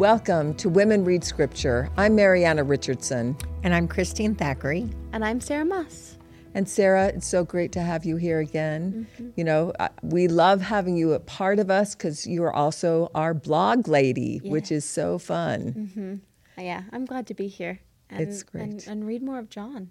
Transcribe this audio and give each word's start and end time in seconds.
Welcome 0.00 0.54
to 0.54 0.70
Women 0.70 1.04
Read 1.04 1.22
Scripture. 1.22 1.90
I'm 1.98 2.16
Marianna 2.16 2.64
Richardson. 2.64 3.36
And 3.62 3.74
I'm 3.74 3.86
Christine 3.86 4.34
Thackeray. 4.34 4.88
And 5.12 5.22
I'm 5.22 5.42
Sarah 5.42 5.66
Moss. 5.66 6.16
And 6.54 6.66
Sarah, 6.66 7.08
it's 7.08 7.26
so 7.26 7.44
great 7.44 7.70
to 7.72 7.82
have 7.82 8.06
you 8.06 8.16
here 8.16 8.38
again. 8.38 9.06
Mm-hmm. 9.12 9.28
You 9.36 9.44
know, 9.44 9.74
we 10.02 10.26
love 10.26 10.62
having 10.62 10.96
you 10.96 11.12
a 11.12 11.20
part 11.20 11.58
of 11.58 11.70
us 11.70 11.94
because 11.94 12.26
you 12.26 12.42
are 12.44 12.52
also 12.54 13.10
our 13.14 13.34
blog 13.34 13.88
lady, 13.88 14.40
yeah. 14.42 14.50
which 14.50 14.72
is 14.72 14.86
so 14.86 15.18
fun. 15.18 15.74
Mm-hmm. 15.76 16.62
Yeah, 16.62 16.84
I'm 16.92 17.04
glad 17.04 17.26
to 17.26 17.34
be 17.34 17.48
here. 17.48 17.80
And, 18.08 18.22
it's 18.22 18.42
great. 18.42 18.62
And, 18.62 18.86
and 18.88 19.06
read 19.06 19.22
more 19.22 19.38
of 19.38 19.50
John. 19.50 19.90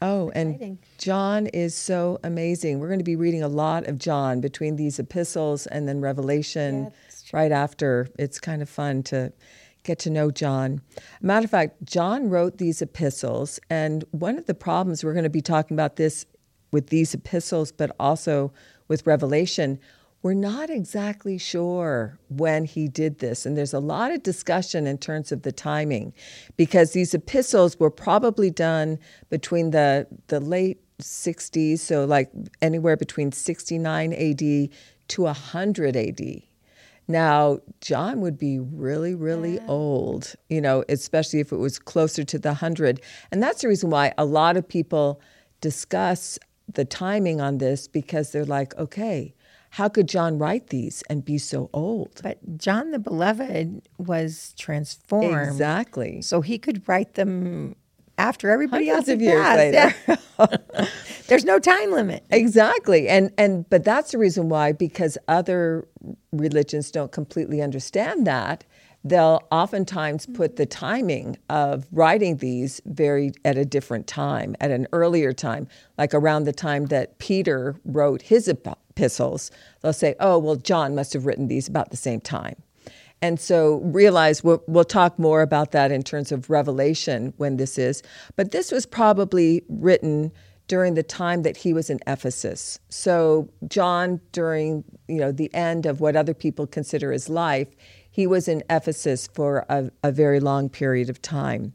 Oh, 0.00 0.30
and 0.36 0.78
John 0.98 1.48
is 1.48 1.74
so 1.74 2.20
amazing. 2.22 2.78
We're 2.78 2.86
going 2.86 3.00
to 3.00 3.04
be 3.04 3.16
reading 3.16 3.42
a 3.42 3.48
lot 3.48 3.88
of 3.88 3.98
John 3.98 4.40
between 4.40 4.76
these 4.76 5.00
epistles 5.00 5.66
and 5.66 5.88
then 5.88 6.00
Revelation 6.00 6.84
yeah, 6.84 6.90
right 7.32 7.52
after. 7.52 8.08
It's 8.18 8.38
kind 8.38 8.62
of 8.62 8.68
fun 8.68 9.02
to 9.04 9.32
get 9.84 9.98
to 10.00 10.10
know 10.10 10.30
John. 10.30 10.82
Matter 11.20 11.44
of 11.44 11.50
fact, 11.50 11.84
John 11.84 12.28
wrote 12.28 12.58
these 12.58 12.82
epistles, 12.82 13.58
and 13.70 14.04
one 14.10 14.38
of 14.38 14.46
the 14.46 14.54
problems 14.54 15.02
we're 15.02 15.14
going 15.14 15.24
to 15.24 15.30
be 15.30 15.42
talking 15.42 15.74
about 15.74 15.96
this 15.96 16.26
with 16.72 16.88
these 16.88 17.14
epistles, 17.14 17.72
but 17.72 17.94
also 17.98 18.52
with 18.88 19.06
Revelation 19.06 19.78
we're 20.22 20.34
not 20.34 20.68
exactly 20.68 21.38
sure 21.38 22.18
when 22.28 22.64
he 22.64 22.88
did 22.88 23.20
this. 23.20 23.46
And 23.46 23.56
there's 23.56 23.72
a 23.72 23.78
lot 23.78 24.10
of 24.10 24.22
discussion 24.22 24.86
in 24.86 24.98
terms 24.98 25.30
of 25.30 25.42
the 25.42 25.52
timing 25.52 26.12
because 26.56 26.92
these 26.92 27.14
epistles 27.14 27.78
were 27.78 27.90
probably 27.90 28.50
done 28.50 28.98
between 29.30 29.70
the, 29.70 30.06
the 30.26 30.40
late 30.40 30.80
60s, 31.00 31.78
so 31.78 32.04
like 32.04 32.30
anywhere 32.60 32.96
between 32.96 33.30
69 33.30 34.12
AD 34.12 34.70
to 35.08 35.22
100 35.22 35.96
AD. 35.96 36.42
Now, 37.08 37.60
John 37.80 38.20
would 38.20 38.38
be 38.38 38.58
really, 38.58 39.14
really 39.14 39.54
yeah. 39.54 39.66
old, 39.66 40.34
you 40.50 40.60
know, 40.60 40.84
especially 40.90 41.40
if 41.40 41.52
it 41.52 41.56
was 41.56 41.78
closer 41.78 42.22
to 42.22 42.38
the 42.38 42.50
100. 42.50 43.00
And 43.32 43.42
that's 43.42 43.62
the 43.62 43.68
reason 43.68 43.88
why 43.88 44.12
a 44.18 44.26
lot 44.26 44.58
of 44.58 44.68
people 44.68 45.20
discuss 45.62 46.38
the 46.72 46.84
timing 46.84 47.40
on 47.40 47.58
this 47.58 47.88
because 47.88 48.30
they're 48.30 48.44
like, 48.44 48.76
okay, 48.76 49.34
how 49.70 49.88
could 49.88 50.08
John 50.08 50.38
write 50.38 50.68
these 50.68 51.02
and 51.08 51.24
be 51.24 51.38
so 51.38 51.70
old? 51.72 52.20
But 52.22 52.58
John 52.58 52.90
the 52.90 52.98
Beloved 52.98 53.88
was 53.98 54.54
transformed. 54.58 55.48
Exactly. 55.48 56.22
So 56.22 56.40
he 56.42 56.58
could 56.58 56.86
write 56.88 57.14
them 57.14 57.74
after 58.18 58.50
everybody 58.50 58.90
else 58.90 59.08
of 59.08 59.20
years 59.22 59.40
passed. 59.40 59.58
later. 59.58 60.18
Yeah. 60.38 60.86
There's 61.28 61.44
no 61.44 61.58
time 61.58 61.92
limit. 61.92 62.24
Exactly. 62.30 63.08
And 63.08 63.32
and 63.38 63.68
but 63.70 63.84
that's 63.84 64.12
the 64.12 64.18
reason 64.18 64.48
why 64.48 64.72
because 64.72 65.16
other 65.28 65.86
religions 66.32 66.90
don't 66.90 67.12
completely 67.12 67.62
understand 67.62 68.26
that 68.26 68.64
they'll 69.04 69.42
oftentimes 69.50 70.26
put 70.26 70.56
the 70.56 70.66
timing 70.66 71.36
of 71.48 71.86
writing 71.92 72.38
these 72.38 72.80
very 72.86 73.32
at 73.44 73.56
a 73.56 73.64
different 73.64 74.06
time, 74.06 74.56
at 74.60 74.70
an 74.70 74.86
earlier 74.92 75.32
time, 75.32 75.68
like 75.96 76.14
around 76.14 76.44
the 76.44 76.52
time 76.52 76.86
that 76.86 77.18
Peter 77.18 77.76
wrote 77.84 78.22
his 78.22 78.48
epistles. 78.48 79.50
They'll 79.80 79.92
say, 79.92 80.14
oh, 80.20 80.38
well, 80.38 80.56
John 80.56 80.94
must 80.94 81.12
have 81.12 81.26
written 81.26 81.48
these 81.48 81.68
about 81.68 81.90
the 81.90 81.96
same 81.96 82.20
time. 82.20 82.56
And 83.20 83.40
so 83.40 83.78
realize 83.78 84.44
we'll, 84.44 84.62
we'll 84.66 84.84
talk 84.84 85.18
more 85.18 85.42
about 85.42 85.72
that 85.72 85.90
in 85.90 86.02
terms 86.02 86.30
of 86.30 86.50
Revelation 86.50 87.34
when 87.36 87.56
this 87.56 87.78
is. 87.78 88.02
But 88.36 88.52
this 88.52 88.70
was 88.70 88.86
probably 88.86 89.64
written 89.68 90.32
during 90.68 90.94
the 90.94 91.02
time 91.02 91.42
that 91.42 91.56
he 91.56 91.72
was 91.72 91.90
in 91.90 91.98
Ephesus. 92.06 92.78
So 92.90 93.48
John, 93.68 94.20
during 94.32 94.84
you 95.08 95.16
know 95.16 95.32
the 95.32 95.52
end 95.54 95.86
of 95.86 96.00
what 96.00 96.14
other 96.14 96.34
people 96.34 96.66
consider 96.66 97.10
his 97.10 97.28
life, 97.28 97.68
he 98.10 98.26
was 98.26 98.48
in 98.48 98.62
Ephesus 98.70 99.26
for 99.28 99.64
a, 99.68 99.90
a 100.04 100.12
very 100.12 100.40
long 100.40 100.68
period 100.68 101.08
of 101.08 101.22
time. 101.22 101.72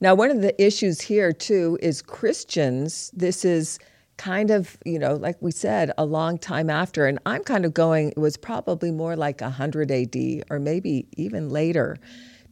Now, 0.00 0.14
one 0.14 0.30
of 0.30 0.42
the 0.42 0.60
issues 0.62 1.00
here, 1.00 1.32
too, 1.32 1.78
is 1.80 2.02
Christians. 2.02 3.10
This 3.14 3.44
is 3.44 3.78
kind 4.16 4.50
of, 4.50 4.76
you 4.84 4.98
know, 4.98 5.14
like 5.14 5.36
we 5.40 5.50
said, 5.50 5.90
a 5.98 6.04
long 6.04 6.38
time 6.38 6.70
after. 6.70 7.06
And 7.06 7.18
I'm 7.26 7.42
kind 7.42 7.64
of 7.64 7.74
going, 7.74 8.10
it 8.10 8.18
was 8.18 8.36
probably 8.36 8.90
more 8.90 9.16
like 9.16 9.40
100 9.40 9.90
AD 9.90 10.44
or 10.50 10.58
maybe 10.58 11.06
even 11.16 11.50
later. 11.50 11.98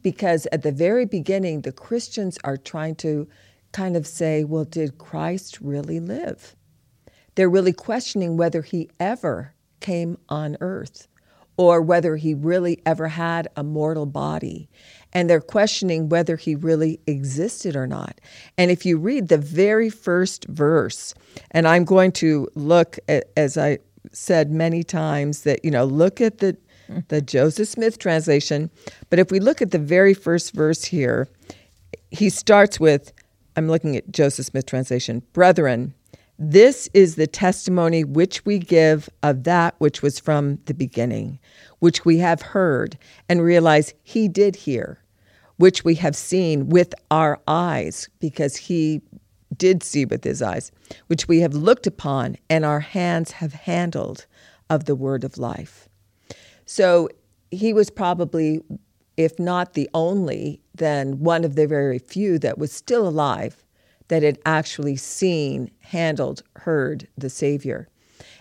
Because 0.01 0.47
at 0.51 0.63
the 0.63 0.71
very 0.71 1.05
beginning, 1.05 1.61
the 1.61 1.71
Christians 1.71 2.37
are 2.43 2.57
trying 2.57 2.95
to 2.95 3.27
kind 3.71 3.95
of 3.95 4.05
say, 4.05 4.43
well, 4.43 4.65
did 4.65 4.97
Christ 4.97 5.59
really 5.61 5.99
live? 5.99 6.55
They're 7.35 7.49
really 7.49 7.73
questioning 7.73 8.37
whether 8.37 8.61
he 8.61 8.89
ever 8.99 9.53
came 9.79 10.17
on 10.29 10.57
earth 10.61 11.07
or 11.57 11.81
whether 11.81 12.15
he 12.17 12.33
really 12.33 12.81
ever 12.85 13.07
had 13.07 13.47
a 13.55 13.63
mortal 13.63 14.05
body. 14.05 14.69
And 15.13 15.29
they're 15.29 15.41
questioning 15.41 16.09
whether 16.09 16.35
he 16.35 16.55
really 16.55 16.99
existed 17.07 17.75
or 17.75 17.87
not. 17.87 18.19
And 18.57 18.71
if 18.71 18.85
you 18.85 18.97
read 18.97 19.27
the 19.27 19.37
very 19.37 19.89
first 19.89 20.45
verse, 20.45 21.13
and 21.51 21.67
I'm 21.67 21.85
going 21.85 22.11
to 22.13 22.47
look 22.55 22.97
at, 23.07 23.25
as 23.37 23.57
I 23.57 23.77
said 24.11 24.51
many 24.51 24.83
times, 24.83 25.43
that, 25.43 25.63
you 25.63 25.71
know, 25.71 25.85
look 25.85 26.19
at 26.19 26.39
the, 26.39 26.57
the 27.07 27.21
Joseph 27.21 27.67
Smith 27.67 27.99
translation. 27.99 28.69
But 29.09 29.19
if 29.19 29.31
we 29.31 29.39
look 29.39 29.61
at 29.61 29.71
the 29.71 29.79
very 29.79 30.13
first 30.13 30.53
verse 30.53 30.83
here, 30.83 31.27
he 32.11 32.29
starts 32.29 32.79
with, 32.79 33.13
I'm 33.55 33.67
looking 33.67 33.95
at 33.95 34.11
Joseph 34.11 34.47
Smith 34.47 34.65
translation, 34.65 35.21
brethren, 35.33 35.93
this 36.39 36.89
is 36.93 37.15
the 37.15 37.27
testimony 37.27 38.03
which 38.03 38.43
we 38.45 38.57
give 38.57 39.07
of 39.21 39.43
that 39.43 39.75
which 39.77 40.01
was 40.01 40.19
from 40.19 40.57
the 40.65 40.73
beginning, 40.73 41.39
which 41.79 42.03
we 42.03 42.17
have 42.17 42.41
heard 42.41 42.97
and 43.29 43.41
realize 43.43 43.93
he 44.03 44.27
did 44.27 44.55
hear, 44.55 44.99
which 45.57 45.83
we 45.83 45.95
have 45.95 46.15
seen 46.15 46.69
with 46.69 46.93
our 47.11 47.39
eyes, 47.47 48.09
because 48.19 48.55
he 48.55 49.01
did 49.57 49.83
see 49.83 50.05
with 50.05 50.23
his 50.23 50.41
eyes, 50.41 50.71
which 51.07 51.27
we 51.27 51.39
have 51.39 51.53
looked 51.53 51.87
upon 51.87 52.35
and 52.49 52.65
our 52.65 52.79
hands 52.79 53.31
have 53.31 53.53
handled 53.53 54.25
of 54.69 54.85
the 54.85 54.95
word 54.95 55.23
of 55.23 55.37
life. 55.37 55.87
So 56.65 57.09
he 57.51 57.73
was 57.73 57.89
probably, 57.89 58.61
if 59.17 59.37
not 59.39 59.73
the 59.73 59.89
only, 59.93 60.61
then 60.73 61.19
one 61.19 61.43
of 61.43 61.55
the 61.55 61.67
very 61.67 61.99
few 61.99 62.39
that 62.39 62.57
was 62.57 62.71
still 62.71 63.07
alive 63.07 63.63
that 64.07 64.23
had 64.23 64.39
actually 64.45 64.95
seen, 64.95 65.71
handled, 65.79 66.43
heard 66.55 67.07
the 67.17 67.29
Savior. 67.29 67.87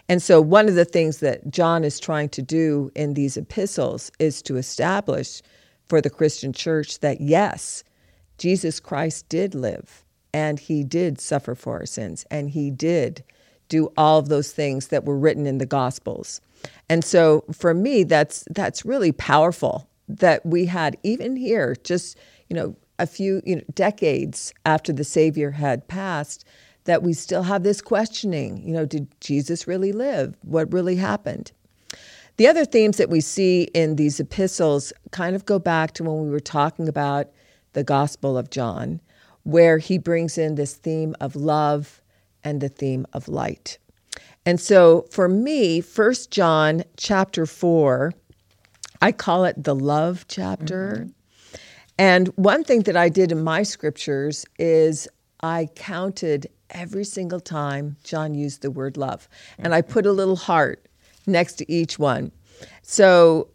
And 0.08 0.22
so, 0.22 0.40
one 0.40 0.68
of 0.68 0.74
the 0.74 0.84
things 0.84 1.18
that 1.18 1.50
John 1.50 1.84
is 1.84 2.00
trying 2.00 2.28
to 2.30 2.42
do 2.42 2.90
in 2.94 3.14
these 3.14 3.36
epistles 3.36 4.10
is 4.18 4.42
to 4.42 4.56
establish 4.56 5.42
for 5.92 6.00
the 6.00 6.08
Christian 6.08 6.54
church 6.54 7.00
that 7.00 7.20
yes, 7.20 7.84
Jesus 8.38 8.80
Christ 8.80 9.28
did 9.28 9.54
live 9.54 10.06
and 10.32 10.58
he 10.58 10.84
did 10.84 11.20
suffer 11.20 11.54
for 11.54 11.80
our 11.80 11.84
sins 11.84 12.24
and 12.30 12.48
he 12.48 12.70
did 12.70 13.22
do 13.68 13.92
all 13.98 14.18
of 14.18 14.30
those 14.30 14.52
things 14.52 14.88
that 14.88 15.04
were 15.04 15.18
written 15.18 15.46
in 15.46 15.58
the 15.58 15.66
Gospels. 15.66 16.40
And 16.88 17.04
so, 17.04 17.44
for 17.52 17.74
me, 17.74 18.04
that's 18.04 18.48
that's 18.48 18.86
really 18.86 19.12
powerful 19.12 19.86
that 20.08 20.46
we 20.46 20.64
had 20.64 20.96
even 21.02 21.36
here, 21.36 21.76
just 21.84 22.16
you 22.48 22.56
know, 22.56 22.74
a 22.98 23.06
few 23.06 23.42
you 23.44 23.56
know, 23.56 23.62
decades 23.74 24.54
after 24.64 24.94
the 24.94 25.04
Savior 25.04 25.50
had 25.50 25.88
passed, 25.88 26.46
that 26.84 27.02
we 27.02 27.12
still 27.12 27.42
have 27.42 27.64
this 27.64 27.82
questioning. 27.82 28.66
You 28.66 28.72
know, 28.72 28.86
did 28.86 29.08
Jesus 29.20 29.68
really 29.68 29.92
live? 29.92 30.38
What 30.40 30.72
really 30.72 30.96
happened? 30.96 31.52
The 32.36 32.46
other 32.46 32.64
themes 32.64 32.96
that 32.96 33.10
we 33.10 33.20
see 33.20 33.64
in 33.74 33.96
these 33.96 34.18
epistles 34.18 34.92
kind 35.10 35.36
of 35.36 35.44
go 35.44 35.58
back 35.58 35.92
to 35.94 36.04
when 36.04 36.22
we 36.24 36.30
were 36.30 36.40
talking 36.40 36.88
about 36.88 37.28
the 37.74 37.84
Gospel 37.84 38.38
of 38.38 38.50
John, 38.50 39.00
where 39.44 39.78
he 39.78 39.98
brings 39.98 40.38
in 40.38 40.54
this 40.54 40.74
theme 40.74 41.14
of 41.20 41.36
love 41.36 42.00
and 42.42 42.60
the 42.60 42.68
theme 42.68 43.06
of 43.12 43.28
light. 43.28 43.78
And 44.44 44.60
so 44.60 45.06
for 45.10 45.28
me, 45.28 45.80
First 45.80 46.30
John 46.30 46.82
chapter 46.96 47.46
4, 47.46 48.12
I 49.00 49.12
call 49.12 49.44
it 49.44 49.62
the 49.62 49.74
love 49.74 50.26
chapter. 50.28 51.06
Mm-hmm. 51.06 51.56
And 51.98 52.28
one 52.36 52.64
thing 52.64 52.80
that 52.82 52.96
I 52.96 53.08
did 53.08 53.30
in 53.30 53.44
my 53.44 53.62
scriptures 53.62 54.44
is 54.58 55.06
I 55.40 55.68
counted 55.74 56.48
every 56.70 57.04
single 57.04 57.40
time 57.40 57.96
John 58.02 58.34
used 58.34 58.62
the 58.62 58.70
word 58.70 58.96
love. 58.96 59.28
And 59.58 59.74
I 59.74 59.82
put 59.82 60.06
a 60.06 60.12
little 60.12 60.36
heart 60.36 60.86
next 61.26 61.54
to 61.54 61.70
each 61.70 61.98
one. 61.98 62.32
So 62.82 63.48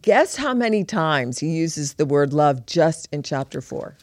guess 0.00 0.36
how 0.36 0.54
many 0.54 0.84
times 0.84 1.38
he 1.38 1.48
uses 1.48 1.94
the 1.94 2.06
word 2.06 2.32
love 2.32 2.66
just 2.66 3.08
in 3.12 3.22
chapter 3.22 3.60
4? 3.60 3.96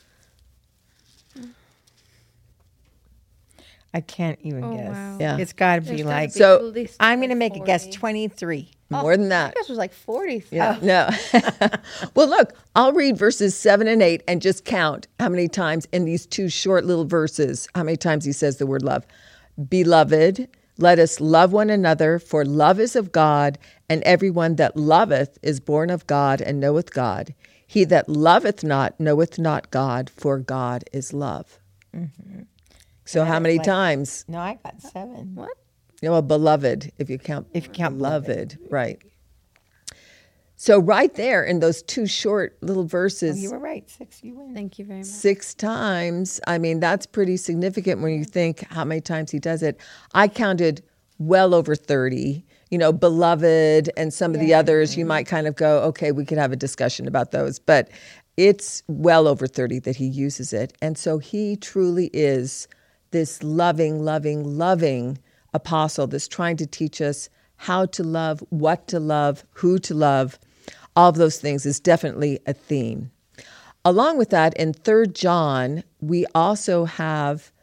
I 3.92 4.02
can't 4.02 4.38
even 4.44 4.64
oh, 4.64 4.76
guess. 4.76 4.94
Wow. 4.94 5.18
Yeah. 5.20 5.38
It's 5.38 5.54
got 5.54 5.76
to 5.78 5.82
be 5.82 6.04
like, 6.04 6.32
so 6.32 6.74
I'm 7.00 7.20
going 7.20 7.30
to 7.30 7.36
make 7.36 7.56
a 7.56 7.60
guess 7.60 7.88
23. 7.88 8.70
More 8.92 9.16
than 9.16 9.30
that. 9.30 9.52
I 9.52 9.54
guess 9.54 9.70
was 9.70 9.78
like 9.78 9.94
40. 9.94 10.46
Yeah. 10.52 10.78
Oh. 10.82 10.86
No. 10.86 11.10
well, 12.16 12.28
look, 12.28 12.54
I'll 12.76 12.94
read 12.94 13.18
verses 13.18 13.56
7 13.56 13.88
and 13.88 14.02
8 14.02 14.24
and 14.28 14.42
just 14.42 14.66
count 14.66 15.08
how 15.20 15.30
many 15.30 15.48
times 15.48 15.88
in 15.92 16.06
these 16.06 16.26
two 16.26 16.50
short 16.50 16.86
little 16.86 17.06
verses, 17.06 17.68
how 17.76 17.84
many 17.84 17.98
times 17.98 18.26
he 18.26 18.32
says 18.32 18.58
the 18.58 18.66
word 18.66 18.84
love. 18.84 19.06
Beloved, 19.70 20.48
Let 20.80 20.98
us 20.98 21.20
love 21.20 21.52
one 21.52 21.70
another, 21.70 22.20
for 22.20 22.46
love 22.46 22.80
is 22.80 22.96
of 22.96 23.12
God, 23.12 23.58
and 23.90 24.02
everyone 24.04 24.56
that 24.56 24.78
loveth 24.78 25.38
is 25.44 25.60
born 25.60 25.90
of 25.90 26.08
God 26.08 26.40
and 26.40 26.58
knoweth 26.58 26.94
God. 26.94 27.34
He 27.68 27.84
that 27.84 28.08
loveth 28.08 28.64
not 28.64 28.98
knoweth 28.98 29.38
not 29.38 29.72
God, 29.72 30.10
for 30.10 30.40
God 30.40 30.86
is 30.94 31.12
love. 31.12 31.60
Mm-hmm. 31.94 32.44
So, 33.04 33.26
how 33.26 33.42
many 33.42 33.58
like- 33.58 33.66
times? 33.66 34.24
No, 34.30 34.40
I 34.40 34.58
got 34.64 34.82
seven. 34.82 35.36
What? 35.36 35.52
You 36.02 36.10
know, 36.10 36.16
a 36.16 36.22
beloved, 36.22 36.94
if 36.98 37.10
you 37.10 37.18
count, 37.18 37.48
If 37.54 37.66
you 37.66 37.72
count 37.74 37.98
beloved, 37.98 38.58
right? 38.70 39.02
So, 40.62 40.78
right 40.78 41.14
there 41.14 41.42
in 41.42 41.62
those 41.62 41.82
two 41.82 42.06
short 42.06 42.58
little 42.60 42.84
oh, 42.84 42.88
verses, 42.88 43.38
Oh, 43.38 43.40
You 43.40 43.52
were 43.52 43.60
right. 43.60 43.90
Six. 43.90 44.22
You 44.22 44.36
win. 44.36 44.54
Thank 44.54 44.78
you 44.78 44.84
very 44.84 45.00
much. 45.00 45.08
six 45.08 45.54
times. 45.54 46.42
I 46.48 46.58
mean, 46.58 46.82
that's 46.82 47.06
pretty 47.06 47.38
significant 47.38 48.02
when 48.02 48.14
you 48.14 48.26
think 48.26 48.70
how 48.70 48.84
many 48.84 49.00
times 49.00 49.32
he 49.32 49.40
does 49.40 49.64
it. 49.64 49.80
I 50.14 50.28
counted 50.28 50.84
well 51.18 51.54
over 51.54 51.76
30. 51.76 52.44
You 52.72 52.78
know, 52.78 52.92
beloved 52.92 53.90
and 53.96 54.14
some 54.14 54.34
of 54.34 54.42
the 54.42 54.54
others, 54.54 54.98
you 54.98 55.06
might 55.06 55.28
kind 55.28 55.48
of 55.48 55.56
go, 55.56 55.80
okay, 55.84 56.12
we 56.12 56.26
could 56.26 56.38
have 56.38 56.52
a 56.52 56.58
discussion 56.58 57.08
about 57.08 57.32
those, 57.32 57.58
but 57.58 57.90
it's 58.36 58.84
well 58.90 59.30
over 59.30 59.48
30 59.48 59.80
that 59.80 59.96
he 59.96 60.08
uses 60.08 60.52
it. 60.52 60.74
And 60.82 60.98
so 60.98 61.20
he 61.20 61.56
truly 61.56 62.10
is 62.12 62.68
this 63.12 63.42
loving, 63.44 64.04
loving, 64.04 64.44
loving 64.44 65.20
apostle 65.54 66.06
that's 66.06 66.28
trying 66.28 66.58
to 66.58 66.68
teach 66.68 67.00
us 67.00 67.30
how 67.56 67.86
to 67.86 68.04
love, 68.04 68.44
what 68.50 68.90
to 68.90 69.00
love, 69.00 69.46
who 69.54 69.80
to 69.80 69.94
love. 69.94 70.38
All 71.00 71.08
of 71.08 71.16
those 71.16 71.40
things 71.40 71.66
is 71.66 71.80
definitely 71.80 72.40
a 72.46 72.52
theme. 72.52 73.10
Along 73.86 74.18
with 74.18 74.32
that, 74.32 74.54
in 74.56 74.74
Third 74.74 75.16
John, 75.16 75.86
we 76.02 76.26
also 76.36 76.84
have 76.84 77.54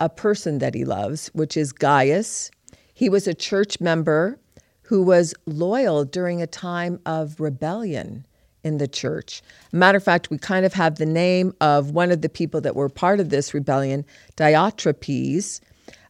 a 0.00 0.08
person 0.08 0.58
that 0.58 0.74
he 0.74 0.84
loves, 0.84 1.28
which 1.28 1.56
is 1.56 1.70
Gaius. 1.70 2.50
He 2.92 3.08
was 3.08 3.28
a 3.28 3.34
church 3.34 3.80
member 3.80 4.40
who 4.82 5.00
was 5.04 5.32
loyal 5.46 6.04
during 6.04 6.42
a 6.42 6.48
time 6.48 6.98
of 7.06 7.38
rebellion 7.38 8.26
in 8.64 8.78
the 8.78 8.88
church. 8.88 9.42
Matter 9.70 9.98
of 9.98 10.02
fact, 10.02 10.30
we 10.30 10.36
kind 10.36 10.66
of 10.66 10.72
have 10.72 10.96
the 10.96 11.06
name 11.06 11.54
of 11.60 11.92
one 11.92 12.10
of 12.10 12.20
the 12.20 12.28
people 12.28 12.60
that 12.62 12.74
were 12.74 12.88
part 12.88 13.20
of 13.20 13.28
this 13.28 13.54
rebellion, 13.54 14.04
Diotrephes. 14.36 15.60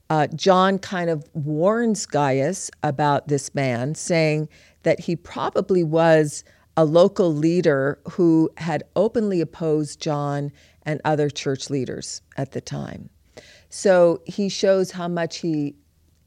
Uh, 0.08 0.26
John 0.28 0.78
kind 0.78 1.10
of 1.10 1.28
warns 1.34 2.06
Gaius 2.06 2.70
about 2.82 3.28
this 3.28 3.54
man, 3.54 3.94
saying 3.94 4.48
that 4.86 5.00
he 5.00 5.16
probably 5.16 5.82
was 5.82 6.44
a 6.76 6.84
local 6.84 7.34
leader 7.34 7.98
who 8.08 8.48
had 8.56 8.84
openly 8.94 9.40
opposed 9.40 10.00
John 10.00 10.52
and 10.84 11.00
other 11.04 11.28
church 11.28 11.70
leaders 11.70 12.22
at 12.36 12.52
the 12.52 12.60
time. 12.60 13.10
So 13.68 14.22
he 14.26 14.48
shows 14.48 14.92
how 14.92 15.08
much 15.08 15.38
he 15.38 15.74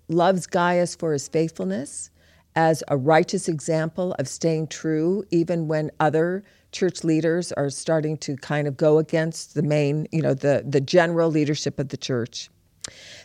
loves 0.09 0.45
Gaius 0.45 0.93
for 0.93 1.13
his 1.13 1.29
faithfulness 1.29 2.11
as 2.53 2.83
a 2.89 2.97
righteous 2.97 3.47
example 3.47 4.13
of 4.19 4.27
staying 4.27 4.67
true, 4.67 5.23
even 5.31 5.69
when 5.69 5.89
other 6.01 6.43
church 6.73 7.05
leaders 7.05 7.53
are 7.53 7.69
starting 7.69 8.17
to 8.17 8.35
kind 8.35 8.67
of 8.67 8.75
go 8.75 8.97
against 8.97 9.53
the 9.53 9.63
main, 9.63 10.05
you 10.11 10.21
know, 10.21 10.33
the, 10.33 10.65
the 10.67 10.81
general 10.81 11.31
leadership 11.31 11.79
of 11.79 11.87
the 11.87 11.97
church. 11.97 12.49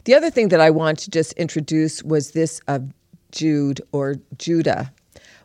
The 0.04 0.14
other 0.14 0.30
thing 0.30 0.50
that 0.50 0.60
I 0.60 0.70
want 0.70 1.00
to 1.00 1.10
just 1.10 1.32
introduce 1.32 2.04
was 2.04 2.30
this 2.30 2.60
of 2.68 2.92
Jude 3.32 3.80
or 3.90 4.14
Judah. 4.38 4.92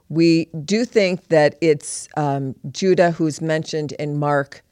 We 0.10 0.46
do 0.66 0.86
think 0.86 1.28
that 1.28 1.56
it's 1.62 2.10
um, 2.18 2.56
Judah 2.72 3.12
who's 3.12 3.42
mentioned 3.42 3.92
in 3.94 4.18
Mark 4.18 4.64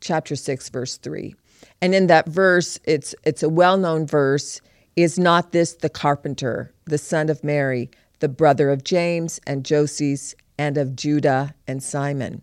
chapter 0.00 0.34
6 0.34 0.68
verse 0.70 0.96
3 0.96 1.34
and 1.82 1.94
in 1.94 2.06
that 2.06 2.26
verse 2.26 2.78
it's 2.84 3.14
it's 3.24 3.42
a 3.42 3.48
well-known 3.48 4.06
verse 4.06 4.60
is 4.96 5.18
not 5.18 5.52
this 5.52 5.74
the 5.74 5.88
carpenter 5.88 6.72
the 6.86 6.98
son 6.98 7.28
of 7.28 7.44
mary 7.44 7.90
the 8.20 8.28
brother 8.28 8.70
of 8.70 8.82
james 8.82 9.40
and 9.46 9.64
joses 9.64 10.34
and 10.58 10.76
of 10.76 10.96
judah 10.96 11.54
and 11.66 11.82
simon? 11.82 12.42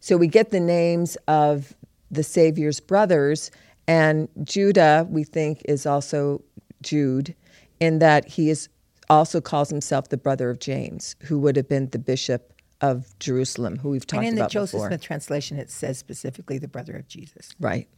So 0.00 0.16
we 0.16 0.28
get 0.28 0.50
the 0.50 0.60
names 0.60 1.16
of 1.26 1.74
the 2.10 2.22
savior's 2.22 2.80
brothers 2.80 3.50
and 3.86 4.28
judah 4.42 5.06
we 5.08 5.24
think 5.24 5.62
is 5.66 5.86
also 5.86 6.42
jude 6.82 7.34
in 7.80 8.00
that 8.00 8.26
he 8.26 8.50
is 8.50 8.68
also 9.10 9.40
calls 9.40 9.70
himself 9.70 10.08
the 10.08 10.16
brother 10.16 10.50
of 10.50 10.58
james 10.58 11.16
who 11.24 11.38
would 11.38 11.56
have 11.56 11.68
been 11.68 11.88
the 11.90 11.98
bishop 11.98 12.52
of 12.80 13.06
jerusalem 13.18 13.76
who 13.78 13.88
we've 13.90 14.06
talked 14.06 14.22
about. 14.22 14.28
And 14.28 14.38
in 14.38 14.44
the 14.44 14.48
Joseph 14.48 14.72
before 14.78 14.88
Smith 14.88 15.02
translation, 15.02 15.58
it 15.58 15.70
says 15.70 15.98
specifically 15.98 16.58
the 16.58 16.68
brother 16.68 16.94
of 16.94 17.08
Jesus. 17.08 17.50
Right. 17.58 17.88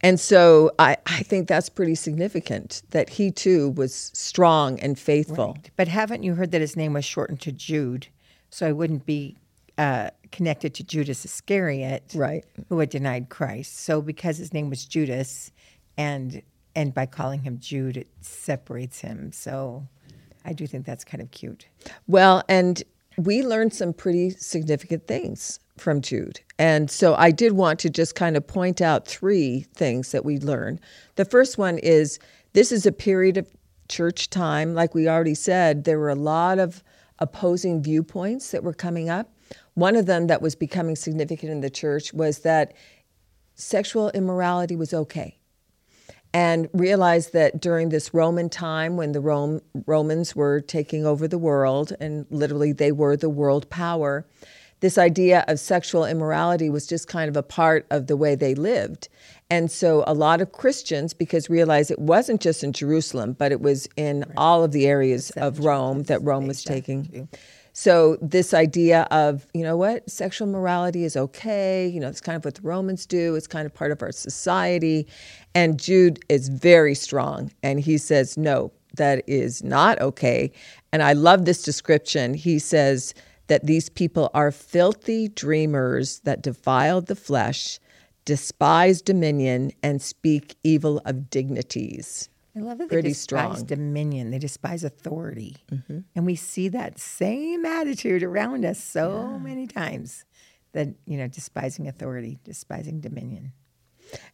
And 0.00 0.20
so 0.20 0.70
I, 0.78 0.96
I 1.06 1.22
think 1.22 1.48
that's 1.48 1.68
pretty 1.68 1.94
significant 1.94 2.82
that 2.90 3.08
he 3.08 3.30
too 3.30 3.70
was 3.70 3.94
strong 4.14 4.78
and 4.80 4.98
faithful. 4.98 5.56
But 5.76 5.88
haven't 5.88 6.22
you 6.22 6.34
heard 6.34 6.50
that 6.52 6.60
his 6.60 6.76
name 6.76 6.92
was 6.92 7.04
shortened 7.04 7.40
to 7.40 7.52
Jude? 7.52 8.06
So 8.50 8.68
it 8.68 8.76
wouldn't 8.76 9.06
be 9.06 9.38
uh, 9.78 10.10
connected 10.30 10.74
to 10.74 10.84
Judas 10.84 11.24
Iscariot, 11.24 12.12
Right. 12.14 12.44
who 12.68 12.78
had 12.78 12.90
denied 12.90 13.28
Christ. 13.30 13.80
So 13.80 14.02
because 14.02 14.36
his 14.36 14.52
name 14.52 14.68
was 14.70 14.84
Judas, 14.84 15.50
and 15.96 16.42
and 16.74 16.94
by 16.94 17.06
calling 17.06 17.40
him 17.42 17.58
Jude, 17.58 17.96
it 17.96 18.08
separates 18.20 19.00
him. 19.00 19.32
So 19.32 19.88
I 20.44 20.52
do 20.52 20.66
think 20.66 20.86
that's 20.86 21.04
kind 21.04 21.22
of 21.22 21.30
cute. 21.30 21.66
Well, 22.06 22.42
and 22.48 22.82
we 23.16 23.42
learned 23.42 23.74
some 23.74 23.92
pretty 23.92 24.30
significant 24.30 25.06
things 25.06 25.60
from 25.76 26.00
Jude. 26.00 26.40
And 26.58 26.90
so 26.90 27.14
I 27.14 27.30
did 27.30 27.52
want 27.52 27.78
to 27.80 27.90
just 27.90 28.14
kind 28.14 28.36
of 28.36 28.46
point 28.46 28.80
out 28.80 29.06
three 29.06 29.66
things 29.74 30.12
that 30.12 30.24
we 30.24 30.38
learned. 30.38 30.80
The 31.16 31.24
first 31.24 31.58
one 31.58 31.78
is 31.78 32.18
this 32.52 32.72
is 32.72 32.86
a 32.86 32.92
period 32.92 33.36
of 33.36 33.48
church 33.88 34.30
time. 34.30 34.74
Like 34.74 34.94
we 34.94 35.08
already 35.08 35.34
said, 35.34 35.84
there 35.84 35.98
were 35.98 36.10
a 36.10 36.14
lot 36.14 36.58
of 36.58 36.82
opposing 37.18 37.82
viewpoints 37.82 38.50
that 38.50 38.64
were 38.64 38.72
coming 38.72 39.08
up. 39.08 39.32
One 39.74 39.96
of 39.96 40.06
them 40.06 40.26
that 40.26 40.42
was 40.42 40.54
becoming 40.54 40.96
significant 40.96 41.52
in 41.52 41.60
the 41.60 41.70
church 41.70 42.12
was 42.12 42.40
that 42.40 42.74
sexual 43.54 44.10
immorality 44.10 44.76
was 44.76 44.94
okay 44.94 45.38
and 46.34 46.68
realized 46.72 47.32
that 47.32 47.60
during 47.60 47.90
this 47.90 48.14
Roman 48.14 48.48
time 48.48 48.96
when 48.96 49.12
the 49.12 49.20
Rome, 49.20 49.60
Romans 49.86 50.34
were 50.34 50.60
taking 50.60 51.04
over 51.04 51.28
the 51.28 51.38
world, 51.38 51.92
and 52.00 52.26
literally 52.30 52.72
they 52.72 52.92
were 52.92 53.16
the 53.16 53.28
world 53.28 53.68
power, 53.68 54.26
this 54.80 54.98
idea 54.98 55.44
of 55.46 55.60
sexual 55.60 56.04
immorality 56.04 56.68
was 56.68 56.86
just 56.88 57.06
kind 57.06 57.28
of 57.28 57.36
a 57.36 57.42
part 57.42 57.86
of 57.90 58.08
the 58.08 58.16
way 58.16 58.34
they 58.34 58.54
lived. 58.54 59.08
And 59.48 59.70
so 59.70 60.02
a 60.06 60.14
lot 60.14 60.40
of 60.40 60.50
Christians, 60.50 61.14
because 61.14 61.48
realized 61.48 61.90
it 61.90 61.98
wasn't 61.98 62.40
just 62.40 62.64
in 62.64 62.72
Jerusalem, 62.72 63.34
but 63.34 63.52
it 63.52 63.60
was 63.60 63.88
in 63.96 64.24
all 64.36 64.64
of 64.64 64.72
the 64.72 64.86
areas 64.86 65.30
of 65.32 65.60
Rome 65.60 66.04
that 66.04 66.22
Rome 66.22 66.48
was 66.48 66.64
taking. 66.64 67.28
So 67.72 68.18
this 68.20 68.52
idea 68.52 69.08
of, 69.10 69.46
you 69.54 69.62
know 69.62 69.76
what, 69.76 70.08
sexual 70.10 70.46
morality 70.46 71.04
is 71.04 71.16
okay, 71.16 71.88
you 71.88 72.00
know, 72.00 72.08
it's 72.08 72.20
kind 72.20 72.36
of 72.36 72.44
what 72.44 72.56
the 72.56 72.62
Romans 72.62 73.06
do, 73.06 73.34
it's 73.34 73.46
kind 73.46 73.64
of 73.64 73.72
part 73.72 73.90
of 73.90 74.02
our 74.02 74.12
society. 74.12 75.06
And 75.54 75.80
Jude 75.80 76.22
is 76.28 76.48
very 76.48 76.94
strong 76.94 77.50
and 77.62 77.80
he 77.80 77.96
says, 77.96 78.36
no, 78.36 78.72
that 78.96 79.24
is 79.26 79.62
not 79.62 80.00
okay. 80.00 80.52
And 80.92 81.02
I 81.02 81.14
love 81.14 81.46
this 81.46 81.62
description. 81.62 82.34
He 82.34 82.58
says 82.58 83.14
that 83.46 83.64
these 83.66 83.88
people 83.88 84.30
are 84.34 84.50
filthy 84.50 85.28
dreamers 85.28 86.20
that 86.20 86.42
defile 86.42 87.00
the 87.00 87.16
flesh, 87.16 87.78
despise 88.26 89.00
dominion, 89.00 89.72
and 89.82 90.02
speak 90.02 90.56
evil 90.62 91.00
of 91.06 91.30
dignities. 91.30 92.28
I 92.54 92.60
love 92.60 92.78
that 92.78 92.88
Pretty 92.88 93.08
they 93.08 93.12
despise 93.12 93.58
strong. 93.58 93.66
dominion. 93.66 94.30
They 94.30 94.38
despise 94.38 94.84
authority, 94.84 95.56
mm-hmm. 95.70 96.00
and 96.14 96.26
we 96.26 96.36
see 96.36 96.68
that 96.68 96.98
same 96.98 97.64
attitude 97.64 98.22
around 98.22 98.64
us 98.64 98.82
so 98.82 99.38
many 99.38 99.66
times. 99.66 100.24
That 100.72 100.88
you 101.06 101.16
know, 101.16 101.28
despising 101.28 101.88
authority, 101.88 102.38
despising 102.44 103.00
dominion. 103.00 103.52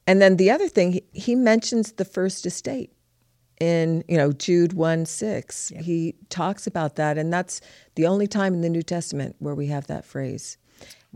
And 0.07 0.21
then 0.21 0.37
the 0.37 0.51
other 0.51 0.69
thing, 0.69 0.93
he, 0.93 1.05
he 1.13 1.35
mentions 1.35 1.93
the 1.93 2.05
first 2.05 2.47
estate 2.47 2.93
in, 3.61 4.05
you 4.09 4.17
know, 4.17 4.33
Jude 4.33 4.73
1 4.73 5.07
6. 5.07 5.73
He 5.81 6.15
talks 6.29 6.67
about 6.67 6.97
that. 6.97 7.19
And 7.19 7.33
that's 7.33 7.61
the 7.95 8.07
only 8.07 8.27
time 8.27 8.55
in 8.55 8.61
the 8.61 8.69
New 8.69 8.83
Testament 8.83 9.37
where 9.39 9.55
we 9.55 9.67
have 9.67 9.87
that 9.87 10.05
phrase. 10.05 10.57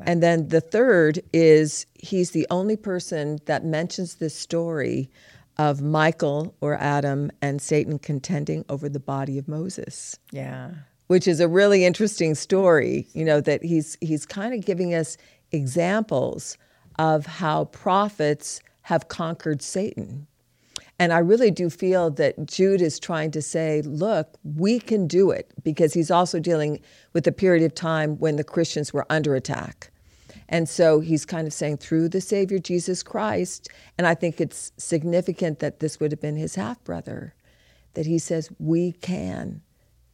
And 0.05 0.23
then 0.23 0.49
the 0.49 0.61
third 0.61 1.21
is 1.33 1.87
he's 1.95 2.31
the 2.31 2.47
only 2.51 2.77
person 2.77 3.39
that 3.45 3.65
mentions 3.65 4.17
this 4.17 4.35
story 4.35 5.11
of 5.59 5.83
Michael 5.83 6.55
or 6.61 6.77
Adam 6.79 7.31
and 7.41 7.61
Satan 7.61 7.99
contending 7.99 8.65
over 8.69 8.89
the 8.89 9.01
body 9.01 9.39
of 9.39 9.49
Moses 9.49 10.19
Yeah, 10.31 10.71
which 11.09 11.29
is 11.29 11.41
a 11.41 11.49
really 11.49 11.85
interesting 11.85 12.35
story. 12.35 13.07
You 13.13 13.25
know 13.25 13.41
that 13.41 13.63
he's 13.63 13.97
he's 14.01 14.27
kind 14.27 14.55
of 14.55 14.65
giving 14.65 14.95
us 14.95 15.17
examples 15.53 16.57
of 16.99 17.27
how 17.27 17.67
prophets 17.67 18.61
have 18.83 19.09
conquered 19.09 19.63
Satan. 19.63 20.27
And 20.99 21.13
I 21.13 21.19
really 21.19 21.51
do 21.51 21.71
feel 21.71 22.11
that 22.13 22.47
Jude 22.47 22.81
is 22.81 23.01
trying 23.01 23.31
to 23.33 23.43
say, 23.43 23.83
look, 23.83 24.39
we 24.45 24.79
can 24.79 25.07
do 25.07 25.31
it 25.31 25.51
because 25.65 25.95
he's 25.95 26.11
also 26.11 26.39
dealing 26.39 26.81
with 27.13 27.27
a 27.27 27.33
period 27.33 27.65
of 27.65 27.75
time 27.75 28.19
when 28.19 28.37
the 28.37 28.45
Christians 28.45 28.93
were 28.93 29.07
under 29.11 29.35
attack. 29.35 29.91
And 30.53 30.69
so 30.69 31.01
he's 31.01 31.25
kind 31.25 31.47
of 31.47 31.55
saying, 31.55 31.79
through 31.79 32.11
the 32.11 32.21
Savior 32.21 32.59
Jesus 32.59 33.03
Christ, 33.03 33.71
and 33.97 34.07
I 34.07 34.15
think 34.15 34.39
it's 34.39 34.71
significant 34.77 35.61
that 35.61 35.81
this 35.81 35.99
would 35.99 36.13
have 36.13 36.21
been 36.21 36.37
his 36.37 36.57
half 36.57 36.85
brother, 36.85 37.35
that 37.95 38.05
he 38.05 38.19
says 38.19 38.51
we 38.59 38.93
can 38.93 39.63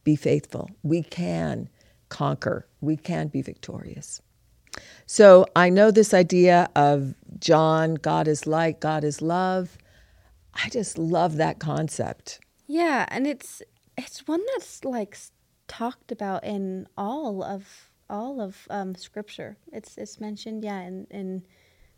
be 0.05 0.15
faithful, 0.15 0.69
we 0.81 1.03
can 1.03 1.67
conquer, 2.07 2.65
we 2.79 2.95
can 2.95 3.27
be 3.27 3.41
victorious. 3.41 4.21
So 5.05 5.45
I 5.57 5.69
know 5.69 5.91
this 5.91 6.13
idea 6.13 6.69
of 6.73 7.15
John, 7.39 7.95
God 7.95 8.25
is 8.25 8.47
light, 8.47 8.79
God 8.79 9.03
is 9.03 9.21
love. 9.21 9.77
I 10.53 10.69
just 10.69 10.97
love 10.97 11.35
that 11.35 11.59
concept. 11.59 12.39
Yeah, 12.65 13.05
and 13.09 13.27
it's 13.27 13.61
it's 13.97 14.25
one 14.25 14.41
that's 14.53 14.85
like 14.85 15.17
talked 15.67 16.13
about 16.13 16.45
in 16.45 16.87
all 16.97 17.43
of 17.43 17.88
all 18.09 18.41
of 18.41 18.67
um, 18.69 18.95
scripture. 18.95 19.57
It's 19.71 19.97
it's 19.97 20.19
mentioned, 20.19 20.63
yeah, 20.63 20.81
in 20.81 21.07
in 21.11 21.43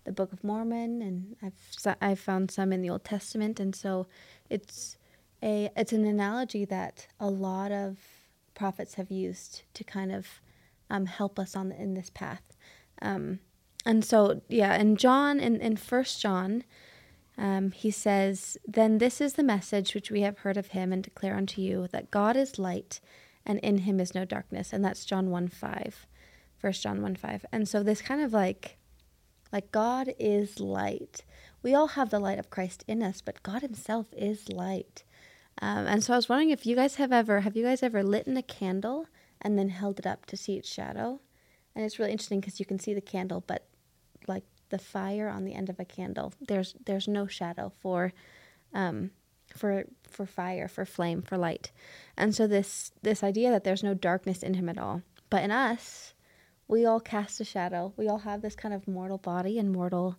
the 0.03 0.11
Book 0.11 0.33
of 0.33 0.43
Mormon, 0.43 1.01
and 1.01 1.35
I've 1.41 1.95
I've 2.01 2.19
found 2.19 2.51
some 2.51 2.73
in 2.73 2.81
the 2.81 2.89
Old 2.89 3.03
Testament, 3.03 3.59
and 3.59 3.75
so 3.75 4.07
it's 4.49 4.97
a 5.43 5.69
it's 5.75 5.93
an 5.93 6.05
analogy 6.05 6.65
that 6.65 7.07
a 7.19 7.29
lot 7.29 7.71
of 7.71 7.97
prophets 8.53 8.95
have 8.95 9.11
used 9.11 9.63
to 9.73 9.83
kind 9.83 10.11
of 10.11 10.27
um, 10.89 11.05
help 11.05 11.39
us 11.39 11.55
on 11.55 11.71
in 11.71 11.93
this 11.93 12.09
path. 12.09 12.43
Um, 13.01 13.39
and 13.85 14.03
so 14.03 14.41
yeah, 14.49 14.73
and 14.73 14.97
John 14.97 15.39
in 15.39 15.59
in 15.61 15.77
First 15.77 16.21
John. 16.21 16.63
Um, 17.37 17.71
he 17.71 17.89
says, 17.89 18.57
Then 18.67 18.99
this 18.99 19.19
is 19.19 19.33
the 19.33 19.41
message 19.41 19.95
which 19.95 20.11
we 20.11 20.21
have 20.21 20.39
heard 20.39 20.57
of 20.57 20.67
him 20.67 20.93
and 20.93 21.01
declare 21.01 21.35
unto 21.35 21.61
you, 21.61 21.87
that 21.91 22.11
God 22.11 22.35
is 22.35 22.59
light, 22.59 22.99
and 23.45 23.59
in 23.59 23.79
him 23.79 23.99
is 23.99 24.15
no 24.15 24.25
darkness. 24.25 24.73
And 24.73 24.83
that's 24.83 25.05
John 25.05 25.29
1 25.29 25.47
5. 25.47 26.07
1 26.61 26.73
John 26.73 27.01
1 27.01 27.15
5. 27.15 27.45
And 27.51 27.67
so 27.67 27.83
this 27.83 28.01
kind 28.01 28.21
of 28.21 28.33
like, 28.33 28.77
like 29.51 29.71
God 29.71 30.13
is 30.19 30.59
light. 30.59 31.23
We 31.63 31.73
all 31.73 31.87
have 31.87 32.09
the 32.09 32.19
light 32.19 32.39
of 32.39 32.49
Christ 32.49 32.83
in 32.87 33.03
us, 33.03 33.21
but 33.21 33.43
God 33.43 33.61
himself 33.61 34.07
is 34.15 34.49
light. 34.49 35.03
Um, 35.61 35.85
and 35.85 36.03
so 36.03 36.13
I 36.13 36.15
was 36.15 36.29
wondering 36.29 36.49
if 36.49 36.65
you 36.65 36.75
guys 36.75 36.95
have 36.95 37.11
ever, 37.11 37.41
have 37.41 37.55
you 37.55 37.63
guys 37.63 37.83
ever 37.83 38.03
lit 38.03 38.27
in 38.27 38.37
a 38.37 38.43
candle 38.43 39.07
and 39.41 39.57
then 39.57 39.69
held 39.69 39.99
it 39.99 40.07
up 40.07 40.25
to 40.27 40.37
see 40.37 40.55
its 40.57 40.69
shadow? 40.69 41.19
And 41.75 41.85
it's 41.85 41.99
really 41.99 42.11
interesting 42.11 42.39
because 42.39 42.59
you 42.59 42.65
can 42.65 42.79
see 42.79 42.93
the 42.93 43.01
candle, 43.01 43.43
but 43.45 43.67
like 44.27 44.43
the 44.69 44.79
fire 44.79 45.29
on 45.29 45.45
the 45.45 45.53
end 45.53 45.69
of 45.69 45.79
a 45.79 45.85
candle, 45.85 46.33
there's 46.47 46.75
there's 46.85 47.07
no 47.07 47.27
shadow 47.27 47.71
for, 47.79 48.13
um, 48.73 49.11
for 49.55 49.85
for 50.09 50.25
fire, 50.25 50.67
for 50.67 50.85
flame, 50.85 51.21
for 51.21 51.37
light, 51.37 51.71
and 52.17 52.35
so 52.35 52.47
this 52.47 52.91
this 53.01 53.23
idea 53.23 53.51
that 53.51 53.63
there's 53.63 53.83
no 53.83 53.93
darkness 53.93 54.43
in 54.43 54.55
him 54.55 54.69
at 54.69 54.77
all, 54.77 55.01
but 55.29 55.43
in 55.43 55.51
us, 55.51 56.13
we 56.67 56.85
all 56.85 56.99
cast 56.99 57.39
a 57.39 57.45
shadow. 57.45 57.93
We 57.97 58.07
all 58.07 58.19
have 58.19 58.41
this 58.41 58.55
kind 58.55 58.73
of 58.73 58.87
mortal 58.87 59.17
body 59.17 59.59
and 59.59 59.71
mortal, 59.71 60.17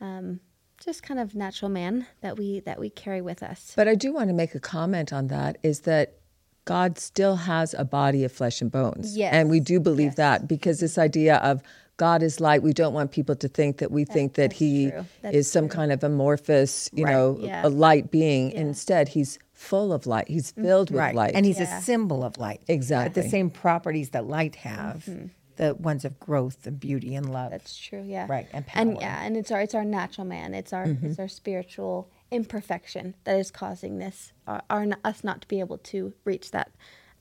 um, 0.00 0.40
just 0.84 1.02
kind 1.02 1.18
of 1.18 1.34
natural 1.34 1.70
man 1.70 2.06
that 2.20 2.36
we 2.36 2.60
that 2.60 2.78
we 2.78 2.90
carry 2.90 3.22
with 3.22 3.42
us. 3.42 3.72
But 3.76 3.88
I 3.88 3.94
do 3.94 4.12
want 4.12 4.28
to 4.28 4.34
make 4.34 4.54
a 4.54 4.60
comment 4.60 5.12
on 5.12 5.28
that 5.28 5.58
is 5.62 5.80
that 5.80 6.18
God 6.66 6.98
still 6.98 7.36
has 7.36 7.74
a 7.74 7.84
body 7.84 8.24
of 8.24 8.32
flesh 8.32 8.60
and 8.60 8.70
bones. 8.70 9.16
Yes. 9.16 9.32
And 9.32 9.48
we 9.48 9.60
do 9.60 9.80
believe 9.80 10.16
that 10.16 10.48
because 10.48 10.80
this 10.80 10.98
idea 10.98 11.36
of 11.36 11.62
God 11.96 12.22
is 12.22 12.40
light, 12.40 12.62
we 12.62 12.72
don't 12.72 12.92
want 12.92 13.10
people 13.10 13.34
to 13.36 13.48
think 13.48 13.78
that 13.78 13.90
we 13.90 14.04
think 14.04 14.34
that 14.34 14.52
he 14.52 14.92
is 15.24 15.50
some 15.50 15.68
kind 15.68 15.92
of 15.92 16.04
amorphous, 16.04 16.90
you 16.92 17.04
Right. 17.04 17.12
know, 17.12 17.38
Yeah. 17.40 17.66
a 17.66 17.70
light 17.70 18.10
being. 18.10 18.50
Yeah. 18.50 18.60
Instead, 18.60 19.08
he's 19.08 19.38
full 19.54 19.92
of 19.92 20.06
light. 20.06 20.28
He's 20.28 20.52
mm-hmm. 20.52 20.64
filled 20.64 20.90
with 20.90 20.98
Right. 20.98 21.14
light. 21.14 21.32
And 21.34 21.46
he's 21.46 21.58
Yeah. 21.58 21.78
a 21.78 21.82
symbol 21.82 22.22
of 22.22 22.36
light. 22.36 22.60
But 22.66 22.74
Exactly. 22.74 23.22
the 23.22 23.28
same 23.28 23.48
properties 23.48 24.10
that 24.10 24.26
light 24.26 24.56
have, 24.56 25.06
mm-hmm. 25.06 25.26
the 25.56 25.74
ones 25.74 26.04
of 26.04 26.20
growth 26.20 26.66
and 26.66 26.78
beauty 26.78 27.14
and 27.14 27.32
love. 27.32 27.50
That's 27.50 27.74
true. 27.74 28.02
Yeah. 28.04 28.26
Right, 28.28 28.46
and 28.52 28.66
And 28.74 28.98
yeah, 29.00 29.24
and 29.24 29.34
it's 29.36 29.50
our 29.50 29.62
it's 29.62 29.74
our 29.74 29.84
natural 29.86 30.26
man. 30.26 30.52
It's 30.52 30.74
our 30.74 30.84
mm-hmm. 30.84 31.06
it's 31.06 31.18
our 31.18 31.28
spiritual 31.28 32.10
imperfection 32.30 33.14
that 33.24 33.38
is 33.38 33.50
causing 33.50 33.96
this 33.98 34.32
our, 34.46 34.60
our 34.68 34.86
us 35.04 35.24
not 35.24 35.40
to 35.40 35.48
be 35.48 35.60
able 35.60 35.78
to 35.78 36.12
reach 36.24 36.50
that 36.50 36.72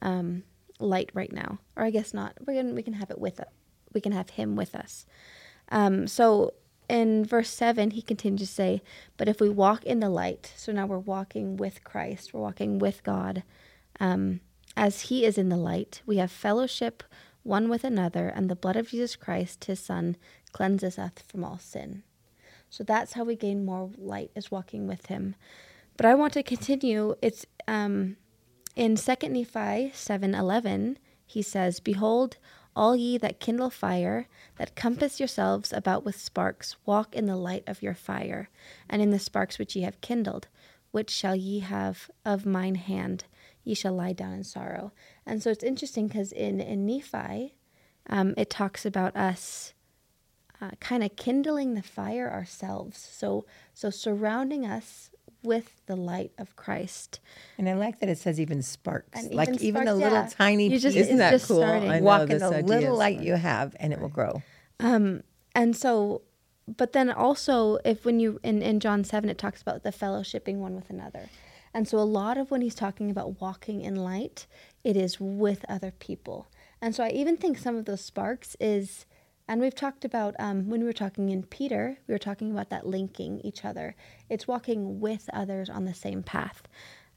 um, 0.02 0.44
light 0.80 1.12
right 1.14 1.32
now. 1.32 1.60
Or 1.78 1.84
I 1.86 1.92
guess 1.92 2.14
not. 2.14 2.34
We 2.46 2.56
can 2.56 2.76
we 2.76 2.84
can 2.84 2.94
have 2.94 3.10
it 3.10 3.20
with 3.20 3.40
it. 3.40 3.48
We 3.96 4.02
can 4.02 4.12
have 4.12 4.32
him 4.32 4.56
with 4.56 4.76
us. 4.76 5.08
Um, 5.70 6.08
so 6.08 6.54
in 6.88 7.26
verse 7.26 7.50
7, 7.50 7.92
he 7.92 8.02
continues 8.04 8.42
to 8.42 8.54
say, 8.54 8.82
But 9.18 9.28
if 9.28 9.42
we 9.42 9.50
walk 9.50 9.84
in 9.84 10.00
the 10.00 10.10
light, 10.10 10.54
so 10.56 10.72
now 10.72 10.86
we're 10.86 11.00
walking 11.00 11.58
with 11.58 11.84
Christ, 11.84 12.34
we're 12.34 12.42
walking 12.42 12.78
with 12.78 13.04
God, 13.04 13.44
um, 14.00 14.42
as 14.78 15.02
he 15.02 15.26
is 15.26 15.38
in 15.38 15.50
the 15.50 15.58
light, 15.58 16.02
we 16.06 16.18
have 16.18 16.32
fellowship 16.32 17.04
one 17.44 17.70
with 17.70 17.84
another, 17.84 18.28
and 18.28 18.50
the 18.50 18.56
blood 18.56 18.76
of 18.76 18.90
Jesus 18.90 19.16
Christ, 19.16 19.66
his 19.66 19.80
Son, 19.80 20.18
cleanses 20.52 20.98
us 20.98 21.12
from 21.28 21.44
all 21.44 21.60
sin. 21.60 22.04
So 22.70 22.84
that's 22.84 23.14
how 23.14 23.24
we 23.24 23.36
gain 23.36 23.64
more 23.64 23.92
light, 23.98 24.32
is 24.36 24.52
walking 24.52 24.88
with 24.88 25.06
him. 25.06 25.36
But 25.96 26.08
I 26.08 26.16
want 26.16 26.34
to 26.34 26.44
continue. 26.44 27.16
It's 27.22 27.46
um, 27.68 28.18
in 28.76 28.96
2 28.96 29.14
Nephi 29.30 29.92
7.11, 29.94 30.98
he 31.26 31.42
says, 31.42 31.80
Behold, 31.80 32.38
all 32.76 32.96
ye 32.96 33.18
that 33.18 33.40
kindle 33.40 33.70
fire, 33.70 34.28
that 34.58 34.76
compass 34.76 35.20
yourselves 35.20 35.72
about 35.72 36.04
with 36.04 36.20
sparks, 36.20 36.76
walk 36.86 37.16
in 37.16 37.26
the 37.26 37.36
light 37.36 37.64
of 37.68 37.82
your 37.82 37.94
fire, 37.94 38.50
and 38.90 39.02
in 39.02 39.12
the 39.12 39.20
sparks 39.20 39.58
which 39.58 39.76
ye 39.76 39.84
have 39.84 40.02
kindled. 40.02 40.48
Which 40.92 41.10
shall 41.10 41.36
ye 41.36 41.60
have 41.60 42.10
of 42.26 42.46
mine 42.46 42.76
hand? 42.76 43.26
Ye 43.64 43.74
shall 43.74 43.94
lie 43.94 44.14
down 44.14 44.34
in 44.34 44.44
sorrow. 44.44 44.92
And 45.26 45.42
so 45.42 45.50
it's 45.50 45.64
interesting 45.64 46.08
because 46.08 46.32
in, 46.32 46.62
in 46.62 46.86
Nephi, 46.86 47.56
um, 48.08 48.34
it 48.38 48.50
talks 48.50 48.86
about 48.86 49.16
us 49.16 49.74
uh, 50.62 50.72
kind 50.80 51.04
of 51.04 51.16
kindling 51.16 51.74
the 51.74 51.82
fire 51.82 52.32
ourselves. 52.32 52.98
So, 53.12 53.46
so 53.74 53.90
surrounding 53.90 54.66
us 54.66 55.12
with 55.46 55.82
the 55.86 55.96
light 55.96 56.32
of 56.38 56.56
Christ. 56.56 57.20
And 57.58 57.70
I 57.70 57.74
like 57.74 58.00
that 58.00 58.10
it 58.10 58.18
says 58.18 58.40
even 58.40 58.62
sparks. 58.62 59.20
And 59.24 59.34
like 59.34 59.50
even 59.50 59.62
even 59.62 59.82
a 59.84 59.86
sparks, 59.86 60.00
little 60.04 60.18
yeah. 60.20 60.30
tiny 60.30 60.68
You 60.70 60.80
just- 60.80 60.96
piece. 60.96 61.06
Isn't 61.06 61.18
that 61.18 61.32
just 61.32 61.48
cool? 61.48 61.58
starting. 61.58 61.90
I 61.90 62.00
know 62.00 62.06
Walk 62.06 62.22
in 62.24 62.28
this 62.30 62.42
the 62.42 62.48
idea 62.56 62.64
little 62.64 62.98
light 62.98 63.22
you 63.22 63.36
have, 63.36 63.76
and 63.80 63.94
it 63.94 64.02
will 64.02 64.10
grow. 64.10 64.42
Um, 64.80 65.24
and 65.54 65.76
so, 65.76 66.22
but 66.68 66.94
then 66.94 67.10
also, 67.12 67.78
if 67.86 68.04
when 68.06 68.20
you 68.20 68.40
in, 68.44 68.62
in 68.62 68.80
John 68.80 69.04
7, 69.04 69.30
it 69.30 69.38
talks 69.38 69.62
about 69.62 69.84
the 69.84 69.92
fellowshipping 69.92 70.56
one 70.58 70.76
with 70.76 70.90
another. 70.90 71.30
And 71.74 71.88
so, 71.88 71.98
a 71.98 72.08
lot 72.22 72.38
of 72.38 72.52
when 72.52 72.62
he's 72.62 72.76
talking 72.76 73.12
about 73.12 73.40
walking 73.42 73.82
in 73.82 73.96
light, 73.96 74.48
it 74.84 74.96
is 74.98 75.20
with 75.20 75.64
other 75.70 75.92
people. 75.92 76.48
And 76.82 76.96
so, 76.96 77.04
I 77.04 77.10
even 77.10 77.38
think 77.38 77.58
some 77.58 77.76
of 77.76 77.86
those 77.86 78.02
sparks 78.02 78.56
is, 78.60 79.06
and 79.48 79.62
we've 79.62 79.76
talked 79.76 80.06
about 80.06 80.36
um, 80.40 80.70
when 80.70 80.82
we 80.82 80.86
were 80.86 80.94
talking 80.94 81.30
in 81.30 81.44
Peter, 81.44 81.98
we 82.08 82.14
were 82.14 82.20
talking 82.20 82.52
about 82.52 82.70
that 82.70 82.88
linking 82.88 83.40
each 83.42 83.64
other. 83.64 83.96
It's 84.30 84.48
walking 84.48 85.00
with 85.00 85.30
others 85.34 85.70
on 85.70 85.86
the 85.86 85.94
same 85.94 86.24
path. 86.24 86.64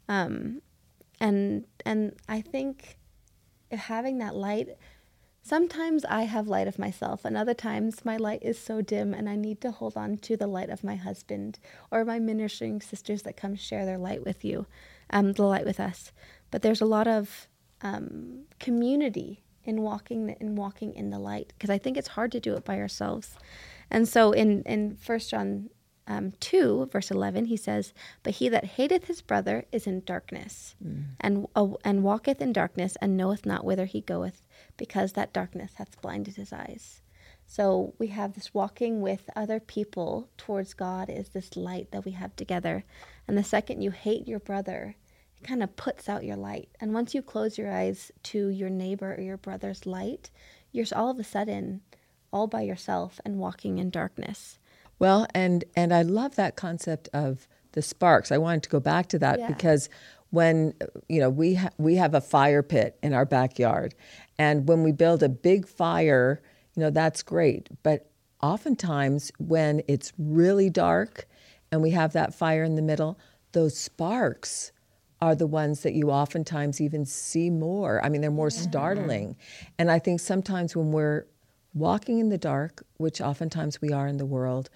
Um, 0.09 0.63
and 1.21 1.65
and 1.85 2.15
I 2.29 2.41
think 2.41 2.99
having 3.71 4.19
that 4.19 4.35
light 4.35 4.69
sometimes 5.43 6.05
I 6.05 6.25
have 6.25 6.47
light 6.47 6.69
of 6.69 6.79
myself, 6.79 7.25
and 7.25 7.37
other 7.37 7.55
times 7.55 8.05
my 8.05 8.19
light 8.19 8.43
is 8.43 8.59
so 8.59 8.83
dim, 8.83 9.15
and 9.15 9.29
I 9.29 9.37
need 9.37 9.63
to 9.63 9.71
hold 9.71 9.97
on 9.97 10.19
to 10.19 10.37
the 10.37 10.47
light 10.47 10.69
of 10.69 10.85
my 10.85 10.97
husband 10.97 11.59
or 11.91 12.05
my 12.05 12.19
ministering 12.19 12.83
sisters 12.83 13.23
that 13.23 13.37
come 13.37 13.57
share 13.57 13.87
their 13.87 13.97
light 13.97 14.25
with 14.25 14.45
you, 14.45 14.67
um, 15.09 15.33
the 15.33 15.45
light 15.45 15.65
with 15.65 15.81
us. 15.81 16.13
But 16.51 16.61
there's 16.61 16.83
a 16.83 16.87
lot 16.87 17.09
of 17.09 17.49
um, 17.81 18.45
community 18.61 19.43
in 19.69 19.83
walking 19.83 20.31
in 20.41 20.57
walking 20.57 20.95
in 20.95 21.11
the 21.11 21.19
light 21.19 21.53
because 21.57 21.71
I 21.71 21.79
think 21.79 21.97
it's 21.97 22.09
hard 22.09 22.33
to 22.33 22.41
do 22.41 22.55
it 22.55 22.65
by 22.65 22.79
ourselves. 22.81 23.37
And 23.91 24.09
so 24.09 24.33
in 24.33 24.63
in 24.63 24.97
First 24.97 25.31
John 25.31 25.71
um, 26.09 26.33
2, 26.41 26.89
verse 26.91 27.11
11, 27.11 27.45
he 27.45 27.57
says, 27.57 27.93
But 28.23 28.37
he 28.37 28.49
that 28.49 28.65
hateth 28.65 29.05
his 29.05 29.21
brother 29.21 29.67
is 29.71 29.87
in 29.87 30.03
darkness, 30.05 30.75
and, 31.21 31.47
uh, 31.55 31.69
and 31.85 32.03
walketh 32.03 32.41
in 32.41 32.53
darkness, 32.53 32.97
and 33.03 33.17
knoweth 33.17 33.45
not 33.45 33.65
whither 33.65 33.85
he 33.85 34.01
goeth, 34.01 34.43
because 34.79 35.13
that 35.13 35.35
darkness 35.35 35.73
hath 35.75 36.01
blinded 36.01 36.37
his 36.37 36.51
eyes. 36.51 37.03
So 37.47 37.95
we 37.99 38.09
have 38.09 38.35
this 38.35 38.53
walking 38.53 39.01
with 39.01 39.31
other 39.37 39.61
people 39.61 40.29
towards 40.37 40.75
God 40.75 41.09
is 41.09 41.31
this 41.31 41.57
light 41.57 41.91
that 41.93 42.05
we 42.05 42.13
have 42.13 42.35
together. 42.37 42.85
And 43.27 43.37
the 43.37 43.45
second 43.45 43.83
you 43.83 43.91
hate 43.91 44.29
your 44.29 44.41
brother, 44.41 44.97
kind 45.43 45.63
of 45.63 45.75
puts 45.77 46.09
out 46.09 46.25
your 46.25 46.37
light. 46.37 46.69
And 46.81 46.93
once 46.95 47.15
you 47.15 47.23
close 47.23 47.59
your 47.59 47.73
eyes 47.73 48.11
to 48.25 48.49
your 48.49 48.71
neighbor 48.71 49.15
or 49.15 49.21
your 49.21 49.37
brother's 49.37 49.87
light, 49.87 50.31
you're 50.73 50.87
all 50.95 51.11
of 51.11 51.19
a 51.19 51.25
sudden 51.25 51.81
all 52.33 52.47
by 52.47 52.63
yourself 52.63 53.21
and 53.25 53.39
walking 53.39 53.79
in 53.79 53.91
darkness. 53.91 54.59
Well, 54.99 55.27
and 55.35 55.65
and 55.77 55.95
I 55.95 56.03
love 56.03 56.35
that 56.37 56.57
concept 56.57 57.09
of 57.13 57.47
the 57.73 57.83
sparks. 57.83 58.33
I 58.33 58.39
wanted 58.39 58.65
to 58.65 58.69
go 58.69 58.81
back 58.81 59.09
to 59.09 59.19
that 59.21 59.39
Yeah. 59.39 59.49
because 59.49 59.89
when 60.31 60.75
you 61.09 61.21
know 61.21 61.31
we 61.31 61.55
ha- 61.55 61.71
we 61.79 61.95
have 61.97 62.15
a 62.15 62.21
fire 62.21 62.63
pit 62.63 62.99
in 63.03 63.13
our 63.15 63.25
backyard, 63.25 63.95
and 64.39 64.69
when 64.69 64.83
we 64.83 64.93
build 64.93 65.23
a 65.23 65.29
big 65.29 65.67
fire, 65.67 66.43
you 66.75 66.83
know 66.83 66.91
that's 66.91 67.23
great. 67.23 67.69
But 67.83 68.11
oftentimes 68.43 69.31
when 69.39 69.83
it's 69.89 70.13
really 70.19 70.69
dark, 70.69 71.27
and 71.71 71.81
we 71.81 71.91
have 71.91 72.13
that 72.13 72.35
fire 72.35 72.65
in 72.65 72.75
the 72.75 72.83
middle, 72.83 73.19
those 73.53 73.77
sparks 73.77 74.73
are 75.21 75.35
the 75.35 75.47
ones 75.47 75.83
that 75.83 75.95
you 75.95 76.11
oftentimes 76.11 76.81
even 76.81 77.05
see 77.05 77.51
more. 77.51 78.05
I 78.05 78.09
mean, 78.09 78.21
they're 78.21 78.31
more 78.31 78.51
startling. 78.51 79.37
And 79.79 79.91
I 79.91 79.99
think 79.99 80.21
sometimes 80.21 80.77
when 80.77 80.93
we're 80.93 81.27
walking 81.75 82.19
in 82.21 82.29
the 82.29 82.39
dark, 82.39 82.85
which 82.99 83.21
oftentimes 83.21 83.81
we 83.81 83.93
are 83.93 84.07
in 84.07 84.17
the 84.17 84.27
world, 84.27 84.71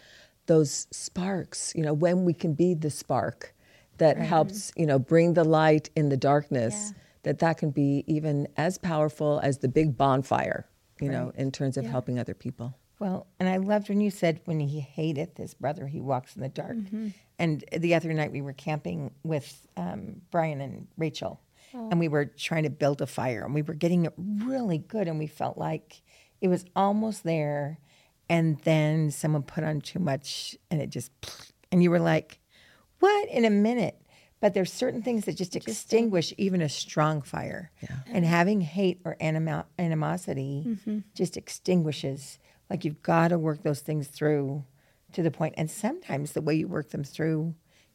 those 0.46 0.86
sparks, 0.90 1.72
you 1.76 1.82
know, 1.82 1.92
when 1.94 2.24
we 2.24 2.34
can 2.34 2.54
be 2.54 2.74
the 2.74 2.90
spark, 2.90 3.54
that 3.98 4.16
helps, 4.16 4.72
you 4.76 4.84
know, 4.86 4.98
bring 4.98 5.34
the 5.34 5.44
light 5.44 5.90
in 5.94 6.08
the 6.08 6.16
darkness, 6.16 6.74
Yeah. 6.92 6.98
that 7.22 7.38
that 7.38 7.58
can 7.58 7.70
be 7.70 8.02
even 8.08 8.48
as 8.56 8.78
powerful 8.78 9.38
as 9.44 9.58
the 9.58 9.68
big 9.68 9.96
bonfire, 9.96 10.66
you 11.00 11.08
know, 11.08 11.32
in 11.36 11.52
terms 11.52 11.76
of 11.76 11.84
helping 11.86 12.18
other 12.18 12.34
people. 12.34 12.74
Well, 12.98 13.26
and 13.38 13.48
I 13.48 13.58
loved 13.58 13.88
when 13.88 14.00
you 14.00 14.10
said 14.10 14.40
when 14.44 14.60
he 14.60 14.80
hateth 14.80 15.36
his 15.36 15.54
brother, 15.54 15.86
he 15.86 16.00
walks 16.00 16.34
in 16.36 16.42
the 16.42 16.48
dark. 16.48 16.76
Mm-hmm. 16.76 17.08
And 17.38 17.64
the 17.76 17.94
other 17.94 18.12
night 18.12 18.30
we 18.32 18.42
were 18.42 18.52
camping 18.52 19.10
with 19.24 19.66
um, 19.76 20.22
Brian 20.30 20.60
and 20.60 20.86
Rachel, 20.96 21.40
Oh. 21.74 21.88
and 21.90 21.98
we 21.98 22.08
were 22.08 22.26
trying 22.26 22.64
to 22.64 22.70
build 22.70 23.00
a 23.00 23.06
fire, 23.06 23.44
and 23.44 23.54
we 23.54 23.62
were 23.62 23.72
getting 23.74 24.04
it 24.04 24.12
really 24.18 24.76
good, 24.78 25.08
and 25.08 25.18
we 25.18 25.26
felt 25.26 25.56
like 25.56 26.02
it 26.42 26.48
was 26.48 26.66
almost 26.76 27.22
there, 27.24 27.78
and 28.28 28.58
then 28.64 29.10
someone 29.10 29.42
put 29.42 29.64
on 29.64 29.80
too 29.80 29.98
much, 29.98 30.54
and 30.70 30.82
it 30.82 30.90
just, 30.90 31.10
and 31.72 31.82
you 31.82 31.90
were 31.90 31.98
like, 31.98 32.40
"What?" 33.00 33.28
In 33.30 33.44
a 33.46 33.50
minute. 33.50 33.98
But 34.40 34.54
there's 34.54 34.72
certain 34.72 35.02
things 35.02 35.24
that 35.26 35.36
just 35.36 35.54
extinguish 35.54 36.34
even 36.36 36.60
a 36.62 36.68
strong 36.68 37.22
fire. 37.22 37.70
Yeah. 37.80 37.96
And 38.06 38.24
having 38.26 38.60
hate 38.60 39.00
or 39.04 39.16
animosity 39.20 40.64
Mm-hmm. 40.66 40.98
just 41.14 41.36
extinguishes. 41.36 42.38
Like 42.68 42.84
you've 42.84 43.02
got 43.02 43.28
to 43.28 43.38
work 43.38 43.62
those 43.62 43.80
things 43.80 44.08
through 44.08 44.64
to 45.12 45.22
the 45.22 45.30
point. 45.30 45.54
And 45.56 45.70
sometimes 45.70 46.32
the 46.32 46.42
way 46.42 46.54
you 46.54 46.68
work 46.68 46.90
them 46.90 47.04
through 47.04 47.54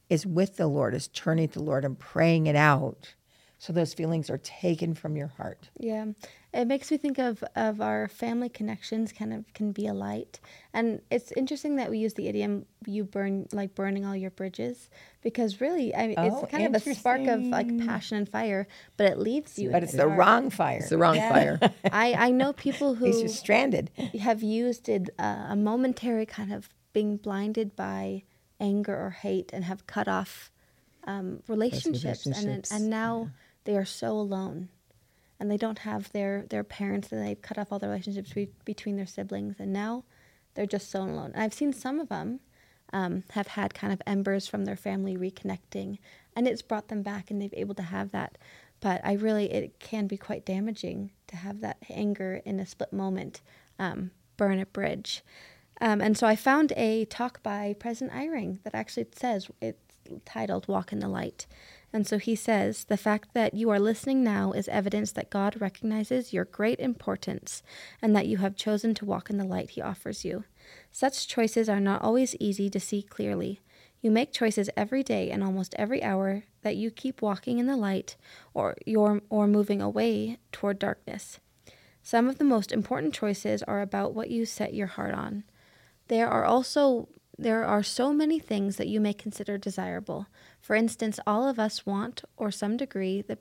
is 0.10 0.26
with 0.26 0.58
the 0.58 0.68
Lord, 0.68 0.94
is 0.96 1.08
turning 1.10 1.48
to 1.50 1.60
the 1.60 1.66
Lord 1.66 1.84
and 1.86 1.98
praying 2.00 2.48
it 2.48 2.56
out. 2.56 3.14
So 3.60 3.74
those 3.74 3.96
feelings 3.96 4.30
are 4.30 4.38
taken 4.38 4.94
from 4.94 5.18
your 5.18 5.30
heart. 5.30 5.70
Yeah, 5.80 6.06
it 6.54 6.66
makes 6.68 6.92
me 6.92 6.98
think 6.98 7.18
of 7.18 7.44
of 7.56 7.82
our 7.82 8.08
family 8.08 8.50
connections. 8.50 9.12
Kind 9.12 9.34
of 9.34 9.52
can 9.56 9.72
be 9.72 9.88
a 9.88 9.96
light, 9.96 10.40
and 10.76 11.02
it's 11.10 11.32
interesting 11.32 11.78
that 11.78 11.90
we 11.90 11.98
use 11.98 12.14
the 12.14 12.28
idiom 12.28 12.68
"you 12.86 13.04
burn 13.04 13.48
like 13.52 13.74
burning 13.74 14.06
all 14.06 14.16
your 14.16 14.30
bridges," 14.30 14.92
because 15.24 15.60
really, 15.60 15.94
I 15.96 16.06
mean, 16.06 16.16
Oh, 16.20 16.42
it's 16.44 16.52
kind 16.52 16.68
of 16.68 16.76
a 16.76 16.94
spark 16.94 17.26
of 17.26 17.48
like 17.48 17.76
passion 17.80 18.18
and 18.18 18.30
fire, 18.30 18.68
but 18.96 19.08
it 19.12 19.18
leaves 19.18 19.58
you. 19.58 19.72
But 19.72 19.78
in 19.78 19.84
it's 19.86 19.94
the 19.94 20.04
dark. 20.06 20.20
wrong 20.20 20.50
fire. 20.52 20.78
It's 20.78 20.90
the 20.90 21.00
wrong 21.00 21.16
fire. 21.16 21.60
I 21.92 22.14
I 22.14 22.30
know 22.30 22.54
people 22.54 22.94
who 23.00 23.06
He's 23.08 23.22
just 23.24 23.40
stranded. 23.40 23.90
have 24.22 24.44
used 24.44 24.88
it 24.88 25.10
uh, 25.18 25.48
a 25.50 25.56
momentary 25.56 26.28
kind 26.28 26.54
of 26.54 26.70
being 26.98 27.16
blinded 27.16 27.76
by 27.76 28.24
anger 28.60 28.96
or 28.96 29.12
hate 29.12 29.52
and 29.54 29.64
have 29.64 29.86
cut 29.86 30.08
off 30.08 30.50
um, 31.04 31.44
relationships, 31.48 32.26
relationships, 32.26 32.72
and 32.72 32.82
and 32.82 32.90
now 32.90 33.30
they 33.66 33.78
are 33.78 33.86
so 33.86 34.14
alone. 34.14 34.70
And 35.40 35.52
they 35.52 35.58
don't 35.58 35.78
have 35.78 36.12
their 36.12 36.48
their 36.50 36.64
parents 36.64 37.12
and 37.12 37.24
they've 37.24 37.40
cut 37.40 37.60
off 37.60 37.72
all 37.72 37.78
the 37.78 37.88
relationships 37.88 38.34
be- 38.34 38.50
between 38.66 38.96
their 38.96 39.06
siblings 39.06 39.58
and 39.60 39.72
now 39.72 40.06
they're 40.56 40.66
just 40.66 40.90
so 40.90 41.04
alone. 41.04 41.34
And 41.36 41.44
i've 41.44 41.54
seen 41.54 41.72
some 41.72 42.00
of 42.00 42.10
them 42.10 42.40
um, 42.94 43.24
have 43.30 43.50
had 43.50 43.76
kind 43.76 43.94
of 43.94 44.02
embers 44.08 44.48
from 44.48 44.66
their 44.66 44.76
family 44.76 45.16
reconnecting 45.16 46.00
and 46.36 46.48
it's 46.48 46.64
brought 46.64 46.88
them 46.88 47.04
back 47.04 47.30
and 47.30 47.40
they've 47.40 47.54
able 47.54 47.76
to 47.76 47.84
have 47.84 48.10
that. 48.10 48.40
But 48.80 49.02
i 49.04 49.14
really 49.14 49.54
it 49.54 49.80
can 49.80 50.08
be 50.08 50.18
quite 50.18 50.48
damaging 50.48 51.12
to 51.28 51.36
have 51.36 51.62
that 51.62 51.78
anger 51.92 52.42
in 52.44 52.60
a 52.60 52.66
split 52.66 52.92
moment 52.92 53.42
um, 53.78 54.10
burn 54.36 54.60
a 54.60 54.66
bridge 54.66 55.24
um, 55.82 56.02
and 56.02 56.18
so 56.18 56.28
i 56.28 56.36
found 56.36 56.74
a 56.76 57.06
talk 57.06 57.42
by 57.44 57.76
president 57.80 58.18
eyring 58.18 58.60
that 58.64 58.76
actually 58.76 59.08
says 59.16 59.50
it's 59.62 59.80
titled 60.26 60.68
walk 60.68 60.92
in 60.92 61.00
the 61.00 61.08
light 61.08 61.46
and 61.94 62.06
so 62.06 62.18
he 62.18 62.36
says, 62.36 62.84
The 62.84 62.98
fact 62.98 63.34
that 63.34 63.54
you 63.54 63.70
are 63.70 63.80
listening 63.80 64.24
now 64.24 64.52
is 64.52 64.68
evidence 64.68 65.12
that 65.14 65.30
God 65.30 65.62
recognizes 65.62 66.34
your 66.34 66.46
great 66.46 66.80
importance 66.80 67.64
and 68.02 68.16
that 68.16 68.28
you 68.28 68.38
have 68.38 68.56
chosen 68.56 68.94
to 68.96 69.06
walk 69.06 69.30
in 69.30 69.38
the 69.38 69.46
light 69.46 69.72
he 69.72 69.82
offers 69.82 70.26
you. 70.26 70.44
Such 70.92 71.28
choices 71.28 71.70
are 71.70 71.80
not 71.80 72.02
always 72.02 72.36
easy 72.40 72.70
to 72.70 72.80
see 72.80 73.02
clearly. 73.02 73.62
You 74.02 74.12
make 74.12 74.32
choices 74.32 74.70
every 74.76 75.02
day 75.02 75.32
and 75.32 75.44
almost 75.44 75.74
every 75.76 76.04
hour 76.04 76.44
that 76.62 76.76
you 76.76 76.92
keep 76.92 77.22
walking 77.22 77.58
in 77.58 77.68
the 77.68 77.78
light 77.78 78.16
or 78.54 78.76
you're, 78.86 79.22
or 79.30 79.48
moving 79.48 79.82
away 79.82 80.38
toward 80.52 80.80
darkness. 80.80 81.40
Some 82.04 82.28
of 82.28 82.38
the 82.38 82.44
most 82.44 82.72
important 82.72 83.14
choices 83.14 83.64
are 83.64 83.82
about 83.82 84.14
what 84.14 84.30
you 84.30 84.46
set 84.46 84.74
your 84.74 84.88
heart 84.88 85.14
on. 85.14 85.46
There 86.08 86.30
are 86.30 86.46
also 86.46 87.10
there 87.40 87.66
are 87.66 87.84
so 87.84 88.14
many 88.14 88.40
things 88.40 88.78
that 88.78 88.88
you 88.88 89.00
may 89.00 89.14
consider 89.14 89.60
desirable. 89.60 90.26
For 90.60 90.76
instance, 90.76 91.20
all 91.28 91.48
of 91.48 91.60
us 91.60 91.86
want 91.86 92.24
or 92.36 92.50
some 92.50 92.78
degree 92.78 93.22
the 93.22 93.38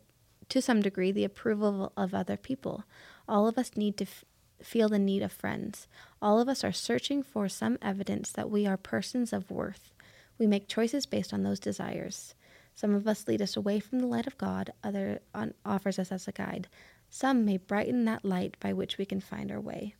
to 0.48 0.62
some 0.62 0.80
degree 0.80 1.10
the 1.10 1.24
approval 1.24 1.92
of 1.96 2.14
other 2.14 2.36
people. 2.36 2.84
All 3.28 3.48
of 3.48 3.58
us 3.58 3.76
need 3.76 3.96
to 3.96 4.04
f- 4.04 4.24
feel 4.62 4.88
the 4.88 4.98
need 4.98 5.22
of 5.22 5.32
friends. 5.32 5.88
All 6.22 6.40
of 6.40 6.48
us 6.48 6.62
are 6.62 6.72
searching 6.72 7.22
for 7.22 7.48
some 7.48 7.78
evidence 7.82 8.30
that 8.32 8.50
we 8.50 8.66
are 8.66 8.76
persons 8.76 9.32
of 9.32 9.50
worth. 9.50 9.92
We 10.38 10.46
make 10.46 10.68
choices 10.68 11.04
based 11.06 11.32
on 11.32 11.42
those 11.42 11.58
desires. 11.58 12.34
Some 12.74 12.94
of 12.94 13.08
us 13.08 13.26
lead 13.26 13.42
us 13.42 13.56
away 13.56 13.80
from 13.80 13.98
the 14.00 14.06
light 14.06 14.26
of 14.26 14.38
God, 14.38 14.70
other 14.84 15.20
on, 15.34 15.54
offers 15.64 15.98
us 15.98 16.12
as 16.12 16.28
a 16.28 16.32
guide. 16.32 16.68
Some 17.08 17.44
may 17.44 17.56
brighten 17.56 18.04
that 18.04 18.24
light 18.24 18.56
by 18.60 18.72
which 18.72 18.98
we 18.98 19.06
can 19.06 19.20
find 19.20 19.50
our 19.50 19.60
way. 19.60 19.94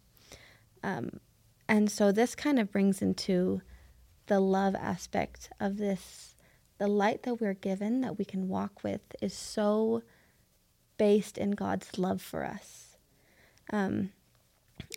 Um, 0.82 1.20
and 1.68 1.90
so 1.90 2.12
this 2.12 2.34
kind 2.34 2.58
of 2.58 2.70
brings 2.70 3.02
into 3.02 3.62
the 4.26 4.40
love 4.40 4.74
aspect 4.74 5.50
of 5.60 5.78
this. 5.78 6.34
The 6.78 6.88
light 6.88 7.22
that 7.22 7.40
we're 7.40 7.54
given 7.54 8.02
that 8.02 8.18
we 8.18 8.24
can 8.24 8.48
walk 8.48 8.84
with 8.84 9.00
is 9.22 9.32
so 9.34 10.02
based 10.98 11.38
in 11.38 11.52
God's 11.52 11.98
love 11.98 12.20
for 12.20 12.44
us 12.44 12.96
um, 13.72 14.10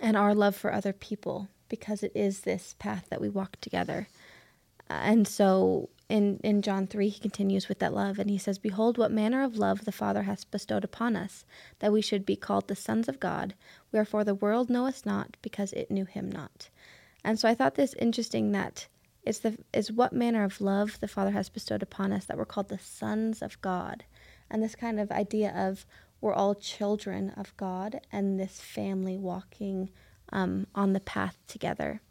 and 0.01 0.17
our 0.17 0.35
love 0.35 0.55
for 0.55 0.73
other 0.73 0.93
people 0.93 1.47
because 1.69 2.03
it 2.03 2.11
is 2.15 2.41
this 2.41 2.75
path 2.79 3.07
that 3.09 3.21
we 3.21 3.29
walk 3.29 3.57
together. 3.61 4.07
Uh, 4.89 4.99
and 5.03 5.27
so 5.27 5.89
in, 6.09 6.39
in 6.43 6.63
John 6.63 6.87
3, 6.87 7.07
he 7.07 7.19
continues 7.19 7.69
with 7.69 7.79
that 7.79 7.93
love 7.93 8.17
and 8.17 8.29
he 8.29 8.39
says, 8.39 8.57
Behold, 8.57 8.97
what 8.97 9.11
manner 9.11 9.43
of 9.43 9.57
love 9.57 9.85
the 9.85 9.91
Father 9.91 10.23
has 10.23 10.43
bestowed 10.43 10.83
upon 10.83 11.15
us, 11.15 11.45
that 11.79 11.91
we 11.91 12.01
should 12.01 12.25
be 12.25 12.35
called 12.35 12.67
the 12.67 12.75
sons 12.75 13.07
of 13.07 13.19
God. 13.19 13.53
Wherefore 13.91 14.23
the 14.23 14.33
world 14.33 14.69
knoweth 14.71 15.05
not, 15.05 15.37
because 15.43 15.71
it 15.73 15.91
knew 15.91 16.05
him 16.05 16.29
not. 16.29 16.69
And 17.23 17.39
so 17.39 17.47
I 17.47 17.53
thought 17.53 17.75
this 17.75 17.93
interesting 17.93 18.51
that 18.53 18.87
it's 19.23 19.39
the 19.39 19.57
is 19.73 19.91
what 19.91 20.13
manner 20.13 20.43
of 20.43 20.61
love 20.61 20.99
the 20.99 21.07
Father 21.07 21.31
has 21.31 21.49
bestowed 21.49 21.83
upon 21.83 22.11
us 22.11 22.25
that 22.25 22.37
we're 22.37 22.45
called 22.45 22.69
the 22.69 22.79
sons 22.79 23.41
of 23.41 23.61
God. 23.61 24.05
And 24.49 24.63
this 24.63 24.75
kind 24.75 24.99
of 24.99 25.11
idea 25.11 25.53
of 25.55 25.85
we're 26.21 26.33
all 26.33 26.55
children 26.55 27.29
of 27.37 27.55
God 27.55 28.01
and 28.11 28.39
this 28.39 28.59
family 28.59 29.17
walking 29.17 29.91
um, 30.31 30.65
on 30.73 30.93
the 30.93 30.99
path 30.99 31.37
together. 31.47 32.01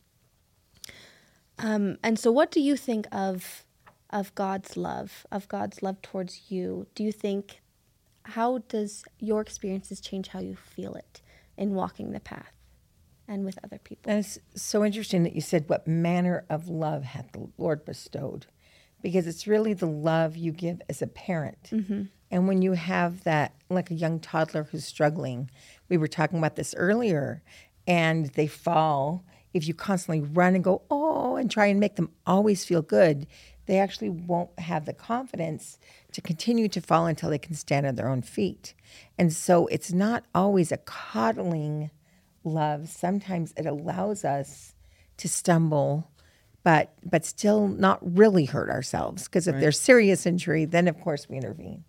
Um, 1.59 1.99
and 2.05 2.19
so, 2.19 2.31
what 2.31 2.51
do 2.53 2.61
you 2.61 2.77
think 2.77 3.07
of 3.11 3.65
of 4.11 4.35
God's 4.35 4.77
love, 4.77 5.27
of 5.31 5.49
God's 5.49 5.83
love 5.83 6.01
towards 6.03 6.51
you? 6.51 6.87
Do 6.95 7.03
you 7.03 7.13
think 7.13 7.61
how 8.25 8.59
does 8.69 9.05
your 9.19 9.41
experiences 9.41 10.01
change 10.01 10.29
how 10.29 10.41
you 10.41 10.55
feel 10.55 10.95
it 10.95 11.23
in 11.57 11.75
walking 11.75 12.13
the 12.13 12.21
path 12.21 12.53
and 13.27 13.45
with 13.45 13.59
other 13.65 13.79
people? 13.79 14.11
And 14.11 14.21
it's 14.21 14.39
so 14.55 14.85
interesting 14.85 15.23
that 15.23 15.35
you 15.35 15.41
said, 15.41 15.69
What 15.69 15.87
manner 15.87 16.45
of 16.51 16.69
love 16.69 17.05
hath 17.05 17.33
the 17.33 17.49
Lord 17.57 17.85
bestowed? 17.85 18.47
Because 19.01 19.27
it's 19.27 19.47
really 19.47 19.75
the 19.75 19.87
love 19.87 20.37
you 20.37 20.53
give 20.53 20.83
as 20.89 21.01
a 21.01 21.07
parent. 21.07 21.71
Mm-hmm. 21.71 22.05
And 22.31 22.49
when 22.49 22.63
you 22.63 22.73
have 22.73 23.25
that, 23.25 23.55
like 23.71 23.91
a 23.91 23.95
young 23.95 24.21
toddler 24.21 24.65
who's 24.65 24.85
struggling, 24.85 25.51
we 25.89 25.97
were 25.97 26.09
talking 26.09 26.39
about 26.39 26.57
this 26.57 26.75
earlier, 26.77 27.43
and 27.87 28.27
they 28.35 28.47
fall. 28.47 29.25
If 29.55 29.67
you 29.67 29.73
constantly 29.73 30.21
run 30.21 30.55
and 30.55 30.63
go, 30.63 30.83
oh, 30.91 31.37
and 31.37 31.51
try 31.51 31.67
and 31.67 31.81
make 31.81 31.97
them 31.97 32.11
always 32.27 32.67
feel 32.67 32.83
good, 32.83 33.27
they 33.69 33.79
actually 33.79 34.09
won't 34.09 34.59
have 34.59 34.87
the 34.87 34.95
confidence 34.95 35.79
to 36.13 36.23
continue 36.23 36.69
to 36.69 36.81
fall 36.81 37.07
until 37.07 37.29
they 37.29 37.39
can 37.39 37.55
stand 37.55 37.87
on 37.87 37.95
their 37.97 38.09
own 38.09 38.23
feet. 38.23 38.75
And 39.19 39.31
so 39.31 39.67
it's 39.67 39.93
not 39.93 40.25
always 40.35 40.73
a 40.73 40.79
coddling 40.79 41.91
love. 42.43 42.89
Sometimes 42.89 43.53
it 43.59 43.67
allows 43.67 44.25
us 44.25 44.75
to 45.19 45.29
stumble, 45.29 46.11
but 46.65 46.95
but 47.05 47.27
still 47.27 47.69
not 47.69 47.99
really 48.03 48.47
hurt 48.47 48.71
ourselves. 48.71 49.25
Because 49.25 49.47
if 49.47 49.61
there's 49.61 49.79
serious 49.79 50.25
injury, 50.25 50.65
then 50.65 50.89
of 50.89 50.99
course 50.99 51.29
we 51.29 51.37
intervene. 51.37 51.85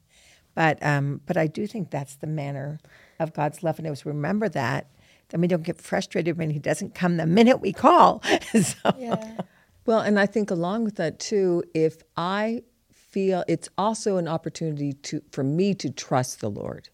But 0.55 0.85
um, 0.85 1.21
but 1.25 1.37
I 1.37 1.47
do 1.47 1.65
think 1.65 1.91
that's 1.91 2.15
the 2.15 2.27
manner 2.27 2.79
of 3.19 3.31
God's 3.33 3.63
love, 3.63 3.77
and 3.79 3.87
it 3.87 3.89
was 3.89 4.05
remember 4.05 4.49
that. 4.49 4.87
Then 5.29 5.41
we 5.41 5.47
don't 5.47 5.63
get 5.63 5.79
frustrated 5.79 6.37
when 6.37 6.49
He 6.49 6.59
doesn't 6.59 6.93
come 6.93 7.15
the 7.15 7.25
minute 7.25 7.61
we 7.61 7.71
call. 7.71 8.21
so, 8.51 8.95
Yeah. 8.97 9.41
Well, 9.85 9.99
and 9.99 10.19
I 10.19 10.25
think 10.25 10.51
along 10.51 10.83
with 10.83 10.95
that 10.95 11.19
too, 11.19 11.63
if 11.73 12.01
I 12.15 12.63
feel 12.91 13.43
it's 13.47 13.69
also 13.77 14.17
an 14.17 14.27
opportunity 14.27 14.93
to 14.93 15.21
for 15.31 15.43
me 15.43 15.73
to 15.75 15.89
trust 15.89 16.41
the 16.41 16.49
Lord, 16.49 16.89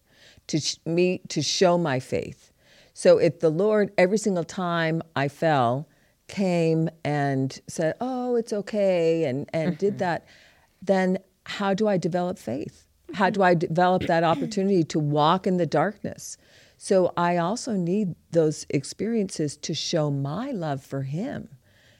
to 0.46 0.58
sh- 0.58 0.76
me 0.86 1.20
to 1.28 1.42
show 1.42 1.76
my 1.76 2.00
faith. 2.00 2.52
So 2.94 3.18
if 3.18 3.40
the 3.40 3.50
Lord 3.50 3.92
every 3.98 4.18
single 4.18 4.44
time 4.44 5.02
I 5.14 5.28
fell 5.28 5.88
came 6.28 6.88
and 7.04 7.60
said, 7.68 7.94
"Oh, 8.00 8.36
it's 8.36 8.52
okay," 8.52 9.24
and 9.24 9.48
and 9.52 9.76
did 9.76 9.94
mm-hmm. 9.94 9.98
that, 9.98 10.26
then 10.80 11.18
how 11.44 11.74
do 11.74 11.86
I 11.86 11.98
develop 11.98 12.38
faith? 12.38 12.86
How 13.14 13.30
do 13.30 13.40
mm-hmm. 13.40 13.48
I 13.48 13.54
develop 13.54 14.02
that 14.04 14.24
opportunity 14.24 14.84
to 14.84 14.98
walk 14.98 15.46
in 15.46 15.58
the 15.58 15.66
darkness? 15.66 16.38
So 16.78 17.12
I 17.16 17.36
also 17.36 17.72
need 17.72 18.14
those 18.32 18.66
experiences 18.70 19.56
to 19.58 19.74
show 19.74 20.10
my 20.10 20.50
love 20.50 20.82
for 20.82 21.02
him 21.02 21.48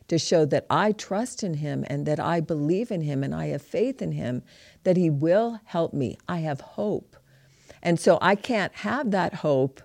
to 0.08 0.18
show 0.18 0.44
that 0.46 0.66
I 0.70 0.92
trust 0.92 1.42
in 1.42 1.54
him 1.54 1.84
and 1.88 2.06
that 2.06 2.20
I 2.20 2.40
believe 2.40 2.90
in 2.90 3.00
him 3.00 3.24
and 3.24 3.34
I 3.34 3.46
have 3.46 3.62
faith 3.62 4.00
in 4.00 4.12
him 4.12 4.42
that 4.84 4.96
he 4.96 5.10
will 5.10 5.60
help 5.64 5.92
me. 5.92 6.16
I 6.28 6.38
have 6.38 6.60
hope. 6.60 7.16
And 7.82 7.98
so 7.98 8.18
I 8.20 8.34
can't 8.34 8.74
have 8.76 9.10
that 9.10 9.34
hope 9.34 9.80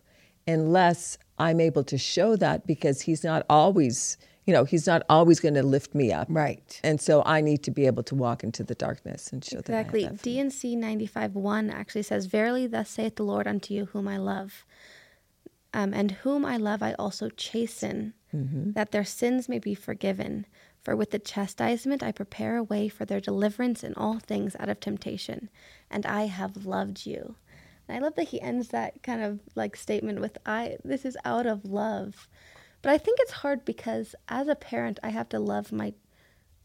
unless 0.47 1.17
I'm 1.37 1.59
able 1.59 1.83
to 1.85 1.97
show 1.97 2.35
that 2.35 2.67
because 2.67 3.01
he's 3.01 3.23
not 3.23 3.45
always, 3.49 4.17
you 4.45 4.53
know, 4.53 4.63
he's 4.63 4.85
not 4.85 5.03
always 5.09 5.39
going 5.39 5.55
to 5.55 5.63
lift 5.63 5.95
me 5.95 6.11
up. 6.11 6.27
Right. 6.29 6.79
And 6.83 7.01
so 7.01 7.23
I 7.25 7.41
need 7.41 7.63
to 7.63 7.71
be 7.71 7.85
able 7.87 8.03
to 8.03 8.15
walk 8.15 8.43
into 8.43 8.63
the 8.63 8.75
darkness 8.75 9.31
and 9.31 9.43
show 9.43 9.59
Exactly. 9.59 10.01
that 10.03 10.07
I 10.07 10.11
have. 10.11 10.21
D&C 10.21 10.75
95 10.75 11.35
1 11.35 11.69
actually 11.69 12.03
says, 12.03 12.27
Verily, 12.27 12.67
thus 12.67 12.89
saith 12.89 13.15
the 13.15 13.23
Lord 13.23 13.47
unto 13.47 13.73
you, 13.73 13.85
whom 13.85 14.07
I 14.07 14.17
love. 14.17 14.65
Um, 15.73 15.93
and 15.93 16.11
whom 16.11 16.45
I 16.45 16.57
love, 16.57 16.83
I 16.83 16.93
also 16.93 17.29
chasten, 17.29 18.13
that 18.73 18.91
their 18.91 19.03
sins 19.03 19.49
may 19.49 19.59
be 19.59 19.75
forgiven. 19.75 20.45
For 20.83 20.95
with 20.95 21.11
the 21.11 21.19
chastisement 21.19 22.01
I 22.01 22.11
prepare 22.11 22.57
a 22.57 22.63
way 22.63 22.87
for 22.87 23.05
their 23.05 23.19
deliverance 23.19 23.83
in 23.83 23.93
all 23.95 24.19
things 24.19 24.55
out 24.59 24.69
of 24.69 24.79
temptation. 24.79 25.49
And 25.89 26.05
I 26.05 26.25
have 26.25 26.65
loved 26.65 27.05
you. 27.05 27.35
And 27.87 27.97
I 27.97 27.99
love 27.99 28.15
that 28.15 28.29
he 28.29 28.41
ends 28.41 28.69
that 28.69 29.03
kind 29.03 29.21
of 29.21 29.39
like 29.55 29.75
statement 29.75 30.19
with, 30.19 30.37
I, 30.45 30.77
this 30.83 31.05
is 31.05 31.17
out 31.25 31.45
of 31.45 31.65
love. 31.65 32.27
But 32.81 32.91
I 32.91 32.97
think 32.97 33.19
it's 33.21 33.31
hard 33.31 33.63
because 33.63 34.15
as 34.27 34.47
a 34.47 34.55
parent, 34.55 34.99
I 35.03 35.09
have 35.09 35.29
to 35.29 35.39
love 35.39 35.71
my 35.71 35.93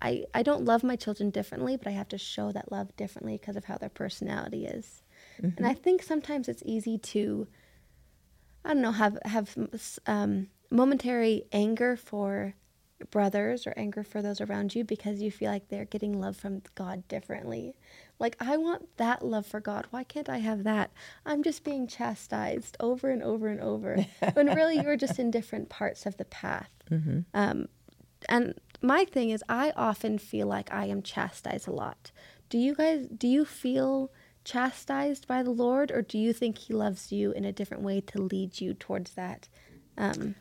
I, 0.00 0.24
I 0.34 0.42
don't 0.42 0.64
love 0.64 0.84
my 0.84 0.94
children 0.96 1.30
differently, 1.30 1.76
but 1.76 1.86
I 1.86 1.92
have 1.92 2.08
to 2.08 2.18
show 2.18 2.52
that 2.52 2.70
love 2.70 2.94
differently 2.96 3.38
because 3.38 3.56
of 3.56 3.64
how 3.64 3.78
their 3.78 3.88
personality 3.88 4.66
is. 4.66 5.02
And 5.56 5.66
I 5.66 5.72
think 5.72 6.02
sometimes 6.02 6.48
it's 6.48 6.62
easy 6.66 6.98
to, 6.98 7.48
I 8.64 8.74
don't 8.74 8.82
know, 8.82 8.92
have 8.92 9.18
have 9.24 9.56
um, 10.06 10.48
momentary 10.70 11.44
anger 11.52 11.96
for 11.96 12.54
brothers 13.10 13.66
or 13.66 13.74
anger 13.76 14.02
for 14.02 14.22
those 14.22 14.40
around 14.40 14.74
you 14.74 14.82
because 14.82 15.20
you 15.20 15.30
feel 15.30 15.50
like 15.50 15.68
they're 15.68 15.84
getting 15.84 16.18
love 16.18 16.36
from 16.36 16.62
God 16.74 17.06
differently. 17.08 17.76
Like 18.18 18.36
I 18.40 18.56
want 18.56 18.96
that 18.96 19.24
love 19.24 19.44
for 19.46 19.60
God. 19.60 19.86
Why 19.90 20.02
can't 20.02 20.30
I 20.30 20.38
have 20.38 20.64
that? 20.64 20.90
I'm 21.26 21.42
just 21.42 21.62
being 21.62 21.86
chastised 21.86 22.76
over 22.80 23.10
and 23.10 23.22
over 23.22 23.48
and 23.48 23.60
over. 23.60 24.06
when 24.32 24.54
really 24.54 24.80
you're 24.80 24.96
just 24.96 25.18
in 25.18 25.30
different 25.30 25.68
parts 25.68 26.06
of 26.06 26.16
the 26.16 26.24
path. 26.24 26.70
Um, 27.34 27.68
and 28.28 28.54
my 28.82 29.04
thing 29.04 29.30
is 29.30 29.42
i 29.48 29.72
often 29.76 30.18
feel 30.18 30.46
like 30.46 30.72
i 30.72 30.86
am 30.86 31.02
chastised 31.02 31.68
a 31.68 31.72
lot 31.72 32.10
do 32.48 32.58
you 32.58 32.74
guys 32.74 33.06
do 33.16 33.28
you 33.28 33.44
feel 33.44 34.10
chastised 34.44 35.26
by 35.26 35.42
the 35.42 35.50
lord 35.50 35.90
or 35.90 36.02
do 36.02 36.18
you 36.18 36.32
think 36.32 36.58
he 36.58 36.72
loves 36.72 37.10
you 37.10 37.32
in 37.32 37.44
a 37.44 37.52
different 37.52 37.82
way 37.82 38.00
to 38.00 38.20
lead 38.20 38.60
you 38.60 38.74
towards 38.74 39.14
that 39.14 39.48
um, 39.98 40.34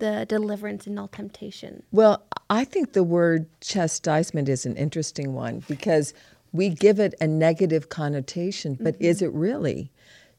the 0.00 0.26
deliverance 0.28 0.86
and 0.86 0.98
all 0.98 1.08
temptation 1.08 1.82
Well, 1.92 2.22
I 2.48 2.64
think 2.64 2.92
the 2.92 3.04
word 3.04 3.46
chastisement 3.60 4.48
is 4.48 4.66
an 4.66 4.76
interesting 4.76 5.34
one 5.34 5.62
because 5.68 6.12
we 6.52 6.68
give 6.68 6.98
it 6.98 7.14
a 7.20 7.26
negative 7.26 7.88
connotation, 7.88 8.76
but 8.80 8.94
mm-hmm. 8.94 9.04
is 9.04 9.22
it 9.22 9.32
really? 9.32 9.92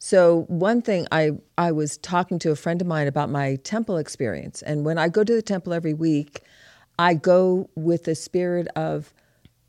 So 0.04 0.46
one 0.48 0.82
thing 0.82 1.08
I 1.12 1.32
I 1.58 1.72
was 1.72 1.98
talking 1.98 2.40
to 2.40 2.52
a 2.52 2.56
friend 2.56 2.82
of 2.82 2.88
mine 2.88 3.08
about 3.08 3.30
my 3.30 3.58
temple 3.58 3.98
experience, 3.98 4.62
and 4.62 4.84
when 4.84 4.98
I 4.98 5.08
go 5.10 5.24
to 5.24 5.34
the 5.34 5.42
temple 5.44 5.74
every 5.74 5.94
week, 5.94 6.42
I 6.98 7.14
go 7.14 7.70
with 7.76 8.06
the 8.06 8.16
spirit 8.16 8.68
of, 8.76 9.14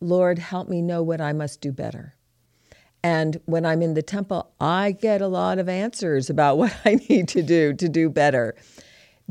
Lord, 0.00 0.38
help 0.38 0.68
me 0.68 0.82
know 0.82 1.02
what 1.02 1.20
I 1.20 1.32
must 1.32 1.60
do 1.60 1.70
better. 1.70 2.14
And 3.04 3.40
when 3.46 3.66
I'm 3.66 3.82
in 3.82 3.94
the 3.94 4.02
temple, 4.02 4.50
I 4.60 4.92
get 4.92 5.20
a 5.20 5.26
lot 5.26 5.58
of 5.58 5.68
answers 5.68 6.30
about 6.30 6.56
what 6.62 6.74
I 6.84 6.94
need 7.08 7.28
to 7.28 7.42
do 7.42 7.74
to 7.74 7.88
do 7.88 8.08
better. 8.08 8.54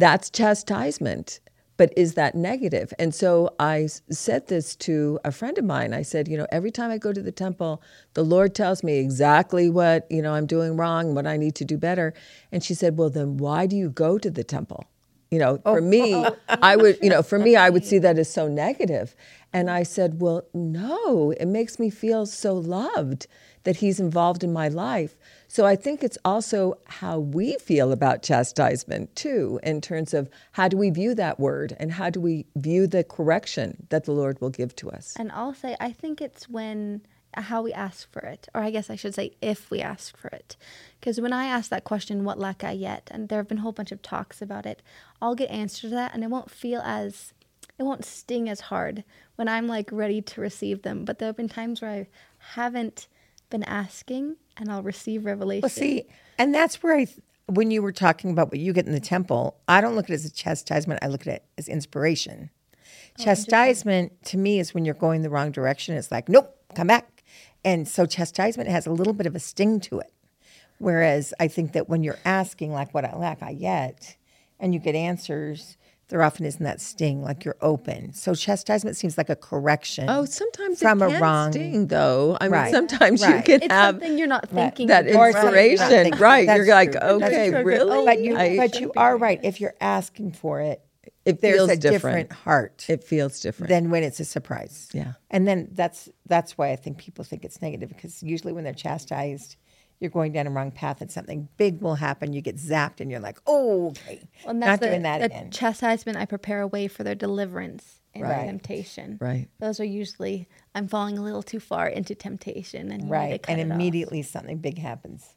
That's 0.02 0.32
chastisement. 0.32 1.42
But 1.78 1.94
is 1.96 2.16
that 2.16 2.34
negative? 2.34 2.92
And 2.98 3.14
so 3.14 3.54
I 3.60 3.88
said 4.10 4.48
this 4.48 4.76
to 4.78 5.20
a 5.24 5.32
friend 5.32 5.60
of 5.60 5.64
mine. 5.64 5.94
I 5.94 6.02
said, 6.02 6.28
you 6.28 6.38
know, 6.38 6.48
every 6.52 6.72
time 6.72 6.90
I 6.90 6.98
go 6.98 7.14
to 7.14 7.22
the 7.22 7.32
temple, 7.32 7.84
the 8.16 8.24
Lord 8.24 8.56
tells 8.56 8.84
me 8.84 8.98
exactly 8.98 9.70
what, 9.70 10.08
you 10.10 10.24
know, 10.24 10.34
I'm 10.34 10.48
doing 10.48 10.76
wrong, 10.76 11.14
what 11.14 11.28
I 11.28 11.38
need 11.38 11.54
to 11.56 11.66
do 11.66 11.78
better. 11.78 12.16
And 12.52 12.64
she 12.64 12.74
said, 12.74 12.98
well, 12.98 13.12
then 13.12 13.38
why 13.38 13.68
do 13.68 13.76
you 13.76 13.92
go 13.92 14.18
to 14.18 14.32
the 14.32 14.44
temple? 14.44 14.86
You 15.30 15.38
know, 15.38 15.62
oh, 15.66 15.76
for 15.76 15.82
me, 15.82 16.16
oh, 16.16 16.36
oh. 16.50 16.58
I 16.64 16.76
would, 16.78 16.98
you 17.02 17.10
know, 17.12 17.22
for 17.22 17.38
me, 17.38 17.56
I 17.56 17.70
would 17.70 17.86
see 17.86 18.00
that 18.00 18.18
as 18.18 18.34
so 18.34 18.48
negative. 18.48 19.16
And 19.54 19.70
I 19.70 19.84
said, 19.84 20.20
well, 20.20 20.44
no, 20.56 21.32
it 21.40 21.46
makes 21.46 21.78
me 21.78 21.92
feel 21.92 22.26
so 22.26 22.56
loved 22.56 23.28
that 23.64 23.78
he's 23.78 24.00
involved 24.00 24.44
in 24.44 24.52
my 24.52 24.68
life. 24.68 25.16
So 25.52 25.66
I 25.66 25.76
think 25.76 26.02
it's 26.02 26.18
also 26.24 26.76
how 26.86 27.20
we 27.20 27.58
feel 27.58 27.92
about 27.92 28.24
chastisement, 28.24 29.14
too, 29.18 29.60
in 29.64 29.82
terms 29.82 30.14
of 30.14 30.30
how 30.54 30.70
do 30.70 30.78
we 30.78 30.90
view 30.92 31.14
that 31.16 31.42
word 31.42 31.76
and 31.78 31.92
how 31.92 32.10
do 32.10 32.22
we 32.22 32.46
view 32.56 32.88
the 32.88 33.04
correction 33.04 33.86
that 33.90 34.06
the 34.06 34.14
Lord 34.14 34.40
will 34.40 34.50
give 34.50 34.74
to 34.78 34.90
us. 34.90 35.14
and 35.20 35.30
i'll 35.34 35.54
say 35.54 35.76
i 35.82 35.92
think 35.92 36.22
it's 36.22 36.48
when 36.48 37.02
uh, 37.36 37.42
how 37.42 37.62
we 37.62 37.74
ask 37.74 38.10
for 38.14 38.22
it 38.22 38.48
or 38.56 38.62
i 38.62 38.72
guess 38.72 38.90
i 38.90 38.96
should 38.96 39.14
say 39.14 39.34
if 39.42 39.70
we 39.70 39.82
ask 39.82 40.16
for 40.16 40.30
it. 40.30 40.56
Because 41.02 41.20
when 41.20 41.34
i 41.34 41.48
ask 41.48 41.70
that 41.70 41.84
question 41.84 42.24
what 42.24 42.40
lack 42.40 42.64
i 42.64 42.72
yet? 42.72 43.10
And 43.12 43.28
there 43.28 43.40
have 43.40 43.50
been 43.50 43.58
a 43.58 43.62
whole 43.62 43.74
bunch 43.74 43.92
of 43.92 44.02
talks 44.02 44.42
about 44.42 44.66
it. 44.66 44.82
I'll 45.22 45.36
get 45.36 45.50
answers 45.50 45.90
to 45.90 45.96
that 45.96 46.14
and 46.14 46.24
it 46.24 46.30
won't 46.30 46.50
feel 46.50 46.80
as 46.80 47.34
it 47.78 47.84
won't 47.84 48.06
sting 48.06 48.48
as 48.48 48.62
hard 48.72 49.04
when 49.36 49.50
i'm 49.50 49.68
like 49.68 49.90
ready 49.92 50.22
to 50.22 50.40
receive 50.40 50.84
them. 50.84 51.04
But 51.04 51.20
there 51.20 51.28
have 51.28 51.36
been 51.36 51.50
times 51.50 51.82
where 51.82 51.92
i 51.92 52.08
haven't 52.56 53.10
been 53.50 53.64
asking 53.64 54.38
and 54.62 54.72
i'll 54.72 54.84
receive 54.84 55.26
revelation 55.26 55.62
Well, 55.64 55.70
see, 55.70 56.06
and 56.38 56.56
that's 56.56 56.82
where 56.82 56.96
I, 56.96 57.06
th- 57.06 57.20
when 57.48 57.70
you 57.72 57.82
were 57.82 57.92
talking 57.92 58.32
about 58.32 58.48
what 58.50 58.60
you 58.60 58.72
get 58.72 58.86
in 58.86 58.94
the 58.94 59.00
temple, 59.02 59.58
I 59.68 59.82
don't 59.82 59.96
look 59.96 60.06
at 60.06 60.12
it 60.12 60.14
as 60.14 60.26
a 60.26 60.32
chastisement. 60.32 61.00
I 61.04 61.08
look 61.08 61.28
at 61.28 61.34
it 61.34 61.44
as 61.58 61.68
inspiration. 61.68 62.50
Oh, 63.20 63.24
chastisement 63.24 64.24
to 64.26 64.38
me 64.38 64.60
is 64.60 64.74
when 64.74 64.86
you're 64.86 64.96
going 64.96 65.22
the 65.22 65.30
wrong 65.30 65.52
direction. 65.52 65.96
It's 65.98 66.12
like, 66.12 66.30
nope, 66.30 66.56
come 66.76 66.88
back. 66.88 67.24
And 67.66 67.88
so 67.88 68.06
chastisement 68.06 68.70
has 68.70 68.88
a 68.88 68.92
little 68.92 69.12
bit 69.14 69.28
of 69.28 69.36
a 69.36 69.40
sting 69.40 69.82
to 69.82 70.00
it. 70.00 70.14
Whereas 70.78 71.34
I 71.40 71.48
think 71.48 71.74
that 71.74 71.90
when 71.90 72.04
you're 72.04 72.20
asking, 72.26 72.72
like, 72.72 72.94
what 72.94 73.04
I 73.06 73.16
lack, 73.16 73.44
I 73.44 73.54
get, 73.54 74.16
and 74.60 74.74
you 74.74 74.80
get 74.80 74.96
answers, 74.96 75.78
there 76.12 76.22
often 76.22 76.46
isn't 76.46 76.64
that 76.64 76.82
sting, 76.82 77.24
like 77.24 77.46
you're 77.46 77.56
open. 77.62 78.12
So 78.14 78.36
chastisement 78.36 78.98
seems 78.98 79.18
like 79.18 79.30
a 79.30 79.36
correction. 79.36 80.10
Oh, 80.10 80.26
sometimes 80.26 80.80
From 80.80 81.02
it 81.02 81.16
a 81.16 81.20
wrong- 81.20 81.54
sting, 81.54 81.88
though. 81.88 82.38
I 82.40 82.44
mean, 82.46 82.52
Right, 82.52 82.72
sometimes 82.72 83.22
you 83.22 83.28
right. 83.28 83.46
can 83.46 83.64
it's 83.64 83.74
have 83.74 83.96
something 83.96 84.18
you're 84.18 84.28
not 84.28 84.50
thinking 84.50 84.88
that 84.88 85.08
of. 85.08 85.16
Or 85.16 85.30
you're 85.30 85.38
inspiration, 85.38 85.88
thinking. 85.88 86.20
right? 86.20 86.46
That's 86.46 86.58
You're 86.68 86.76
like, 86.76 86.92
true. 86.92 87.00
That's 87.00 87.24
okay, 87.24 87.50
true. 87.50 87.64
really? 87.64 87.98
Oh, 87.98 88.06
But 88.06 88.20
you, 88.22 88.36
I- 88.38 88.58
but 88.58 88.80
you 88.80 88.92
are 88.98 89.18
right. 89.18 89.40
If 89.42 89.62
you're 89.62 89.74
asking 89.80 90.34
for 90.34 90.60
it, 90.60 90.82
it 91.24 91.40
there's 91.40 91.56
feels 91.56 91.70
a 91.70 91.76
different. 91.78 92.30
different 92.30 92.32
heart 92.34 92.86
It 92.90 93.04
feels 93.04 93.40
different. 93.40 93.70
than 93.70 93.90
when 93.90 94.04
it's 94.04 94.20
a 94.20 94.26
surprise. 94.26 94.90
Yeah. 94.94 95.14
And 95.30 95.48
then 95.48 95.70
that's 95.72 96.10
that's 96.26 96.58
why 96.58 96.72
I 96.72 96.76
think 96.76 96.98
people 96.98 97.24
think 97.24 97.46
it's 97.46 97.62
negative 97.62 97.90
because 97.90 98.22
usually 98.22 98.52
when 98.54 98.64
they're 98.66 98.74
chastised, 98.74 99.56
you're 100.02 100.10
going 100.12 100.34
down 100.34 100.48
a 100.48 100.50
wrong 100.50 100.72
path 100.72 101.00
and 101.00 101.10
something 101.12 101.48
big 101.58 101.80
will 101.82 101.96
happen. 101.96 102.34
You 102.34 102.42
get 102.42 102.58
zapped 102.58 103.00
and 103.00 103.10
you're 103.10 103.20
like, 103.22 103.40
oh, 103.48 103.90
okay, 103.92 104.28
and 104.46 104.60
not 104.60 104.66
that's 104.66 104.80
the, 104.82 104.88
doing 104.88 105.04
that 105.04 105.20
the 105.20 105.26
again. 105.28 105.52
chastisement 105.52 106.18
i 106.18 106.26
prepare 106.26 106.60
a 106.62 106.68
way 106.68 106.88
for 106.90 107.04
their 107.04 107.16
deliverance 107.16 108.02
in 108.14 108.24
Right. 108.24 108.46
temptation 108.46 109.18
Right. 109.22 109.48
those 109.60 109.80
are 109.80 109.86
usually 109.86 110.50
i'm 110.76 110.88
falling 110.90 111.18
a 111.18 111.22
little 111.24 111.44
too 111.44 111.60
far 111.62 111.88
into 111.88 112.14
temptation 112.16 112.92
and 112.92 113.04
you 113.04 113.06
need 113.06 113.08
to 113.08 113.12
right. 113.14 113.46
And 113.48 113.62
it 113.62 113.68
off. 113.68 113.72
immediately 113.76 114.22
something 114.24 114.58
big 114.58 114.78
happens. 114.80 115.36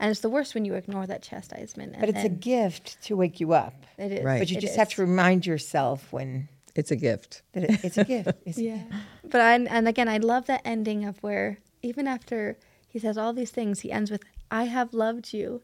and 0.00 0.10
it's 0.10 0.20
the 0.20 0.30
worst 0.30 0.54
when 0.54 0.64
you 0.64 0.74
ignore 0.74 1.06
that 1.06 1.22
chastisement 1.22 1.92
and 1.92 2.00
But 2.00 2.08
it's 2.08 2.24
a 2.24 2.28
gift 2.30 3.02
to 3.06 3.16
wake 3.16 3.40
you 3.40 3.52
up. 3.52 3.74
it 3.98 4.12
is 4.12 4.24
Right. 4.24 4.38
But 4.38 4.50
you 4.50 4.56
it 4.58 4.60
just 4.60 4.72
is. 4.74 4.78
have 4.78 4.88
to 4.90 5.02
remind 5.02 5.44
yourself 5.44 6.12
when 6.12 6.48
it's 6.74 6.90
a 6.90 6.96
gift. 6.96 7.42
that 7.52 7.64
it, 7.64 7.84
it's 7.84 7.98
a 7.98 8.04
gift. 8.04 8.30
It's, 8.46 8.58
Yeah. 8.70 8.82
But 9.24 9.40
I 9.40 9.54
and 9.54 9.86
again 9.88 10.08
I 10.08 10.16
love 10.18 10.46
that 10.46 10.62
ending 10.64 11.04
of 11.04 11.18
where 11.22 11.58
even 11.82 12.06
after 12.08 12.56
he 12.94 13.00
says 13.00 13.18
all 13.18 13.32
these 13.32 13.50
things, 13.50 13.80
he 13.80 13.90
ends 13.90 14.08
with 14.08 14.22
I 14.52 14.64
have 14.66 14.94
loved 14.94 15.32
you. 15.34 15.62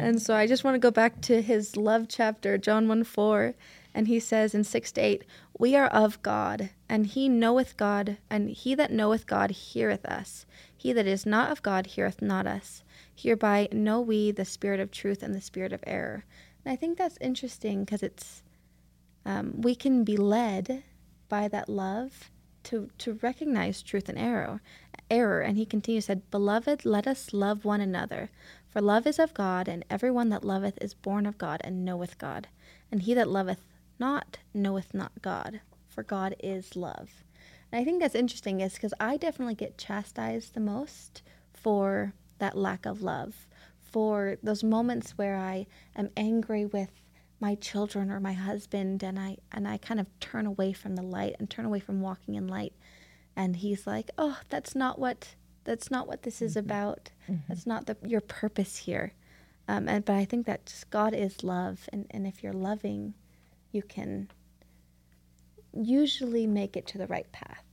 And 0.00 0.20
so 0.20 0.34
I 0.34 0.48
just 0.48 0.64
want 0.64 0.74
to 0.74 0.80
go 0.80 0.90
back 0.90 1.20
to 1.20 1.40
his 1.40 1.76
love 1.76 2.06
chapter, 2.08 2.58
John 2.58 2.88
1 2.88 3.04
4. 3.04 3.54
And 3.94 4.08
he 4.08 4.18
says 4.18 4.52
in 4.52 4.64
6 4.64 4.90
to 4.92 5.00
8, 5.00 5.24
We 5.56 5.76
are 5.76 5.86
of 5.86 6.20
God, 6.22 6.70
and 6.88 7.06
he 7.06 7.28
knoweth 7.28 7.76
God, 7.76 8.16
and 8.28 8.50
he 8.50 8.74
that 8.74 8.90
knoweth 8.90 9.28
God 9.28 9.52
heareth 9.52 10.04
us. 10.04 10.44
He 10.76 10.92
that 10.92 11.06
is 11.06 11.24
not 11.24 11.52
of 11.52 11.62
God 11.62 11.86
heareth 11.86 12.20
not 12.20 12.48
us. 12.48 12.82
Hereby 13.14 13.68
know 13.70 14.00
we 14.00 14.32
the 14.32 14.44
spirit 14.44 14.80
of 14.80 14.90
truth 14.90 15.22
and 15.22 15.36
the 15.36 15.40
spirit 15.40 15.72
of 15.72 15.84
error. 15.86 16.24
And 16.64 16.72
I 16.72 16.74
think 16.74 16.98
that's 16.98 17.18
interesting 17.20 17.84
because 17.84 18.02
it's 18.02 18.42
um, 19.24 19.60
we 19.60 19.76
can 19.76 20.02
be 20.02 20.16
led 20.16 20.82
by 21.28 21.46
that 21.46 21.68
love 21.68 22.28
to 22.64 22.90
to 22.98 23.18
recognize 23.22 23.82
truth 23.82 24.08
and 24.08 24.18
error 24.18 24.60
error 25.10 25.40
and 25.40 25.56
he 25.56 25.66
continues 25.66 26.06
said 26.06 26.30
beloved 26.30 26.84
let 26.84 27.06
us 27.06 27.32
love 27.32 27.64
one 27.64 27.80
another 27.80 28.30
for 28.72 28.80
love 28.80 29.06
is 29.06 29.18
of 29.18 29.34
god 29.34 29.68
and 29.68 29.84
everyone 29.90 30.30
that 30.30 30.44
loveth 30.44 30.78
is 30.80 30.94
born 30.94 31.26
of 31.26 31.36
god 31.36 31.60
and 31.62 31.84
knoweth 31.84 32.16
god. 32.16 32.48
And 32.90 33.02
he 33.02 33.12
that 33.12 33.28
loveth 33.28 33.66
not 33.98 34.38
knoweth 34.54 34.94
not 34.94 35.12
god 35.20 35.60
for 35.86 36.02
god 36.02 36.34
is 36.42 36.74
love. 36.74 37.22
And 37.70 37.78
i 37.78 37.84
think 37.84 38.00
that's 38.00 38.14
interesting 38.14 38.62
is 38.62 38.72
because 38.72 38.94
i 38.98 39.18
definitely 39.18 39.56
get 39.56 39.76
chastised 39.76 40.54
the 40.54 40.60
most 40.60 41.20
for 41.52 42.14
that 42.38 42.56
lack 42.56 42.86
of 42.86 43.02
love 43.02 43.46
for 43.82 44.38
those 44.42 44.64
moments 44.64 45.18
where 45.18 45.36
i 45.36 45.66
am 45.94 46.08
angry 46.16 46.64
with 46.64 47.01
my 47.42 47.56
children 47.56 48.08
or 48.08 48.20
my 48.20 48.32
husband 48.34 49.02
and 49.02 49.18
I 49.18 49.36
and 49.50 49.66
I 49.66 49.76
kind 49.76 49.98
of 49.98 50.06
turn 50.20 50.46
away 50.46 50.72
from 50.72 50.94
the 50.94 51.02
light 51.02 51.34
and 51.40 51.50
turn 51.50 51.64
away 51.64 51.80
from 51.80 52.00
walking 52.00 52.36
in 52.36 52.46
light. 52.46 52.72
And 53.34 53.56
he's 53.56 53.84
like 53.84 54.12
oh 54.16 54.38
that's 54.48 54.76
not 54.76 55.00
what 55.00 55.34
that's 55.64 55.90
not 55.90 56.06
what 56.06 56.22
this 56.22 56.40
is 56.40 56.56
about. 56.56 57.10
That's 57.48 57.66
not 57.66 57.86
the 57.86 57.96
your 58.06 58.20
purpose 58.20 58.76
here. 58.76 59.12
Um, 59.66 59.88
and 59.88 60.04
but 60.04 60.14
I 60.14 60.24
think 60.24 60.46
that 60.46 60.66
just 60.66 60.88
God 60.90 61.14
is 61.14 61.42
love 61.42 61.88
and 61.92 62.06
and 62.12 62.28
if 62.28 62.44
you're 62.44 62.52
loving 62.52 63.14
you 63.72 63.82
can 63.82 64.30
usually 65.74 66.46
make 66.46 66.76
it 66.76 66.86
to 66.86 66.98
the 66.98 67.08
right 67.08 67.30
path. 67.32 67.64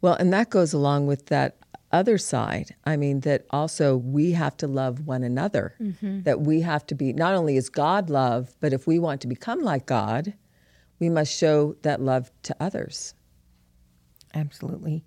Well, 0.00 0.14
and 0.14 0.32
that 0.32 0.48
goes 0.48 0.72
along 0.72 1.08
with 1.08 1.26
that 1.26 1.56
other 1.92 2.18
side. 2.18 2.74
I 2.84 2.96
mean, 2.96 3.20
that 3.20 3.46
also 3.50 3.96
we 3.96 4.32
have 4.32 4.56
to 4.58 4.66
love 4.66 5.06
one 5.06 5.22
another. 5.22 5.74
That 6.22 6.40
we 6.40 6.60
have 6.60 6.86
to 6.88 6.94
be, 6.94 7.12
not 7.12 7.34
only 7.34 7.56
is 7.56 7.68
God 7.70 8.10
love, 8.10 8.54
but 8.60 8.72
if 8.72 8.86
we 8.86 8.98
want 8.98 9.20
to 9.22 9.26
become 9.26 9.62
like 9.62 9.86
God, 9.86 10.34
we 10.98 11.08
must 11.08 11.36
show 11.36 11.76
that 11.82 12.00
love 12.00 12.30
to 12.42 12.56
others. 12.60 13.14
Absolutely. 14.34 15.04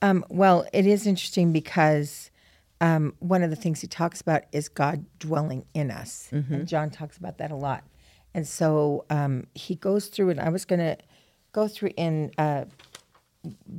Um, 0.00 0.24
well, 0.28 0.66
it 0.72 0.86
is 0.86 1.06
interesting 1.06 1.52
because 1.52 2.30
um, 2.80 3.14
one 3.18 3.42
of 3.42 3.50
the 3.50 3.56
things 3.56 3.80
he 3.80 3.86
talks 3.86 4.20
about 4.20 4.42
is 4.52 4.68
God 4.68 5.04
dwelling 5.18 5.64
in 5.74 5.90
us. 5.90 6.28
And 6.54 6.68
John 6.68 6.90
talks 6.90 7.16
about 7.16 7.38
that 7.38 7.50
a 7.50 7.56
lot. 7.56 7.84
And 8.34 8.46
so 8.46 9.04
um, 9.10 9.46
he 9.54 9.74
goes 9.76 10.08
through 10.08 10.30
and 10.30 10.40
I 10.40 10.48
was 10.48 10.64
going 10.64 10.80
to 10.80 10.96
go 11.52 11.68
through 11.68 11.90
in 11.96 12.32
uh, 12.36 12.64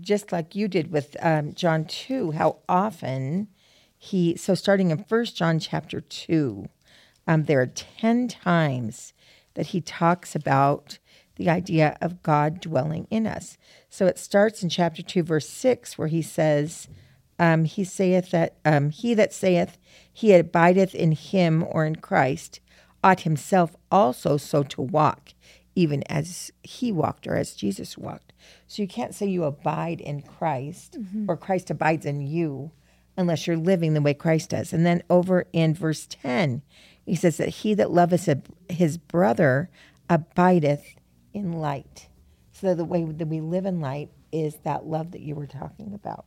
just 0.01 0.31
like 0.31 0.55
you 0.55 0.67
did 0.67 0.91
with 0.91 1.15
um, 1.21 1.53
John 1.53 1.85
2, 1.85 2.31
how 2.31 2.57
often 2.67 3.47
he, 3.97 4.35
so 4.35 4.55
starting 4.55 4.91
in 4.91 5.03
First 5.03 5.35
John 5.35 5.59
chapter 5.59 6.01
2, 6.01 6.67
um, 7.27 7.43
there 7.43 7.61
are 7.61 7.67
10 7.67 8.27
times 8.27 9.13
that 9.55 9.67
he 9.67 9.81
talks 9.81 10.35
about 10.35 10.99
the 11.37 11.49
idea 11.49 11.97
of 12.01 12.23
God 12.23 12.61
dwelling 12.61 13.07
in 13.09 13.27
us. 13.27 13.57
So 13.89 14.05
it 14.05 14.17
starts 14.17 14.63
in 14.63 14.69
chapter 14.69 15.01
2, 15.01 15.23
verse 15.23 15.49
6, 15.49 15.97
where 15.97 16.07
he 16.07 16.21
says, 16.21 16.87
um, 17.39 17.65
He 17.65 17.83
saith 17.83 18.31
that, 18.31 18.55
um, 18.63 18.89
He 18.89 19.13
that 19.13 19.33
saith 19.33 19.77
he 20.15 20.33
abideth 20.33 20.95
in 20.95 21.11
him 21.11 21.65
or 21.69 21.85
in 21.85 21.97
Christ 21.97 22.61
ought 23.03 23.21
himself 23.21 23.75
also 23.91 24.37
so 24.37 24.63
to 24.63 24.81
walk, 24.81 25.33
even 25.75 26.03
as 26.03 26.51
he 26.63 26.91
walked 26.91 27.27
or 27.27 27.35
as 27.35 27.53
Jesus 27.53 27.97
walked. 27.97 28.33
So 28.67 28.81
you 28.81 28.87
can't 28.87 29.13
say 29.13 29.27
you 29.27 29.43
abide 29.43 30.01
in 30.01 30.21
Christ 30.21 30.97
mm-hmm. 30.99 31.25
or 31.27 31.37
Christ 31.37 31.69
abides 31.69 32.05
in 32.05 32.21
you 32.21 32.71
unless 33.17 33.47
you're 33.47 33.57
living 33.57 33.93
the 33.93 34.01
way 34.01 34.13
Christ 34.13 34.49
does. 34.49 34.73
And 34.73 34.85
then 34.85 35.03
over 35.09 35.45
in 35.53 35.73
verse 35.73 36.07
10, 36.07 36.61
he 37.05 37.15
says 37.15 37.37
that 37.37 37.49
he 37.49 37.73
that 37.75 37.91
loveth 37.91 38.29
his 38.69 38.97
brother 38.97 39.69
abideth 40.09 40.95
in 41.33 41.53
light. 41.53 42.07
So 42.51 42.73
the 42.73 42.85
way 42.85 43.03
that 43.03 43.27
we 43.27 43.41
live 43.41 43.65
in 43.65 43.81
light 43.81 44.09
is 44.31 44.55
that 44.63 44.85
love 44.85 45.11
that 45.11 45.21
you 45.21 45.35
were 45.35 45.47
talking 45.47 45.93
about. 45.93 46.25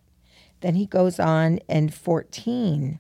Then 0.61 0.75
he 0.75 0.87
goes 0.87 1.21
on 1.21 1.59
in 1.69 1.89
14, 1.89 2.99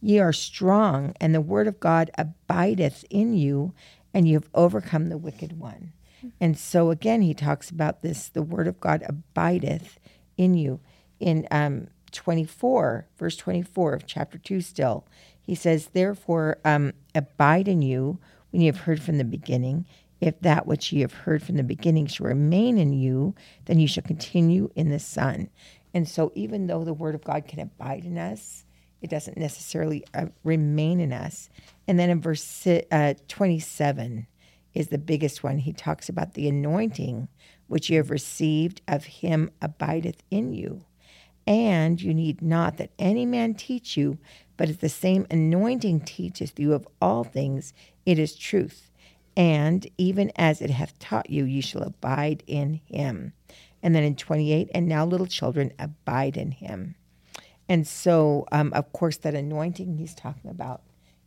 ye 0.00 0.18
are 0.18 0.32
strong, 0.32 1.14
and 1.20 1.34
the 1.34 1.40
word 1.40 1.66
of 1.68 1.80
God 1.80 2.10
abideth 2.18 3.04
in 3.10 3.34
you, 3.34 3.72
and 4.16 4.26
you 4.26 4.32
have 4.32 4.48
overcome 4.54 5.10
the 5.10 5.18
wicked 5.18 5.60
one. 5.60 5.92
And 6.40 6.56
so 6.56 6.90
again, 6.90 7.20
he 7.20 7.34
talks 7.34 7.68
about 7.68 8.00
this 8.00 8.30
the 8.30 8.40
word 8.40 8.66
of 8.66 8.80
God 8.80 9.04
abideth 9.06 10.00
in 10.38 10.54
you. 10.54 10.80
In 11.20 11.46
um, 11.50 11.88
24, 12.12 13.08
verse 13.18 13.36
24 13.36 13.92
of 13.92 14.06
chapter 14.06 14.38
2, 14.38 14.62
still, 14.62 15.06
he 15.42 15.54
says, 15.54 15.90
Therefore, 15.92 16.56
um, 16.64 16.94
abide 17.14 17.68
in 17.68 17.82
you 17.82 18.18
when 18.50 18.62
you 18.62 18.72
have 18.72 18.84
heard 18.84 19.02
from 19.02 19.18
the 19.18 19.24
beginning. 19.24 19.84
If 20.18 20.40
that 20.40 20.66
which 20.66 20.94
ye 20.94 21.02
have 21.02 21.12
heard 21.12 21.42
from 21.42 21.58
the 21.58 21.62
beginning 21.62 22.06
shall 22.06 22.26
remain 22.26 22.78
in 22.78 22.94
you, 22.94 23.34
then 23.66 23.78
you 23.78 23.86
shall 23.86 24.02
continue 24.02 24.70
in 24.74 24.88
the 24.88 24.98
Son. 24.98 25.50
And 25.92 26.08
so, 26.08 26.32
even 26.34 26.68
though 26.68 26.84
the 26.84 26.94
Word 26.94 27.14
of 27.14 27.22
God 27.22 27.46
can 27.46 27.60
abide 27.60 28.06
in 28.06 28.16
us, 28.16 28.64
it 29.02 29.10
doesn't 29.10 29.36
necessarily 29.36 30.04
uh, 30.14 30.26
remain 30.44 31.00
in 31.00 31.12
us. 31.12 31.48
And 31.86 31.98
then 31.98 32.10
in 32.10 32.20
verse 32.20 32.66
uh, 32.66 33.14
27 33.28 34.26
is 34.74 34.88
the 34.88 34.98
biggest 34.98 35.42
one. 35.42 35.58
He 35.58 35.72
talks 35.72 36.08
about 36.08 36.34
the 36.34 36.48
anointing 36.48 37.28
which 37.68 37.90
you 37.90 37.96
have 37.96 38.10
received 38.10 38.80
of 38.86 39.04
him 39.04 39.50
abideth 39.60 40.22
in 40.30 40.52
you. 40.52 40.84
And 41.46 42.00
you 42.00 42.12
need 42.12 42.42
not 42.42 42.76
that 42.76 42.90
any 42.98 43.24
man 43.24 43.54
teach 43.54 43.96
you, 43.96 44.18
but 44.56 44.68
if 44.68 44.80
the 44.80 44.88
same 44.88 45.26
anointing 45.30 46.00
teacheth 46.00 46.58
you 46.58 46.72
of 46.72 46.88
all 47.00 47.24
things, 47.24 47.72
it 48.04 48.18
is 48.18 48.34
truth. 48.34 48.90
And 49.36 49.86
even 49.98 50.32
as 50.36 50.60
it 50.60 50.70
hath 50.70 50.98
taught 50.98 51.30
you, 51.30 51.44
ye 51.44 51.60
shall 51.60 51.82
abide 51.82 52.42
in 52.46 52.80
him. 52.86 53.32
And 53.82 53.94
then 53.94 54.02
in 54.02 54.16
28, 54.16 54.70
and 54.74 54.88
now 54.88 55.04
little 55.04 55.26
children, 55.26 55.72
abide 55.78 56.36
in 56.36 56.50
him. 56.52 56.96
And 57.68 57.86
so, 57.86 58.46
um, 58.52 58.72
of 58.72 58.92
course, 58.92 59.16
that 59.18 59.34
anointing 59.34 59.96
he's 59.96 60.14
talking 60.14 60.50
about 60.50 60.82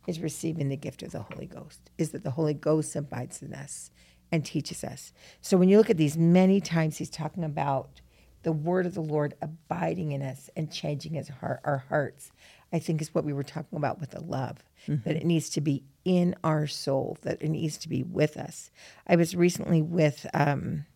is 0.06 0.20
receiving 0.20 0.68
the 0.68 0.76
gift 0.76 1.02
of 1.02 1.12
the 1.12 1.22
Holy 1.22 1.46
Ghost, 1.46 1.90
is 1.98 2.10
that 2.10 2.24
the 2.24 2.30
Holy 2.30 2.54
Ghost 2.54 2.96
abides 2.96 3.42
in 3.42 3.52
us 3.52 3.90
and 4.32 4.44
teaches 4.44 4.82
us. 4.84 5.12
So 5.40 5.56
when 5.56 5.68
you 5.68 5.76
look 5.76 5.90
at 5.90 5.96
these 5.98 6.16
many 6.16 6.60
times 6.60 6.96
he's 6.98 7.10
talking 7.10 7.44
about 7.44 8.00
the 8.42 8.52
word 8.52 8.86
of 8.86 8.94
the 8.94 9.02
Lord 9.02 9.34
abiding 9.42 10.12
in 10.12 10.22
us 10.22 10.48
and 10.56 10.72
changing 10.72 11.14
his 11.14 11.28
heart, 11.28 11.60
our 11.64 11.84
hearts, 11.88 12.32
I 12.72 12.78
think 12.78 13.02
is 13.02 13.14
what 13.14 13.24
we 13.24 13.34
were 13.34 13.42
talking 13.42 13.76
about 13.76 14.00
with 14.00 14.12
the 14.12 14.22
love, 14.22 14.64
that 14.86 15.16
it 15.16 15.26
needs 15.26 15.50
to 15.50 15.60
be 15.60 15.84
in 16.04 16.34
our 16.42 16.66
soul, 16.66 17.18
that 17.22 17.42
it 17.42 17.48
needs 17.50 17.76
to 17.78 17.88
be 17.88 18.02
with 18.02 18.38
us. 18.38 18.70
I 19.06 19.16
was 19.16 19.36
recently 19.36 19.82
with, 19.82 20.26
um, 20.32 20.86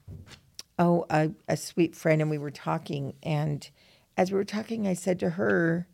oh, 0.79 1.05
a, 1.11 1.33
a 1.47 1.57
sweet 1.57 1.95
friend, 1.95 2.23
and 2.23 2.31
we 2.31 2.39
were 2.39 2.51
talking. 2.51 3.15
And 3.23 3.69
as 4.17 4.31
we 4.31 4.37
were 4.37 4.45
talking, 4.45 4.87
I 4.87 4.95
said 4.95 5.19
to 5.21 5.31
her, 5.31 5.89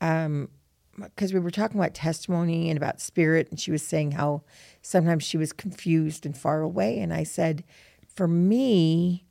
um, 0.00 0.48
because 0.96 1.32
we 1.32 1.40
were 1.40 1.50
talking 1.50 1.78
about 1.78 1.94
testimony 1.94 2.70
and 2.70 2.76
about 2.76 3.00
spirit, 3.00 3.48
and 3.50 3.60
she 3.60 3.70
was 3.70 3.86
saying 3.86 4.12
how 4.12 4.42
sometimes 4.82 5.22
she 5.22 5.36
was 5.36 5.52
confused 5.52 6.26
and 6.26 6.36
far 6.36 6.60
away. 6.60 6.98
And 6.98 7.12
I 7.12 7.22
said, 7.22 7.62
for 8.14 8.26
me, 8.26 9.24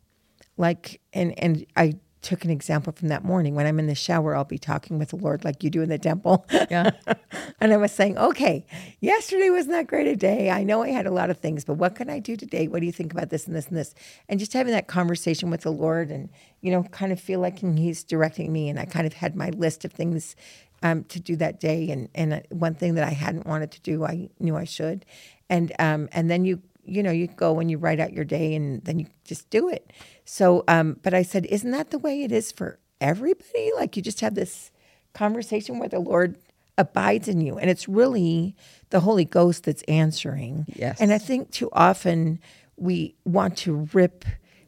like, 0.55 1.01
and 1.13 1.37
and 1.37 1.65
I 1.75 1.95
took 2.27 2.43
an 2.43 2.51
example 2.51 2.91
from 2.91 3.07
that 3.07 3.23
morning 3.23 3.55
when 3.55 3.65
I'm 3.65 3.79
in 3.79 3.87
the 3.87 3.95
shower, 3.95 4.35
I'll 4.35 4.43
be 4.43 4.57
talking 4.57 4.99
with 4.99 5.09
the 5.09 5.15
Lord 5.15 5.45
like 5.45 5.63
you 5.63 5.69
do 5.69 5.81
in 5.81 5.87
the 5.87 5.97
temple. 5.97 6.45
Yeah. 6.69 6.91
and 7.61 7.71
I 7.71 7.77
was 7.77 7.93
saying, 7.93 8.17
okay, 8.17 8.65
yesterday 8.99 9.49
was 9.49 9.65
not 9.67 9.77
that 9.77 9.87
great 9.87 10.07
a 10.07 10.15
day. 10.15 10.49
I 10.49 10.63
know 10.63 10.81
I 10.81 10.89
had 10.89 11.05
a 11.05 11.11
lot 11.11 11.29
of 11.29 11.37
things, 11.37 11.63
but 11.63 11.75
what 11.75 11.95
can 11.95 12.09
I 12.09 12.19
do 12.19 12.35
today? 12.35 12.67
What 12.67 12.79
do 12.79 12.85
you 12.85 12.91
think 12.91 13.13
about 13.13 13.29
this 13.29 13.47
and 13.47 13.55
this 13.55 13.67
and 13.67 13.77
this? 13.77 13.93
And 14.27 14.39
just 14.39 14.53
having 14.53 14.73
that 14.73 14.87
conversation 14.87 15.49
with 15.49 15.61
the 15.61 15.71
Lord 15.71 16.09
and, 16.09 16.29
you 16.61 16.71
know, 16.71 16.83
kind 16.83 17.11
of 17.11 17.19
feel 17.19 17.39
like 17.39 17.59
He's 17.59 18.03
directing 18.03 18.51
me. 18.51 18.69
And 18.69 18.79
I 18.79 18.85
kind 18.85 19.05
of 19.05 19.13
had 19.13 19.35
my 19.35 19.49
list 19.51 19.85
of 19.85 19.91
things 19.91 20.35
um, 20.83 21.03
to 21.05 21.19
do 21.19 21.35
that 21.37 21.59
day. 21.59 21.89
And, 21.89 22.09
and 22.15 22.33
uh, 22.33 22.39
one 22.49 22.75
thing 22.75 22.95
that 22.95 23.03
I 23.03 23.11
hadn't 23.11 23.45
wanted 23.45 23.71
to 23.71 23.81
do, 23.81 24.03
I 24.03 24.29
knew 24.39 24.57
I 24.57 24.65
should. 24.65 25.05
And, 25.49 25.71
um, 25.79 26.09
and 26.11 26.29
then 26.29 26.43
you, 26.43 26.61
you 26.83 27.03
know, 27.03 27.11
you 27.11 27.27
go 27.27 27.59
and 27.59 27.69
you 27.69 27.77
write 27.77 27.99
out 27.99 28.13
your 28.13 28.25
day 28.25 28.55
and 28.55 28.83
then 28.83 28.99
you 28.99 29.05
just 29.23 29.49
do 29.49 29.69
it. 29.69 29.93
So, 30.29 30.65
um, 30.67 30.99
but 31.03 31.13
I 31.13 31.23
said, 31.23 31.45
isn't 31.45 31.71
that 31.71 31.89
the 31.89 31.97
way 31.97 32.23
it 32.23 32.33
is 32.33 32.51
for 32.51 32.79
everybody? 32.99 33.71
Like 33.77 33.95
you 33.95 34.03
just 34.03 34.19
have 34.19 34.35
this 34.35 34.71
conversation 35.13 35.79
where 35.79 35.87
the 35.87 35.99
Lord 35.99 36.37
abides 36.77 37.29
in 37.29 37.39
you. 37.39 37.57
And 37.57 37.69
it's 37.69 37.87
really 37.87 38.53
the 38.89 38.99
Holy 38.99 39.23
Ghost 39.23 39.63
that's 39.63 39.83
answering. 39.83 40.65
Yes. 40.75 40.99
And 40.99 41.13
I 41.13 41.17
think 41.17 41.51
too 41.51 41.69
often 41.71 42.41
we 42.75 43.15
want 43.23 43.57
to 43.59 43.87
rip 43.93 44.25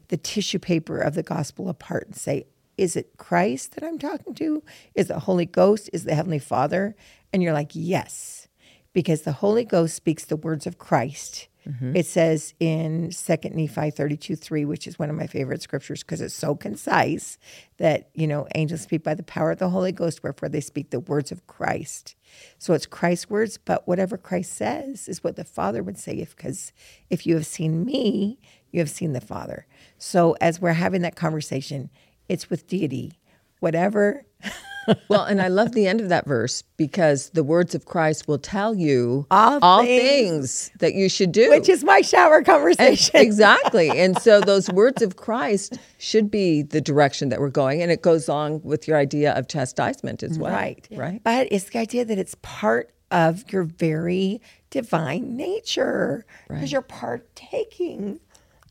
the 0.08 0.16
tissue 0.16 0.58
paper 0.58 0.98
of 0.98 1.14
the 1.14 1.22
gospel 1.22 1.68
apart 1.68 2.06
and 2.06 2.16
say, 2.16 2.46
is 2.78 2.96
it 2.96 3.18
Christ 3.18 3.74
that 3.74 3.84
I'm 3.84 3.98
talking 3.98 4.34
to? 4.36 4.62
Is 4.94 5.08
the 5.08 5.20
Holy 5.20 5.44
Ghost? 5.44 5.90
Is 5.92 6.04
the 6.04 6.14
Heavenly 6.14 6.38
Father? 6.38 6.96
And 7.34 7.42
you're 7.42 7.52
like, 7.52 7.72
yes, 7.74 8.48
because 8.94 9.22
the 9.22 9.32
Holy 9.32 9.66
Ghost 9.66 9.94
speaks 9.94 10.24
the 10.24 10.36
words 10.36 10.66
of 10.66 10.78
Christ. 10.78 11.48
Mm-hmm. 11.68 11.96
It 11.96 12.06
says 12.06 12.54
in 12.58 13.10
2 13.10 13.36
Nephi 13.50 13.90
32 13.90 14.36
3, 14.36 14.64
which 14.64 14.86
is 14.86 14.98
one 14.98 15.10
of 15.10 15.16
my 15.16 15.26
favorite 15.26 15.62
scriptures 15.62 16.02
because 16.02 16.20
it's 16.20 16.34
so 16.34 16.54
concise 16.54 17.38
that, 17.78 18.08
you 18.14 18.26
know, 18.26 18.46
angels 18.54 18.82
speak 18.82 19.02
by 19.02 19.14
the 19.14 19.22
power 19.22 19.50
of 19.50 19.58
the 19.58 19.68
Holy 19.68 19.92
Ghost, 19.92 20.22
wherefore 20.22 20.48
they 20.48 20.60
speak 20.60 20.90
the 20.90 21.00
words 21.00 21.30
of 21.30 21.46
Christ. 21.46 22.16
So 22.58 22.72
it's 22.72 22.86
Christ's 22.86 23.28
words, 23.28 23.58
but 23.58 23.86
whatever 23.86 24.16
Christ 24.16 24.52
says 24.52 25.08
is 25.08 25.22
what 25.22 25.36
the 25.36 25.44
Father 25.44 25.82
would 25.82 25.98
say, 25.98 26.14
if 26.14 26.36
because 26.36 26.72
if 27.10 27.26
you 27.26 27.34
have 27.34 27.46
seen 27.46 27.84
me, 27.84 28.38
you 28.72 28.80
have 28.80 28.90
seen 28.90 29.12
the 29.12 29.20
Father. 29.20 29.66
So 29.98 30.36
as 30.40 30.60
we're 30.60 30.72
having 30.72 31.02
that 31.02 31.16
conversation, 31.16 31.90
it's 32.28 32.48
with 32.48 32.66
deity. 32.66 33.18
Whatever 33.58 34.24
well, 35.08 35.24
and 35.24 35.40
I 35.42 35.48
love 35.48 35.72
the 35.72 35.86
end 35.86 36.00
of 36.00 36.08
that 36.08 36.26
verse 36.26 36.62
because 36.76 37.30
the 37.30 37.44
words 37.44 37.74
of 37.74 37.84
Christ 37.84 38.26
will 38.26 38.38
tell 38.38 38.74
you 38.74 39.26
All 39.30 39.82
things. 39.82 40.68
things. 40.68 40.78
that 40.80 40.94
you 40.94 41.08
should 41.08 41.32
do. 41.32 41.50
which 41.50 41.68
is 41.68 41.84
my 41.84 42.00
shower 42.00 42.38
And- 42.38 42.46
conversation. 42.46 43.16
exactly. 43.20 43.90
And 43.90 44.18
so 44.20 44.40
those 44.52 44.70
words 44.70 45.02
of 45.02 45.16
Christ 45.16 45.78
should 45.98 46.30
be 46.30 46.62
the 46.62 46.80
direction 46.80 47.28
that 47.28 47.40
we're 47.40 47.50
going. 47.50 47.82
And 47.82 47.90
it 47.92 48.02
goes 48.02 48.28
on 48.28 48.62
with 48.62 48.88
your 48.88 48.96
idea 48.96 49.32
of 49.34 49.48
chastisement 49.48 50.22
as 50.22 50.38
well. 50.38 50.52
Right. 50.52 50.86
Right. 50.90 51.20
But 51.22 51.48
it's 51.50 51.64
the 51.64 51.78
idea 51.78 52.04
that 52.04 52.18
it's 52.18 52.36
part 52.42 52.90
of 53.10 53.50
your 53.52 53.64
very 53.64 54.40
divine 54.70 55.36
nature 55.36 56.24
because 56.48 56.70
you're 56.72 56.80
partaking 56.82 58.20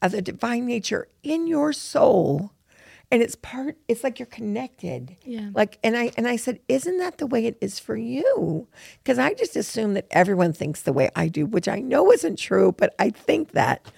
of 0.01 0.11
the 0.11 0.21
divine 0.21 0.65
nature 0.65 1.07
in 1.23 1.45
your 1.47 1.73
soul 1.73 2.51
and 3.11 3.21
it's 3.23 3.35
part 3.35 3.77
it's 3.87 4.03
like 4.03 4.19
you're 4.19 4.25
connected 4.27 5.15
Yeah. 5.23 5.49
like 5.53 5.79
and 5.83 5.97
i 5.97 6.11
and 6.17 6.27
i 6.27 6.35
said 6.35 6.59
isn't 6.67 6.97
that 6.97 7.17
the 7.17 7.27
way 7.27 7.45
it 7.45 7.57
is 7.61 7.79
for 7.79 7.95
you 7.95 8.67
because 9.03 9.17
i 9.19 9.33
just 9.33 9.55
assume 9.55 9.93
that 9.95 10.07
everyone 10.11 10.53
thinks 10.53 10.81
the 10.81 10.93
way 10.93 11.09
i 11.15 11.27
do 11.27 11.45
which 11.45 11.67
i 11.67 11.79
know 11.79 12.11
isn't 12.11 12.37
true 12.37 12.71
but 12.71 12.93
i 12.99 13.09
think 13.09 13.51
that 13.51 13.91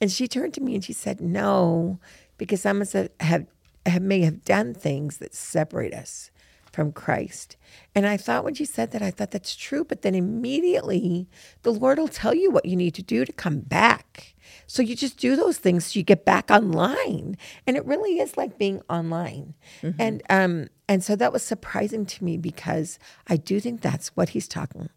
and 0.00 0.10
she 0.10 0.26
turned 0.28 0.54
to 0.54 0.60
me 0.62 0.74
and 0.74 0.84
she 0.84 0.92
said 0.92 1.20
no 1.20 1.98
because 2.38 2.60
some 2.62 2.82
of 2.82 2.94
us 2.94 3.08
have, 3.20 3.46
have 3.86 4.02
may 4.02 4.20
have 4.20 4.44
done 4.44 4.74
things 4.74 5.18
that 5.18 5.34
separate 5.34 5.94
us 5.94 6.30
from 6.70 6.92
Christ. 6.92 7.56
And 7.94 8.06
I 8.06 8.18
thought 8.18 8.44
when 8.44 8.52
she 8.52 8.66
said 8.66 8.90
that, 8.90 9.00
I 9.00 9.10
thought 9.10 9.30
that's 9.30 9.56
true. 9.56 9.82
But 9.82 10.02
then 10.02 10.14
immediately 10.14 11.26
the 11.62 11.72
Lord 11.72 11.98
will 11.98 12.08
tell 12.08 12.34
you 12.34 12.50
what 12.50 12.66
you 12.66 12.76
need 12.76 12.94
to 12.96 13.02
do 13.02 13.24
to 13.24 13.32
come 13.32 13.60
back. 13.60 14.34
So 14.66 14.82
you 14.82 14.96
just 14.96 15.18
do 15.18 15.36
those 15.36 15.58
things 15.58 15.86
so 15.86 15.98
you 15.98 16.04
get 16.04 16.24
back 16.24 16.50
online. 16.50 17.36
And 17.66 17.76
it 17.76 17.84
really 17.84 18.18
is 18.18 18.36
like 18.36 18.58
being 18.58 18.82
online. 18.88 19.54
And 19.98 20.22
um 20.30 20.68
and 20.88 21.02
so 21.02 21.16
that 21.16 21.32
was 21.32 21.42
surprising 21.42 22.06
to 22.06 22.24
me 22.24 22.36
because 22.36 22.98
I 23.26 23.36
do 23.36 23.60
think 23.60 23.80
that's 23.80 24.08
what 24.16 24.30
he's 24.30 24.48
talking 24.48 24.88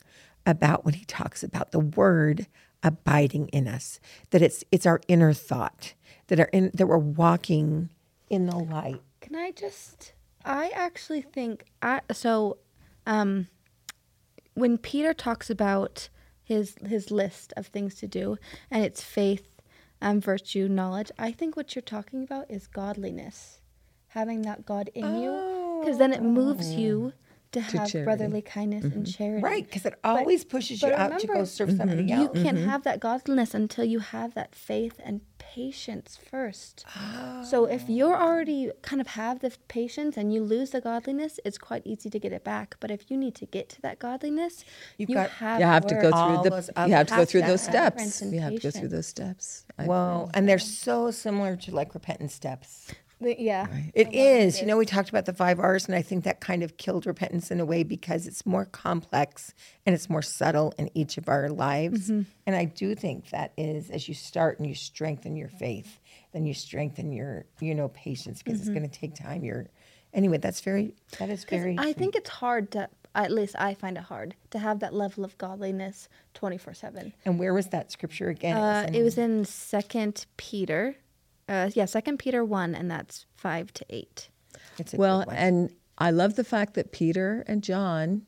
about 0.46 0.86
when 0.86 0.94
he 0.96 1.06
talks 1.06 1.44
about 1.44 1.72
the 1.72 1.80
word 1.80 2.48
abiding 2.84 3.48
in 3.50 3.68
us. 3.68 4.00
That 4.32 4.42
it's 4.42 4.64
it's 4.72 4.86
our 4.86 5.02
inner 5.08 5.34
thought, 5.34 5.94
that 6.28 6.40
are 6.40 6.50
in 6.52 6.72
that 6.74 6.88
we're 6.88 6.98
walking 6.98 7.90
in 8.30 8.46
the 8.46 8.58
light. 8.58 9.02
Can 9.22 9.36
I 9.36 9.52
just? 9.52 10.14
I 10.46 10.72
actually 10.74 11.22
think 11.22 11.66
I 11.82 12.02
so. 12.12 12.58
Um, 13.06 13.48
when 14.54 14.78
Peter 14.78 15.14
talks 15.14 15.50
about 15.50 16.10
his 16.50 16.76
his 16.86 17.12
list 17.12 17.54
of 17.56 17.68
things 17.68 17.96
to 17.96 18.08
do, 18.08 18.38
and 18.72 18.84
it's 18.84 19.04
faith, 19.04 19.48
um, 20.02 20.20
virtue, 20.20 20.68
knowledge. 20.68 21.12
I 21.18 21.32
think 21.32 21.56
what 21.56 21.76
you're 21.76 21.94
talking 21.98 22.24
about 22.24 22.50
is 22.50 22.68
godliness, 22.68 23.60
having 24.10 24.42
that 24.42 24.66
God 24.66 24.90
in 24.96 25.22
you, 25.22 25.80
because 25.80 26.00
then 26.00 26.12
it 26.12 26.24
moves 26.24 26.74
you 26.74 27.14
to 27.52 27.62
have 27.62 27.90
charity. 27.90 28.04
brotherly 28.04 28.42
kindness 28.42 28.84
and 28.84 28.94
mm-hmm. 28.94 29.04
charity. 29.04 29.44
Right, 29.44 29.66
because 29.66 29.86
it 29.86 29.96
always 30.04 30.46
pushes 30.46 30.82
you 30.82 30.90
but 30.90 31.00
out 31.00 31.20
to 31.20 31.28
go 31.28 31.34
remember, 31.34 31.46
serve 31.48 31.70
somebody 31.72 32.02
mm-hmm. 32.02 32.10
You 32.10 32.26
else. 32.28 32.38
You 32.38 32.44
can't 32.44 32.58
mm-hmm. 32.58 32.70
have 32.70 32.84
that 32.84 33.00
godliness 33.00 33.54
until 33.54 33.86
you 33.86 34.00
have 34.00 34.34
that 34.36 34.54
faith 34.54 35.00
and 35.04 35.22
patience 35.40 36.20
first. 36.30 36.86
So 37.44 37.66
if 37.66 37.86
oh. 37.90 37.92
you're 37.92 38.16
already 38.16 38.72
kind 38.84 39.02
of 39.02 39.08
have 39.08 39.40
the 39.40 39.52
patience 39.68 40.16
and 40.16 40.32
you 40.32 40.44
lose 40.44 40.72
the 40.72 40.82
godliness, 40.82 41.40
it's 41.44 41.58
quite 41.58 41.82
easy 41.86 42.10
to 42.10 42.20
get 42.20 42.32
it 42.32 42.44
back. 42.44 42.76
But 42.80 42.92
if 42.92 43.10
you 43.10 43.18
need 43.18 43.36
to 43.36 43.46
get 43.46 43.70
to 43.70 43.82
that 43.82 43.98
godliness, 43.98 44.64
You've 44.98 45.10
you 45.10 45.16
got- 45.16 45.32
have 45.32 45.60
You 45.60 45.66
have 45.66 45.88
to 45.88 45.96
go 45.96 46.12
through 46.12 46.50
those 46.50 46.68
the. 46.68 46.80
other 46.80 46.90
You 46.90 46.96
have 46.96 47.08
to 47.08 47.16
go 47.16 47.26
through 47.26 47.42
steps. 47.42 47.50
those 47.50 47.62
steps. 47.64 48.22
You 48.22 48.40
have 48.42 48.56
to 48.56 48.60
go 48.60 48.72
through 48.72 48.90
those 48.90 49.08
steps. 49.08 49.66
I 49.78 49.86
Well, 49.86 50.30
and 50.34 50.48
they're 50.48 50.60
so 50.60 51.10
similar 51.10 51.56
to 51.56 51.74
like 51.74 51.94
repentance 51.96 52.34
steps. 52.34 52.94
The- 53.22 53.36
yeah. 53.40 53.68
It 53.94 54.14
is. 54.14 54.62
You 54.62 54.68
know, 54.68 54.78
we 54.78 54.86
talked 54.86 55.10
about 55.10 55.26
the 55.26 55.34
five 55.34 55.60
R's, 55.60 55.86
and 55.86 55.96
I 55.96 56.02
think 56.02 56.24
that 56.24 56.40
kind 56.40 56.64
of 56.64 56.78
killed 56.78 57.06
repentance 57.06 57.52
in 57.52 57.60
a 57.60 57.66
way 57.66 57.84
because 57.84 58.28
it's 58.28 58.46
more 58.46 58.66
complex 58.66 59.54
and 59.86 59.94
it's 59.94 60.10
more 60.10 60.22
subtle 60.22 60.74
in 60.78 60.90
each 60.94 61.18
of 61.18 61.28
our 61.28 61.50
lives. 61.50 62.10
Mm-hmm. 62.10 62.22
And 62.46 62.56
I 62.56 62.66
do 62.66 62.96
think 62.96 63.30
that 63.30 63.54
is 63.58 63.90
as 63.90 64.08
you 64.08 64.14
start 64.14 64.60
and 64.60 64.68
you 64.68 64.76
strengthen 64.76 65.36
your 65.36 65.50
faith, 65.50 66.00
then 66.32 66.46
you 66.46 66.54
strengthen 66.54 67.12
your, 67.12 67.46
you 67.60 67.76
know, 67.76 67.90
patience 67.90 68.42
because 68.42 68.60
it's 68.62 68.70
going 68.70 68.88
to 68.90 69.00
take 69.00 69.16
time. 69.16 69.44
You're, 69.44 69.68
anyway, 70.14 70.38
that's 70.38 70.62
very, 70.62 70.94
that 71.18 71.30
is 71.30 71.44
very. 71.44 71.76
I 71.78 71.94
think 71.94 72.16
it's 72.16 72.30
hard 72.30 72.72
to, 72.72 72.90
at 73.16 73.32
least 73.32 73.56
I 73.58 73.74
find 73.74 73.98
it 73.98 74.04
hard 74.04 74.36
to 74.52 74.60
have 74.60 74.80
that 74.80 74.94
level 74.94 75.26
of 75.26 75.38
godliness 75.38 76.08
24 76.36 76.74
7. 76.74 77.14
and 77.26 77.40
where 77.40 77.54
was 77.54 77.68
that 77.68 77.92
scripture 77.92 78.30
again? 78.30 78.56
Uh, 78.56 78.90
it 78.94 79.04
was 79.04 79.18
in 79.18 79.46
Second 79.46 80.26
Peter. 80.38 80.96
Uh, 81.50 81.70
yeah, 81.74 81.86
Second 81.86 82.20
Peter 82.20 82.46
1, 82.46 82.76
and 82.76 82.90
that's 82.92 83.26
5 83.36 83.74
to 83.74 83.86
8. 83.90 84.30
it's 84.78 84.94
a 84.94 84.98
Well, 84.98 85.26
and 85.32 85.72
I 85.98 86.12
love 86.12 86.36
the 86.36 86.44
fact 86.44 86.76
that 86.76 86.92
Peter 86.92 87.44
and 87.48 87.64
John 87.64 88.22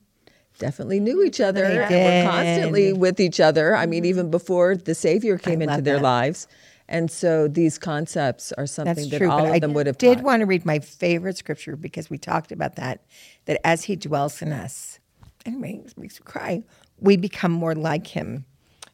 definitely 0.59 0.99
knew 0.99 1.23
each 1.23 1.39
other 1.39 1.61
They 1.87 2.01
and 2.01 2.25
were 2.25 2.31
constantly 2.31 2.93
with 2.93 3.19
each 3.19 3.39
other. 3.39 3.75
I 3.75 3.85
mean, 3.85 4.05
even 4.05 4.29
before 4.31 4.75
the 4.75 4.95
Savior 4.95 5.37
came 5.37 5.61
into 5.61 5.81
their 5.81 5.95
that. 5.97 6.03
lives. 6.03 6.47
And 6.89 7.09
so 7.09 7.47
these 7.47 7.77
concepts 7.77 8.51
are 8.53 8.65
something 8.67 8.95
That's 8.95 9.09
that 9.11 9.17
true. 9.19 9.29
all 9.31 9.45
of 9.45 9.51
I 9.53 9.59
them 9.59 9.73
would 9.73 9.87
have 9.87 9.97
did 9.97 10.15
taught. 10.17 10.23
want 10.25 10.41
to 10.41 10.45
read 10.45 10.65
my 10.65 10.79
favorite 10.79 11.37
scripture 11.37 11.75
because 11.77 12.09
we 12.09 12.17
talked 12.17 12.51
about 12.51 12.75
that. 12.75 13.05
That 13.45 13.61
as 13.65 13.85
He 13.85 13.95
dwells 13.95 14.41
in 14.41 14.51
us, 14.51 14.99
anyway, 15.45 15.75
it 15.85 15.97
makes 15.97 16.17
me 16.19 16.23
cry. 16.25 16.63
We 16.99 17.15
become 17.17 17.51
more 17.53 17.75
like 17.75 18.07
Him, 18.07 18.45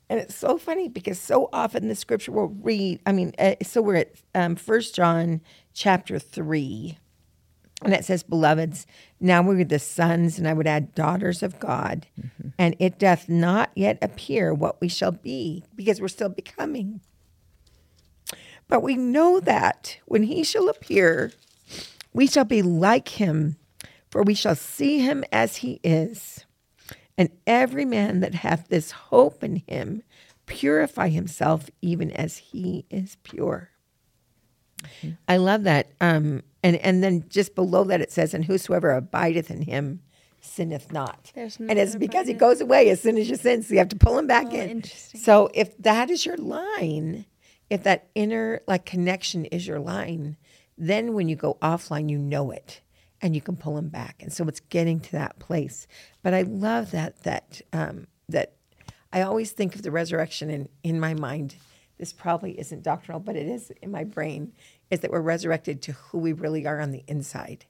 and 0.09 0.19
it's 0.19 0.35
so 0.35 0.57
funny 0.57 0.87
because 0.87 1.19
so 1.19 1.49
often 1.51 1.87
the 1.87 1.95
scripture 1.95 2.31
will 2.31 2.47
read. 2.47 3.01
I 3.05 3.11
mean, 3.11 3.33
uh, 3.37 3.55
so 3.63 3.81
we're 3.81 3.95
at 3.95 4.15
um, 4.33 4.55
First 4.55 4.95
John 4.95 5.41
chapter 5.73 6.17
three, 6.17 6.97
and 7.83 7.93
it 7.93 8.05
says, 8.05 8.23
"Beloveds, 8.23 8.85
now 9.19 9.41
we 9.41 9.61
are 9.61 9.65
the 9.65 9.79
sons, 9.79 10.39
and 10.39 10.47
I 10.47 10.53
would 10.53 10.67
add 10.67 10.95
daughters 10.95 11.43
of 11.43 11.59
God, 11.59 12.07
and 12.57 12.75
it 12.79 12.97
doth 12.99 13.27
not 13.27 13.71
yet 13.75 13.97
appear 14.01 14.53
what 14.53 14.79
we 14.79 14.87
shall 14.87 15.11
be, 15.11 15.63
because 15.75 15.99
we're 15.99 16.07
still 16.07 16.29
becoming." 16.29 17.01
But 18.69 18.83
we 18.83 18.95
know 18.95 19.39
that 19.39 19.97
when 20.05 20.23
he 20.23 20.43
shall 20.43 20.67
appear, 20.67 21.31
we 22.13 22.27
shall 22.27 22.43
be 22.43 22.61
like 22.61 23.09
him, 23.09 23.55
for 24.09 24.23
we 24.23 24.33
shall 24.33 24.55
see 24.55 24.99
him 24.99 25.23
as 25.31 25.57
he 25.57 25.79
is. 25.83 26.45
And 27.17 27.29
every 27.47 27.85
man 27.85 28.19
that 28.19 28.35
hath 28.35 28.67
this 28.67 28.91
hope 28.91 29.43
in 29.43 29.63
him 29.67 30.03
purify 30.45 31.09
himself 31.09 31.69
even 31.81 32.11
as 32.11 32.37
he 32.37 32.85
is 32.89 33.17
pure. 33.23 33.71
I 35.27 35.37
love 35.37 35.63
that. 35.63 35.91
Um, 35.99 36.43
and, 36.63 36.75
and 36.77 37.03
then 37.03 37.25
just 37.27 37.55
below 37.55 37.83
that 37.85 38.01
it 38.01 38.11
says, 38.11 38.33
And 38.33 38.45
whosoever 38.45 38.91
abideth 38.91 39.49
in 39.49 39.63
him 39.63 40.01
sinneth 40.41 40.91
not. 40.91 41.31
There's 41.35 41.57
and 41.57 41.77
it's 41.77 41.95
because 41.95 42.27
he 42.27 42.33
goes 42.33 42.61
away 42.61 42.89
as 42.89 43.01
soon 43.01 43.17
as 43.17 43.29
you 43.29 43.35
sin, 43.35 43.63
so 43.63 43.73
you 43.73 43.79
have 43.79 43.89
to 43.89 43.95
pull 43.95 44.17
him 44.17 44.27
back 44.27 44.47
Oh, 44.51 44.55
in. 44.55 44.83
So 44.83 45.49
if 45.53 45.77
that 45.79 46.09
is 46.09 46.25
your 46.25 46.37
line, 46.37 47.25
if 47.69 47.83
that 47.83 48.09
inner 48.15 48.61
like 48.67 48.85
connection 48.85 49.45
is 49.45 49.67
your 49.67 49.79
line, 49.79 50.37
then 50.77 51.13
when 51.13 51.27
you 51.27 51.35
go 51.35 51.57
offline, 51.61 52.09
you 52.09 52.17
know 52.17 52.51
it 52.51 52.81
and 53.21 53.35
you 53.35 53.41
can 53.41 53.55
pull 53.55 53.75
them 53.75 53.89
back. 53.89 54.21
And 54.21 54.31
so 54.31 54.47
it's 54.47 54.59
getting 54.59 54.99
to 55.01 55.11
that 55.13 55.39
place. 55.39 55.87
But 56.23 56.33
I 56.33 56.43
love 56.43 56.91
that 56.91 57.23
that 57.23 57.61
um, 57.73 58.07
that 58.29 58.53
I 59.11 59.21
always 59.21 59.51
think 59.51 59.75
of 59.75 59.81
the 59.81 59.91
resurrection 59.91 60.49
in, 60.49 60.69
in 60.83 60.99
my 60.99 61.13
mind. 61.13 61.55
This 61.97 62.13
probably 62.13 62.59
isn't 62.59 62.83
doctrinal, 62.83 63.19
but 63.19 63.35
it 63.35 63.47
is 63.47 63.71
in 63.81 63.89
my 63.89 64.03
brain, 64.03 64.53
is 64.91 64.99
that 64.99 65.11
we're 65.11 65.21
resurrected 65.21 65.81
to 65.83 65.93
who 65.93 66.19
we 66.19 66.33
really 66.33 66.67
are 66.67 66.79
on 66.79 66.91
the 66.91 67.03
inside. 67.07 67.65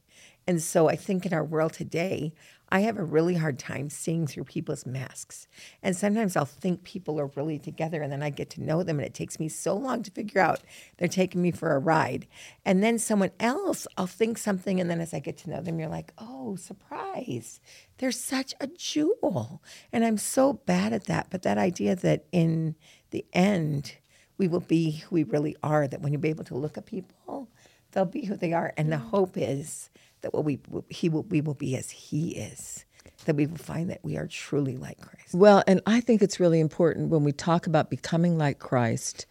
And 0.45 0.61
so 0.61 0.89
I 0.89 0.95
think 0.95 1.25
in 1.25 1.33
our 1.33 1.43
world 1.43 1.73
today, 1.73 2.33
I 2.69 2.81
have 2.81 2.97
a 2.97 3.03
really 3.03 3.35
hard 3.35 3.57
time 3.57 3.89
seeing 3.89 4.27
through 4.27 4.43
people's 4.43 4.85
masks. 4.85 5.47
And 5.81 5.95
sometimes 5.95 6.35
I'll 6.35 6.45
think 6.45 6.83
people 6.83 7.19
are 7.19 7.31
really 7.35 7.59
together 7.59 8.01
and 8.01 8.11
then 8.11 8.21
I 8.21 8.29
get 8.29 8.49
to 8.51 8.63
know 8.63 8.83
them 8.83 8.99
and 8.99 9.05
it 9.05 9.13
takes 9.13 9.39
me 9.39 9.47
so 9.47 9.75
long 9.75 10.03
to 10.03 10.11
figure 10.11 10.41
out 10.41 10.61
they're 10.97 11.07
taking 11.07 11.41
me 11.41 11.51
for 11.51 11.73
a 11.73 11.79
ride. 11.79 12.27
And 12.65 12.83
then 12.83 12.99
someone 12.99 13.31
else, 13.39 13.87
I'll 13.97 14.07
think 14.07 14.37
something 14.37 14.81
and 14.81 14.89
then 14.89 14.99
as 14.99 15.13
I 15.13 15.19
get 15.19 15.37
to 15.39 15.49
know 15.49 15.61
them, 15.61 15.79
you're 15.79 15.87
like, 15.87 16.11
oh, 16.17 16.57
surprise. 16.57 17.61
They're 17.99 18.11
such 18.11 18.53
a 18.59 18.67
jewel. 18.67 19.63
And 19.93 20.03
I'm 20.03 20.17
so 20.17 20.53
bad 20.53 20.91
at 20.91 21.05
that. 21.05 21.27
But 21.29 21.43
that 21.43 21.57
idea 21.57 21.95
that 21.95 22.25
in 22.31 22.75
the 23.11 23.25
end, 23.31 23.95
we 24.37 24.47
will 24.47 24.59
be 24.59 24.91
who 24.91 25.15
we 25.15 25.23
really 25.23 25.55
are, 25.63 25.87
that 25.87 26.01
when 26.01 26.11
you'll 26.11 26.21
be 26.21 26.29
able 26.29 26.43
to 26.45 26.57
look 26.57 26.77
at 26.77 26.85
people, 26.85 27.49
they'll 27.91 28.05
be 28.05 28.25
who 28.25 28.35
they 28.35 28.53
are. 28.53 28.73
And 28.77 28.91
the 28.91 28.97
hope 28.97 29.37
is 29.37 29.89
that 30.27 30.33
what 30.33 30.43
we 30.43 30.59
he 30.89 31.07
will 31.07 31.23
we 31.23 31.39
will 31.39 31.53
be 31.53 31.77
as 31.77 31.89
he 31.89 32.31
is. 32.31 32.83
That 33.25 33.35
we 33.35 33.47
will 33.47 33.57
find 33.57 33.89
that 33.89 33.99
we 34.03 34.17
are 34.17 34.27
truly 34.27 34.77
like 34.77 34.99
Christ. 34.99 35.33
Well, 35.33 35.63
and 35.65 35.81
I 35.85 36.01
think 36.01 36.21
it's 36.21 36.39
really 36.39 36.59
important 36.59 37.09
when 37.09 37.23
we 37.23 37.31
talk 37.31 37.65
about 37.65 37.89
becoming 37.89 38.37
like 38.37 38.59
Christ, 38.59 39.25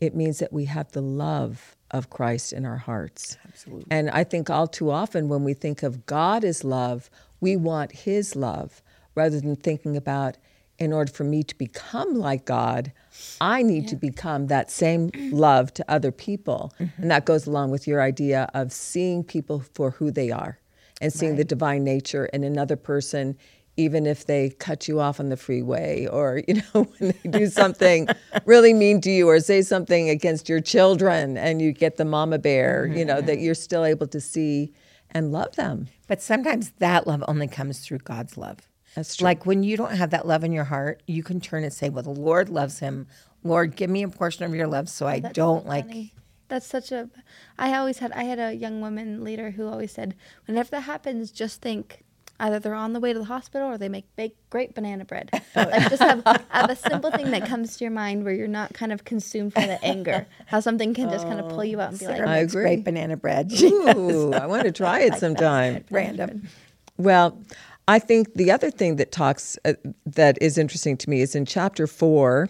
it 0.00 0.14
means 0.14 0.38
that 0.38 0.52
we 0.52 0.64
have 0.64 0.90
the 0.92 1.02
love 1.02 1.76
of 1.90 2.10
Christ 2.10 2.52
in 2.52 2.64
our 2.64 2.76
hearts. 2.76 3.36
Absolutely. 3.46 3.86
And 3.90 4.10
I 4.10 4.24
think 4.24 4.50
all 4.50 4.66
too 4.66 4.90
often 4.90 5.28
when 5.28 5.44
we 5.44 5.54
think 5.54 5.82
of 5.82 6.06
God 6.06 6.44
as 6.44 6.64
love, 6.64 7.10
we 7.40 7.56
want 7.56 7.92
his 7.92 8.34
love 8.34 8.82
rather 9.14 9.40
than 9.40 9.56
thinking 9.56 9.96
about 9.96 10.36
in 10.78 10.92
order 10.92 11.12
for 11.12 11.24
me 11.24 11.42
to 11.42 11.56
become 11.56 12.14
like 12.14 12.44
God, 12.44 12.92
I 13.40 13.62
need 13.62 13.88
to 13.88 13.96
become 13.96 14.46
that 14.48 14.70
same 14.70 15.10
love 15.30 15.72
to 15.74 15.84
other 15.88 16.12
people. 16.12 16.72
Mm-hmm. 16.80 17.02
And 17.02 17.10
that 17.10 17.24
goes 17.24 17.46
along 17.46 17.70
with 17.70 17.86
your 17.86 18.02
idea 18.02 18.48
of 18.54 18.72
seeing 18.72 19.24
people 19.24 19.62
for 19.74 19.92
who 19.92 20.10
they 20.10 20.30
are 20.30 20.58
and 21.00 21.12
seeing 21.12 21.36
the 21.36 21.44
divine 21.44 21.84
nature 21.84 22.26
in 22.26 22.44
another 22.44 22.76
person 22.76 23.36
even 23.76 24.08
if 24.08 24.26
they 24.26 24.50
cut 24.58 24.88
you 24.88 24.98
off 24.98 25.20
on 25.20 25.28
the 25.28 25.36
freeway 25.36 26.04
or 26.06 26.42
you 26.48 26.54
know 26.54 26.82
when 26.98 27.14
they 27.22 27.30
do 27.30 27.46
something 27.46 28.08
really 28.44 28.74
mean 28.74 29.00
to 29.00 29.08
you 29.08 29.28
or 29.28 29.38
say 29.38 29.62
something 29.62 30.08
against 30.08 30.48
your 30.48 30.60
children 30.60 31.36
and 31.36 31.62
you 31.62 31.70
get 31.70 31.96
the 31.96 32.04
mama 32.04 32.40
bear 32.40 32.86
mm-hmm. 32.88 32.98
you 32.98 33.04
know 33.04 33.20
that 33.20 33.36
mm-hmm. 33.36 33.44
you're 33.44 33.54
still 33.54 33.84
able 33.84 34.08
to 34.08 34.20
see 34.20 34.72
and 35.10 35.32
love 35.32 35.56
them. 35.56 35.88
But 36.06 36.22
sometimes 36.22 36.72
that 36.78 37.06
love 37.06 37.24
only 37.28 37.48
comes 37.48 37.80
through 37.80 37.98
God's 37.98 38.36
love. 38.36 38.68
That's 38.94 39.16
true. 39.16 39.24
Like 39.24 39.46
when 39.46 39.62
you 39.62 39.76
don't 39.76 39.94
have 39.94 40.10
that 40.10 40.26
love 40.26 40.44
in 40.44 40.52
your 40.52 40.64
heart, 40.64 41.02
you 41.06 41.22
can 41.22 41.40
turn 41.40 41.64
and 41.64 41.72
say, 41.72 41.88
"Well, 41.88 42.02
the 42.02 42.10
Lord 42.10 42.48
loves 42.48 42.78
him. 42.78 43.06
Lord, 43.44 43.76
give 43.76 43.90
me 43.90 44.02
a 44.02 44.08
portion 44.08 44.44
of 44.44 44.54
your 44.54 44.66
love, 44.66 44.88
so 44.88 45.06
I 45.06 45.20
don't 45.20 45.64
so 45.64 45.68
like." 45.68 45.86
That's 46.48 46.66
such 46.66 46.92
a. 46.92 47.10
I 47.58 47.76
always 47.76 47.98
had. 47.98 48.12
I 48.12 48.24
had 48.24 48.38
a 48.38 48.54
young 48.54 48.80
woman 48.80 49.22
leader 49.22 49.50
who 49.50 49.68
always 49.68 49.92
said, 49.92 50.14
"Whenever 50.46 50.70
that 50.70 50.82
happens, 50.82 51.30
just 51.30 51.60
think." 51.60 52.04
Either 52.40 52.60
they're 52.60 52.72
on 52.72 52.92
the 52.92 53.00
way 53.00 53.12
to 53.12 53.18
the 53.18 53.24
hospital 53.24 53.68
or 53.68 53.76
they 53.76 53.88
make 53.88 54.04
big, 54.14 54.30
great 54.48 54.72
banana 54.72 55.04
bread. 55.04 55.28
like 55.56 55.90
just 55.90 56.00
have, 56.00 56.22
have 56.50 56.70
a 56.70 56.76
simple 56.76 57.10
thing 57.10 57.32
that 57.32 57.48
comes 57.48 57.76
to 57.76 57.84
your 57.84 57.90
mind 57.90 58.24
where 58.24 58.32
you're 58.32 58.46
not 58.46 58.72
kind 58.74 58.92
of 58.92 59.04
consumed 59.04 59.52
by 59.54 59.66
the 59.66 59.84
anger. 59.84 60.24
How 60.46 60.60
something 60.60 60.94
can 60.94 61.10
just 61.10 61.26
kind 61.26 61.40
of 61.40 61.48
pull 61.48 61.60
oh, 61.60 61.62
you 61.62 61.80
out 61.80 61.90
and 61.90 61.98
be 61.98 62.06
like, 62.06 62.20
I 62.20 62.40
makes 62.40 62.52
agree. 62.52 62.62
Great 62.62 62.84
banana 62.84 63.16
bread. 63.16 63.52
Ooh, 63.60 64.32
I 64.32 64.46
want 64.46 64.62
to 64.62 64.72
try 64.72 65.00
it 65.00 65.14
sometime. 65.16 65.84
Random. 65.90 66.46
Well, 66.96 67.40
I 67.88 67.98
think 67.98 68.34
the 68.34 68.52
other 68.52 68.70
thing 68.70 68.96
that 68.96 69.12
talks 69.12 69.58
uh, 69.64 69.72
that 70.06 70.38
is 70.42 70.58
interesting 70.58 70.96
to 70.98 71.10
me 71.10 71.22
is 71.22 71.34
in 71.34 71.46
chapter 71.46 71.86
4 71.86 72.48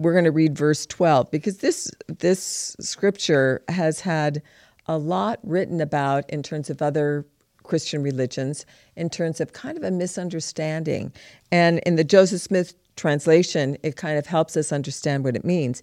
we're 0.00 0.12
going 0.12 0.24
to 0.24 0.32
read 0.32 0.56
verse 0.56 0.86
12 0.86 1.30
because 1.30 1.58
this 1.58 1.90
this 2.08 2.74
scripture 2.80 3.62
has 3.68 4.00
had 4.00 4.42
a 4.86 4.98
lot 4.98 5.38
written 5.42 5.80
about 5.80 6.28
in 6.30 6.42
terms 6.42 6.70
of 6.70 6.82
other 6.82 7.26
Christian 7.62 8.02
religions 8.02 8.66
in 8.96 9.10
terms 9.10 9.40
of 9.40 9.52
kind 9.52 9.78
of 9.78 9.84
a 9.84 9.90
misunderstanding. 9.90 11.12
And 11.52 11.78
in 11.80 11.96
the 11.96 12.02
Joseph 12.02 12.40
Smith 12.40 12.74
translation, 12.96 13.76
it 13.82 13.96
kind 13.96 14.18
of 14.18 14.26
helps 14.26 14.56
us 14.56 14.72
understand 14.72 15.22
what 15.22 15.36
it 15.36 15.44
means. 15.44 15.82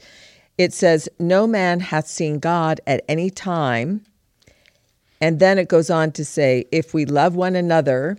It 0.57 0.73
says, 0.73 1.07
No 1.19 1.47
man 1.47 1.79
hath 1.79 2.07
seen 2.07 2.39
God 2.39 2.81
at 2.87 3.05
any 3.07 3.29
time. 3.29 4.03
And 5.21 5.39
then 5.39 5.57
it 5.57 5.69
goes 5.69 5.89
on 5.89 6.11
to 6.13 6.25
say, 6.25 6.65
If 6.71 6.93
we 6.93 7.05
love 7.05 7.35
one 7.35 7.55
another, 7.55 8.17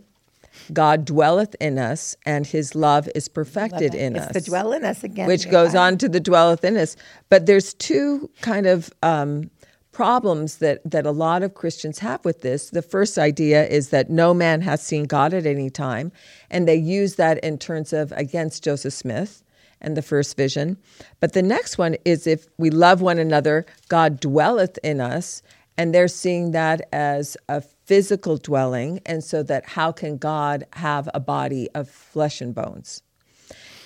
God 0.72 1.04
dwelleth 1.04 1.54
in 1.60 1.78
us, 1.78 2.16
and 2.26 2.46
his 2.46 2.74
love 2.74 3.08
is 3.14 3.28
perfected 3.28 3.94
in 3.94 4.16
it's 4.16 4.26
us 4.26 4.32
the 4.32 4.40
dwell 4.40 4.72
in 4.72 4.84
us 4.84 5.04
again. 5.04 5.26
which 5.26 5.50
goes 5.50 5.74
on 5.74 5.98
to 5.98 6.08
the 6.08 6.20
dwelleth 6.20 6.64
in 6.64 6.76
us. 6.76 6.96
But 7.28 7.46
there's 7.46 7.74
two 7.74 8.30
kind 8.40 8.66
of 8.66 8.90
um, 9.02 9.50
problems 9.92 10.58
that 10.58 10.80
that 10.88 11.06
a 11.06 11.10
lot 11.10 11.42
of 11.42 11.54
Christians 11.54 11.98
have 11.98 12.24
with 12.24 12.42
this. 12.42 12.70
The 12.70 12.82
first 12.82 13.18
idea 13.18 13.66
is 13.66 13.90
that 13.90 14.10
no 14.10 14.32
man 14.34 14.60
has 14.62 14.82
seen 14.82 15.04
God 15.04 15.34
at 15.34 15.46
any 15.46 15.70
time, 15.70 16.12
and 16.50 16.68
they 16.68 16.76
use 16.76 17.16
that 17.16 17.38
in 17.38 17.58
terms 17.58 17.92
of 17.92 18.12
against 18.12 18.62
Joseph 18.62 18.94
Smith 18.94 19.42
and 19.80 19.96
the 19.96 20.02
first 20.02 20.36
vision. 20.36 20.76
But 21.20 21.32
the 21.32 21.42
next 21.42 21.78
one 21.78 21.96
is 22.04 22.26
if 22.26 22.46
we 22.58 22.70
love 22.70 23.00
one 23.00 23.18
another, 23.18 23.66
God 23.88 24.20
dwelleth 24.20 24.78
in 24.82 25.00
us, 25.00 25.42
and 25.78 25.94
they're 25.94 26.08
seeing 26.08 26.50
that 26.50 26.86
as 26.92 27.36
a 27.48 27.62
physical 27.62 28.36
dwelling, 28.36 29.00
and 29.06 29.24
so 29.24 29.42
that 29.44 29.64
how 29.64 29.92
can 29.92 30.18
God 30.18 30.66
have 30.74 31.08
a 31.14 31.20
body 31.20 31.68
of 31.74 31.88
flesh 31.88 32.40
and 32.42 32.54
bones? 32.54 33.02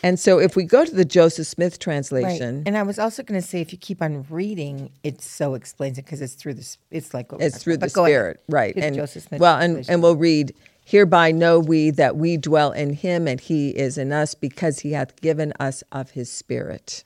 And 0.02 0.18
so 0.18 0.40
if 0.40 0.56
we 0.56 0.64
go 0.64 0.84
to 0.84 0.94
the 0.94 1.04
Joseph 1.04 1.46
Smith 1.46 1.74
Right. 1.74 1.80
translation, 1.80 2.64
And 2.66 2.76
I 2.76 2.82
was 2.82 2.98
also 2.98 3.22
going 3.22 3.40
to 3.40 3.46
say, 3.46 3.60
if 3.60 3.72
you 3.72 3.78
keep 3.78 4.02
on 4.02 4.26
reading, 4.28 4.90
it 5.04 5.22
so 5.22 5.54
explains 5.54 5.98
it 5.98 6.04
because 6.04 6.20
it's 6.20 6.34
through 6.34 6.54
this. 6.54 6.78
It's 6.90 7.14
like 7.14 7.30
it's 7.38 7.62
through 7.62 7.76
the 7.76 7.88
go 7.88 8.04
ahead. 8.04 8.12
Spirit, 8.12 8.40
right? 8.48 8.74
And 8.76 8.96
Joseph 8.96 9.24
Smith 9.24 9.40
well, 9.40 9.58
and, 9.58 9.88
and 9.88 10.02
we'll 10.02 10.16
read, 10.16 10.54
Hereby 10.84 11.30
know 11.30 11.60
we 11.60 11.90
that 11.90 12.16
we 12.16 12.36
dwell 12.36 12.72
in 12.72 12.94
him 12.94 13.28
and 13.28 13.40
he 13.40 13.70
is 13.70 13.96
in 13.96 14.12
us 14.12 14.34
because 14.34 14.80
he 14.80 14.92
hath 14.92 15.20
given 15.20 15.52
us 15.60 15.84
of 15.92 16.10
his 16.10 16.32
Spirit. 16.32 17.04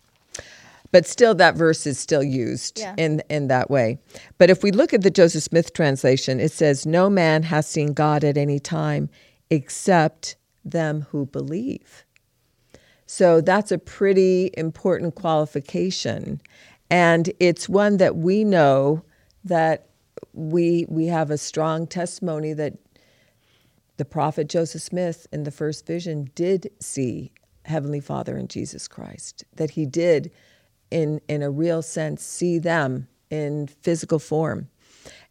But 0.92 1.06
still, 1.06 1.34
that 1.34 1.56
verse 1.56 1.86
is 1.86 1.98
still 1.98 2.22
used 2.22 2.78
Yeah. 2.78 2.94
in, 2.96 3.22
in 3.28 3.48
that 3.48 3.70
way. 3.70 3.98
But 4.38 4.50
if 4.50 4.62
we 4.62 4.70
look 4.70 4.94
at 4.94 5.02
the 5.02 5.10
Joseph 5.10 5.42
Smith 5.42 5.72
translation, 5.72 6.40
it 6.40 6.52
says, 6.52 6.86
No 6.86 7.10
man 7.10 7.42
has 7.44 7.66
seen 7.66 7.92
God 7.92 8.24
at 8.24 8.36
any 8.36 8.58
time 8.58 9.08
except 9.50 10.36
them 10.64 11.06
who 11.10 11.26
believe. 11.26 12.04
So 13.06 13.40
that's 13.40 13.70
a 13.70 13.78
pretty 13.78 14.50
important 14.56 15.14
qualification. 15.14 16.40
And 16.90 17.32
it's 17.40 17.68
one 17.68 17.96
that 17.98 18.16
we 18.16 18.44
know 18.44 19.02
that 19.44 19.86
we 20.32 20.86
we 20.88 21.06
have 21.06 21.30
a 21.30 21.38
strong 21.38 21.86
testimony 21.86 22.52
that 22.52 22.74
the 23.96 24.04
prophet 24.04 24.48
Joseph 24.48 24.82
Smith 24.82 25.26
in 25.32 25.44
the 25.44 25.50
first 25.50 25.86
vision 25.86 26.30
did 26.34 26.70
see 26.80 27.32
Heavenly 27.64 28.00
Father 28.00 28.36
and 28.36 28.48
Jesus 28.50 28.86
Christ, 28.88 29.44
that 29.54 29.70
he 29.70 29.86
did 29.86 30.30
in 30.90 31.20
in 31.28 31.42
a 31.42 31.50
real 31.50 31.82
sense 31.82 32.22
see 32.24 32.58
them 32.58 33.08
in 33.30 33.66
physical 33.66 34.18
form. 34.18 34.68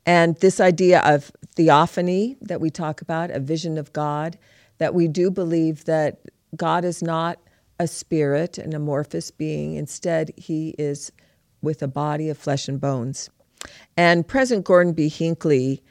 And 0.05 0.37
this 0.37 0.59
idea 0.59 1.01
of 1.01 1.31
theophany 1.55 2.37
that 2.41 2.61
we 2.61 2.69
talk 2.69 3.01
about, 3.01 3.31
a 3.31 3.39
vision 3.39 3.77
of 3.77 3.91
God, 3.93 4.37
that 4.77 4.93
we 4.93 5.07
do 5.07 5.31
believe 5.31 5.85
that 5.85 6.19
God 6.55 6.85
is 6.85 7.01
not 7.01 7.39
a 7.79 7.87
spirit, 7.87 8.57
an 8.57 8.73
amorphous 8.73 9.31
being. 9.31 9.75
Instead, 9.75 10.31
he 10.37 10.75
is 10.77 11.11
with 11.61 11.81
a 11.81 11.87
body 11.87 12.29
of 12.29 12.37
flesh 12.37 12.67
and 12.67 12.79
bones. 12.79 13.29
And 13.97 14.27
President 14.27 14.65
Gordon 14.65 14.93
B. 14.93 15.09
Hinckley, 15.09 15.81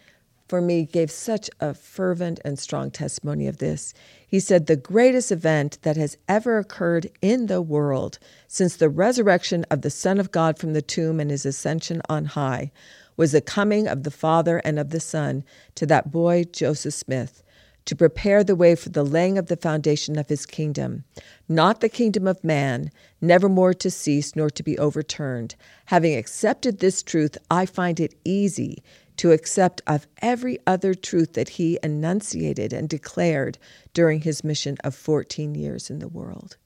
for 0.49 0.61
me, 0.61 0.85
gave 0.85 1.11
such 1.11 1.51
a 1.61 1.75
fervent 1.75 2.41
and 2.45 2.59
strong 2.59 2.91
testimony 2.91 3.49
of 3.49 3.59
this. 3.59 3.93
He 4.35 4.41
said, 4.41 4.67
The 4.67 4.75
greatest 4.75 5.31
event 5.31 5.79
that 5.83 5.97
has 5.97 6.17
ever 6.27 6.59
occurred 6.59 7.09
in 7.23 7.47
the 7.47 7.63
world 7.63 8.19
since 8.49 8.75
the 8.75 8.89
resurrection 8.89 9.65
of 9.71 9.83
the 9.83 9.91
Son 9.91 10.19
of 10.19 10.33
God 10.33 10.59
from 10.59 10.73
the 10.73 10.83
tomb 10.83 11.21
and 11.21 11.31
his 11.31 11.47
ascension 11.47 12.03
on 12.09 12.25
high 12.25 12.73
was 13.17 13.31
the 13.31 13.41
coming 13.41 13.87
of 13.87 14.03
the 14.03 14.11
Father 14.11 14.59
and 14.65 14.77
of 14.77 14.91
the 14.91 14.99
Son 14.99 15.45
to 15.77 15.87
that 15.87 16.11
boy, 16.11 16.43
Joseph 16.43 16.95
Smith, 16.95 17.45
to 17.85 17.95
prepare 17.95 18.43
the 18.43 18.57
way 18.57 18.75
for 18.75 18.89
the 18.89 19.05
laying 19.05 19.39
of 19.39 19.47
the 19.47 19.57
foundation 19.57 20.19
of 20.19 20.29
his 20.29 20.47
kingdom, 20.47 21.05
not 21.49 21.81
the 21.81 21.89
kingdom 21.89 22.27
of 22.27 22.43
man, 22.43 22.91
never 23.21 23.49
more 23.49 23.73
to 23.75 23.89
cease 23.89 24.35
nor 24.35 24.51
to 24.51 24.65
be 24.65 24.77
overturned. 24.79 25.55
Having 25.85 26.17
accepted 26.17 26.81
this 26.81 27.05
truth, 27.05 27.39
I 27.53 27.67
find 27.67 28.01
it 28.01 28.19
easy 28.25 28.83
to 29.17 29.33
accept 29.33 29.81
of 29.87 30.07
every 30.21 30.59
other 30.67 30.95
truth 30.95 31.35
that 31.35 31.51
he 31.51 31.79
enunciated 31.83 32.73
and 32.73 32.89
declared 32.89 33.59
during 33.93 34.21
his 34.21 34.43
mission 34.43 34.77
of 34.83 34.95
14 34.95 35.55
years 35.55 35.91
in 35.91 36.01
the 36.01 36.09
world. 36.09 36.57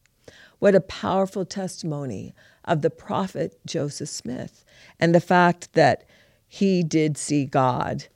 What 0.59 0.75
a 0.75 0.81
powerful 0.81 1.45
testimony 1.45 2.35
of 2.65 2.83
the 2.83 2.91
prophet 2.91 3.59
Joseph 3.67 4.09
Smith 4.09 4.65
and 4.99 5.15
the 5.15 5.21
fact 5.21 5.73
that 5.75 6.05
he 6.49 6.83
did 6.83 7.17
see 7.17 7.45
God 7.45 8.07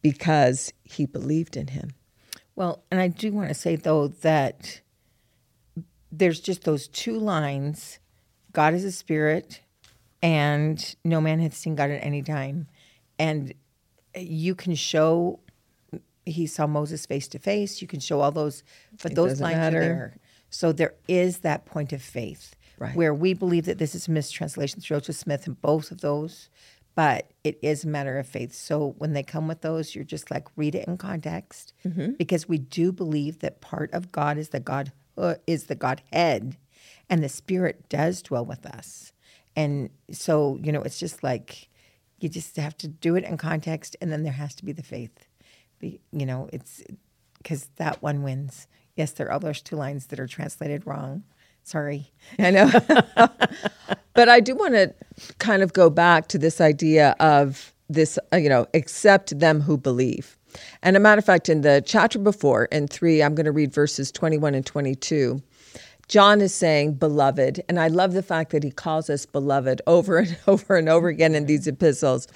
because 0.00 0.72
he 0.82 1.06
believed 1.06 1.56
in 1.56 1.68
him. 1.68 1.90
Well, 2.56 2.82
and 2.90 3.00
I 3.00 3.08
do 3.08 3.32
want 3.32 3.48
to 3.48 3.54
say 3.54 3.76
though 3.76 4.08
that 4.08 4.80
there's 6.10 6.40
just 6.40 6.64
those 6.64 6.88
two 6.88 7.18
lines: 7.18 7.98
God 8.52 8.74
is 8.74 8.84
a 8.84 8.92
spirit, 8.92 9.60
and 10.22 10.94
no 11.04 11.20
man 11.20 11.40
hath 11.40 11.54
seen 11.54 11.74
God 11.74 11.90
at 11.90 12.04
any 12.04 12.22
time. 12.22 12.66
And 13.18 13.54
you 14.16 14.54
can 14.54 14.74
show 14.74 15.40
he 16.24 16.46
saw 16.46 16.66
Moses 16.68 17.04
face 17.04 17.26
to 17.28 17.38
face. 17.40 17.82
You 17.82 17.88
can 17.88 17.98
show 17.98 18.20
all 18.20 18.30
those, 18.30 18.62
but 19.02 19.12
It 19.12 19.14
those 19.16 19.40
lines 19.40 19.56
matter. 19.56 19.76
are 19.78 19.80
there. 19.80 20.16
So 20.50 20.70
there 20.72 20.94
is 21.08 21.38
that 21.38 21.64
point 21.66 21.92
of 21.92 22.00
faith 22.02 22.54
Right. 22.78 22.94
where 22.94 23.12
we 23.14 23.34
believe 23.34 23.64
that 23.66 23.78
this 23.78 23.94
is 23.94 24.06
a 24.08 24.10
mistranslation 24.12 24.80
through 24.80 24.98
Joseph 25.00 25.16
Smith 25.16 25.46
and 25.46 25.60
both 25.60 25.90
of 25.90 26.00
those, 26.00 26.48
but 26.94 27.30
it 27.42 27.58
is 27.62 27.84
a 27.84 27.88
matter 27.88 28.18
of 28.18 28.26
faith. 28.28 28.52
So 28.54 28.94
when 28.98 29.12
they 29.14 29.22
come 29.22 29.48
with 29.48 29.62
those, 29.62 29.94
you're 29.94 30.04
just 30.04 30.30
like 30.30 30.46
read 30.56 30.74
it 30.74 30.86
in 30.86 30.96
context 30.96 31.72
Mm-hmm. 31.84 32.12
because 32.12 32.48
we 32.48 32.58
do 32.58 32.92
believe 32.92 33.40
that 33.40 33.60
part 33.60 33.92
of 33.92 34.12
God 34.12 34.38
is 34.38 34.50
the 34.50 34.60
God 34.60 34.92
uh, 35.18 35.34
is 35.46 35.64
the 35.64 35.74
Godhead, 35.74 36.56
and 37.10 37.22
the 37.22 37.28
Spirit 37.28 37.88
does 37.88 38.22
dwell 38.22 38.44
with 38.44 38.64
us. 38.64 39.12
And 39.56 39.90
so 40.10 40.58
you 40.62 40.70
know, 40.72 40.82
it's 40.82 40.98
just 41.00 41.22
like 41.22 41.68
you 42.22 42.28
just 42.28 42.56
have 42.56 42.76
to 42.78 42.88
do 42.88 43.16
it 43.16 43.24
in 43.24 43.36
context, 43.36 43.96
and 44.00 44.12
then 44.12 44.22
there 44.22 44.32
has 44.32 44.54
to 44.56 44.64
be 44.64 44.72
the 44.72 44.82
faith. 44.82 45.26
Be, 45.78 46.00
you 46.12 46.24
know, 46.24 46.48
it's 46.52 46.82
because 47.38 47.68
that 47.76 48.00
one 48.02 48.22
wins. 48.22 48.68
Yes, 48.96 49.12
there 49.12 49.30
are 49.30 49.40
those 49.40 49.62
two 49.62 49.76
lines 49.76 50.06
that 50.06 50.20
are 50.20 50.26
translated 50.26 50.86
wrong. 50.86 51.24
Sorry. 51.64 52.12
I 52.38 52.50
know. 52.50 52.70
but 54.14 54.28
I 54.28 54.40
do 54.40 54.54
want 54.54 54.74
to 54.74 54.94
kind 55.38 55.62
of 55.62 55.72
go 55.72 55.90
back 55.90 56.28
to 56.28 56.38
this 56.38 56.60
idea 56.60 57.16
of 57.18 57.72
this, 57.88 58.18
uh, 58.32 58.36
you 58.36 58.48
know, 58.48 58.66
accept 58.74 59.38
them 59.38 59.60
who 59.60 59.76
believe. 59.76 60.36
And 60.82 60.96
a 60.96 61.00
matter 61.00 61.18
of 61.18 61.24
fact, 61.24 61.48
in 61.48 61.62
the 61.62 61.82
chapter 61.84 62.18
before, 62.18 62.66
in 62.66 62.86
three, 62.86 63.22
I'm 63.22 63.34
going 63.34 63.46
to 63.46 63.52
read 63.52 63.72
verses 63.72 64.12
21 64.12 64.54
and 64.54 64.66
22. 64.66 65.42
John 66.12 66.42
is 66.42 66.54
saying, 66.54 66.96
beloved, 66.96 67.64
and 67.70 67.80
I 67.80 67.88
love 67.88 68.12
the 68.12 68.22
fact 68.22 68.52
that 68.52 68.62
he 68.62 68.70
calls 68.70 69.08
us 69.08 69.24
beloved 69.24 69.80
over 69.86 70.18
and 70.18 70.36
over 70.46 70.76
and 70.76 70.86
over 70.86 71.08
again 71.08 71.34
in 71.34 71.46
these 71.46 71.66
epistles. 71.66 72.28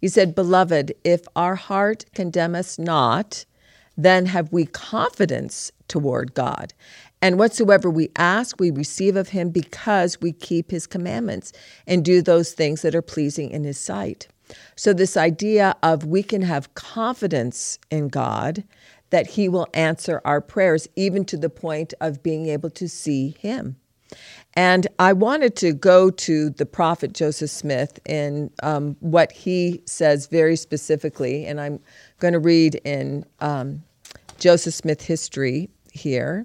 He 0.00 0.06
said, 0.06 0.36
Beloved, 0.36 0.92
if 1.02 1.22
our 1.34 1.56
heart 1.56 2.04
condemn 2.14 2.54
us 2.54 2.78
not, 2.78 3.44
then 3.96 4.26
have 4.26 4.52
we 4.52 4.66
confidence 4.66 5.72
toward 5.88 6.34
God. 6.34 6.74
And 7.20 7.36
whatsoever 7.36 7.90
we 7.90 8.08
ask, 8.14 8.60
we 8.60 8.70
receive 8.70 9.16
of 9.16 9.30
him 9.30 9.50
because 9.50 10.20
we 10.20 10.30
keep 10.30 10.70
his 10.70 10.86
commandments 10.86 11.52
and 11.88 12.04
do 12.04 12.22
those 12.22 12.52
things 12.52 12.82
that 12.82 12.94
are 12.94 13.02
pleasing 13.02 13.50
in 13.50 13.64
his 13.64 13.78
sight. 13.78 14.28
So, 14.76 14.92
this 14.92 15.16
idea 15.16 15.74
of 15.82 16.04
we 16.04 16.22
can 16.22 16.42
have 16.42 16.72
confidence 16.74 17.80
in 17.90 18.10
God, 18.10 18.62
that 19.14 19.28
he 19.28 19.48
will 19.48 19.68
answer 19.74 20.20
our 20.24 20.40
prayers, 20.40 20.88
even 20.96 21.24
to 21.24 21.36
the 21.36 21.48
point 21.48 21.94
of 22.00 22.20
being 22.20 22.48
able 22.48 22.68
to 22.68 22.88
see 22.88 23.36
him. 23.38 23.76
And 24.54 24.88
I 24.98 25.12
wanted 25.12 25.54
to 25.58 25.72
go 25.72 26.10
to 26.10 26.50
the 26.50 26.66
prophet 26.66 27.12
Joseph 27.12 27.50
Smith 27.50 28.00
in 28.06 28.50
um, 28.64 28.96
what 28.98 29.30
he 29.30 29.80
says 29.86 30.26
very 30.26 30.56
specifically, 30.56 31.46
and 31.46 31.60
I'm 31.60 31.78
going 32.18 32.32
to 32.32 32.40
read 32.40 32.74
in 32.84 33.24
um, 33.38 33.84
Joseph 34.40 34.74
Smith 34.74 35.00
history 35.00 35.70
here. 35.92 36.44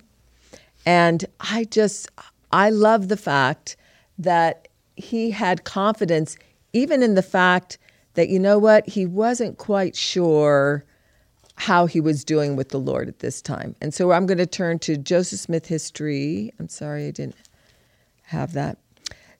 And 0.85 1.25
I 1.39 1.63
just, 1.71 2.07
I 2.51 2.69
love 2.69 3.07
the 3.07 3.17
fact 3.17 3.77
that 4.19 4.67
he 4.95 5.31
had 5.31 5.63
confidence 5.63 6.37
even 6.73 7.01
in 7.01 7.15
the 7.15 7.23
fact 7.23 7.79
that, 8.13 8.29
you 8.29 8.37
know 8.37 8.59
what, 8.59 8.87
he 8.87 9.07
wasn't 9.07 9.57
quite 9.57 9.95
sure 9.95 10.85
how 11.59 11.85
he 11.85 11.99
was 11.99 12.23
doing 12.23 12.55
with 12.55 12.69
the 12.69 12.79
Lord 12.79 13.09
at 13.09 13.19
this 13.19 13.41
time. 13.41 13.75
And 13.81 13.93
so 13.93 14.13
I'm 14.13 14.25
going 14.25 14.37
to 14.37 14.45
turn 14.45 14.79
to 14.79 14.95
Joseph 14.95 15.41
Smith 15.41 15.65
history. 15.65 16.53
I'm 16.57 16.69
sorry 16.69 17.07
I 17.07 17.11
didn't 17.11 17.35
have 18.23 18.53
that. 18.53 18.77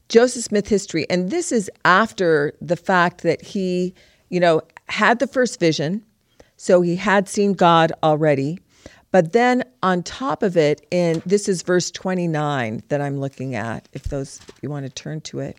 Joseph 0.10 0.44
Smith 0.44 0.68
history. 0.68 1.10
And 1.10 1.32
this 1.32 1.54
is 1.54 1.72
after 1.86 2.54
the 2.60 2.76
fact 2.76 3.22
that 3.22 3.42
he, 3.42 3.94
you 4.28 4.42
know, 4.42 4.62
had 4.90 5.20
the 5.20 5.28
first 5.28 5.62
vision. 5.62 6.04
So 6.58 6.82
he 6.82 6.98
had 6.98 7.30
seen 7.30 7.54
God 7.54 7.94
already. 8.04 8.60
But 9.12 9.32
then 9.32 9.64
on 9.82 10.04
top 10.04 10.44
of 10.44 10.58
it, 10.58 10.86
in 10.92 11.22
this 11.26 11.48
is 11.48 11.62
verse 11.62 11.90
29 11.90 12.84
that 12.90 13.00
I'm 13.00 13.22
looking 13.22 13.56
at, 13.56 13.88
if 13.94 14.04
those 14.04 14.42
you 14.62 14.70
want 14.70 14.86
to 14.86 14.92
turn 14.92 15.22
to 15.22 15.40
it. 15.40 15.58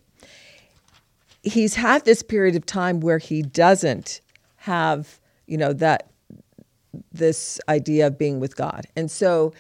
He's 1.43 1.75
had 1.75 2.05
this 2.05 2.23
period 2.23 2.55
of 2.55 2.67
time 2.67 3.01
where 3.01 3.17
he 3.17 3.41
doesn't 3.41 4.21
have, 4.57 5.19
you 5.47 5.57
know, 5.57 5.73
that 5.73 6.10
this 7.13 7.61
idea 7.69 8.07
of 8.07 8.19
being 8.19 8.41
with 8.41 8.57
God. 8.57 8.87
And 8.97 9.11
so 9.11 9.53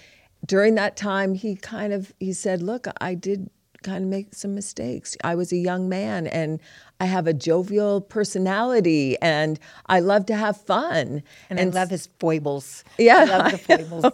during 0.46 0.74
that 0.76 0.96
time 0.96 1.34
he 1.34 1.56
kind 1.56 1.92
of 1.92 2.12
he 2.18 2.32
said, 2.32 2.62
"Look, 2.62 2.86
I 3.00 3.14
did 3.14 3.50
kind 3.82 4.04
of 4.04 4.10
make 4.10 4.34
some 4.34 4.54
mistakes. 4.54 5.16
I 5.24 5.34
was 5.34 5.52
a 5.52 5.56
young 5.56 5.88
man 5.88 6.26
and 6.26 6.60
I 6.98 7.06
have 7.06 7.26
a 7.26 7.32
jovial 7.32 8.00
personality 8.00 9.16
and 9.22 9.58
I 9.86 10.00
love 10.00 10.26
to 10.26 10.36
have 10.36 10.60
fun. 10.60 11.22
And, 11.48 11.58
and 11.58 11.74
I 11.74 11.80
love 11.80 11.90
his 11.90 12.08
foibles. 12.18 12.84
Yeah. 12.98 13.18
I 13.18 13.24
love 13.24 13.52
the 13.52 13.58
foibles. 13.78 14.12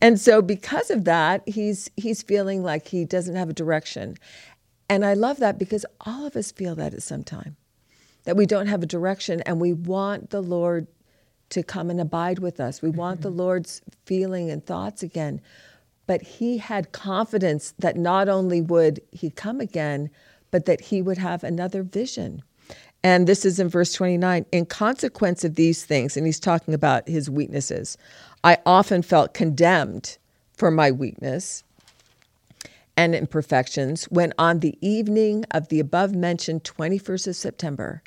and 0.00 0.20
so 0.20 0.42
because 0.42 0.90
of 0.90 1.04
that, 1.04 1.42
he's 1.48 1.90
he's 1.96 2.22
feeling 2.22 2.62
like 2.62 2.88
he 2.88 3.04
doesn't 3.04 3.36
have 3.36 3.48
a 3.48 3.54
direction. 3.54 4.16
And 4.88 5.04
I 5.04 5.14
love 5.14 5.38
that 5.38 5.58
because 5.58 5.86
all 6.02 6.26
of 6.26 6.36
us 6.36 6.52
feel 6.52 6.74
that 6.74 6.92
at 6.92 7.02
some 7.02 7.24
time. 7.24 7.56
That 8.24 8.36
we 8.36 8.46
don't 8.46 8.66
have 8.66 8.82
a 8.82 8.86
direction 8.86 9.40
and 9.42 9.60
we 9.60 9.72
want 9.72 10.30
the 10.30 10.42
Lord 10.42 10.86
to 11.52 11.62
come 11.62 11.90
and 11.90 12.00
abide 12.00 12.38
with 12.38 12.60
us. 12.60 12.82
We 12.82 12.90
want 12.90 13.20
mm-hmm. 13.20 13.36
the 13.36 13.42
Lord's 13.42 13.82
feeling 14.04 14.50
and 14.50 14.64
thoughts 14.64 15.02
again. 15.02 15.40
But 16.06 16.22
he 16.22 16.58
had 16.58 16.92
confidence 16.92 17.74
that 17.78 17.96
not 17.96 18.28
only 18.28 18.60
would 18.60 19.00
he 19.12 19.30
come 19.30 19.60
again, 19.60 20.10
but 20.50 20.66
that 20.66 20.80
he 20.80 21.00
would 21.00 21.18
have 21.18 21.44
another 21.44 21.82
vision. 21.82 22.42
And 23.04 23.26
this 23.26 23.44
is 23.44 23.58
in 23.58 23.68
verse 23.68 23.92
29 23.92 24.46
In 24.52 24.66
consequence 24.66 25.44
of 25.44 25.54
these 25.54 25.84
things, 25.84 26.16
and 26.16 26.26
he's 26.26 26.40
talking 26.40 26.74
about 26.74 27.08
his 27.08 27.28
weaknesses, 27.28 27.98
I 28.44 28.58
often 28.66 29.02
felt 29.02 29.34
condemned 29.34 30.18
for 30.56 30.70
my 30.70 30.90
weakness 30.90 31.64
and 32.96 33.14
imperfections 33.14 34.04
when 34.04 34.32
on 34.38 34.60
the 34.60 34.76
evening 34.80 35.44
of 35.50 35.68
the 35.68 35.80
above 35.80 36.14
mentioned 36.14 36.64
21st 36.64 37.28
of 37.28 37.36
September, 37.36 38.02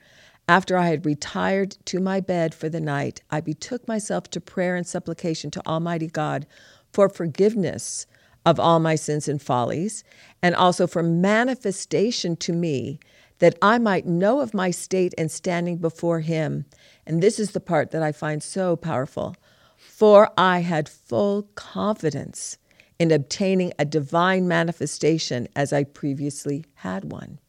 after 0.48 0.78
I 0.78 0.88
had 0.88 1.06
retired 1.06 1.78
to 1.86 2.00
my 2.00 2.20
bed 2.20 2.54
for 2.54 2.70
the 2.70 2.80
night, 2.80 3.22
I 3.32 3.42
betook 3.42 3.88
myself 3.88 4.30
to 4.32 4.42
prayer 4.42 4.76
and 4.76 4.86
supplication 4.86 5.50
to 5.52 5.68
Almighty 5.68 6.08
God 6.08 6.46
for 6.94 7.10
forgiveness 7.10 8.06
of 8.46 8.60
all 8.60 8.80
my 8.80 8.96
sins 8.96 9.28
and 9.28 9.42
follies, 9.42 10.04
and 10.42 10.56
also 10.56 10.86
for 10.86 11.02
manifestation 11.02 12.36
to 12.38 12.54
me 12.54 13.00
that 13.40 13.58
I 13.62 13.80
might 13.80 14.06
know 14.06 14.40
of 14.40 14.54
my 14.54 14.70
state 14.72 15.14
and 15.18 15.32
standing 15.32 15.78
before 15.78 16.20
Him. 16.20 16.66
And 17.08 17.24
this 17.24 17.40
is 17.40 17.52
the 17.52 17.60
part 17.60 17.92
that 17.92 18.04
I 18.04 18.12
find 18.12 18.44
so 18.44 18.76
powerful. 18.76 19.36
For 19.78 20.30
I 20.38 20.60
had 20.60 20.88
full 20.88 21.44
confidence 21.56 22.58
in 23.00 23.12
obtaining 23.12 23.74
a 23.80 23.86
divine 23.86 24.48
manifestation 24.48 25.48
as 25.56 25.74
I 25.74 25.84
previously 25.84 26.66
had 26.76 27.12
one. 27.12 27.40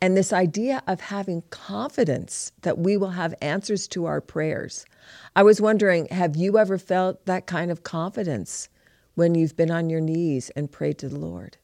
And 0.00 0.16
this 0.16 0.32
idea 0.32 0.82
of 0.86 1.00
having 1.00 1.42
confidence 1.50 2.52
that 2.62 2.78
we 2.78 2.96
will 2.96 3.10
have 3.10 3.34
answers 3.42 3.88
to 3.88 4.06
our 4.06 4.20
prayers. 4.20 4.86
I 5.34 5.42
was 5.42 5.60
wondering, 5.60 6.06
have 6.06 6.36
you 6.36 6.56
ever 6.56 6.78
felt 6.78 7.26
that 7.26 7.46
kind 7.46 7.70
of 7.70 7.82
confidence 7.82 8.68
when 9.14 9.34
you've 9.34 9.56
been 9.56 9.72
on 9.72 9.90
your 9.90 10.00
knees 10.00 10.50
and 10.50 10.70
prayed 10.70 10.98
to 10.98 11.08
the 11.08 11.18
Lord? 11.18 11.56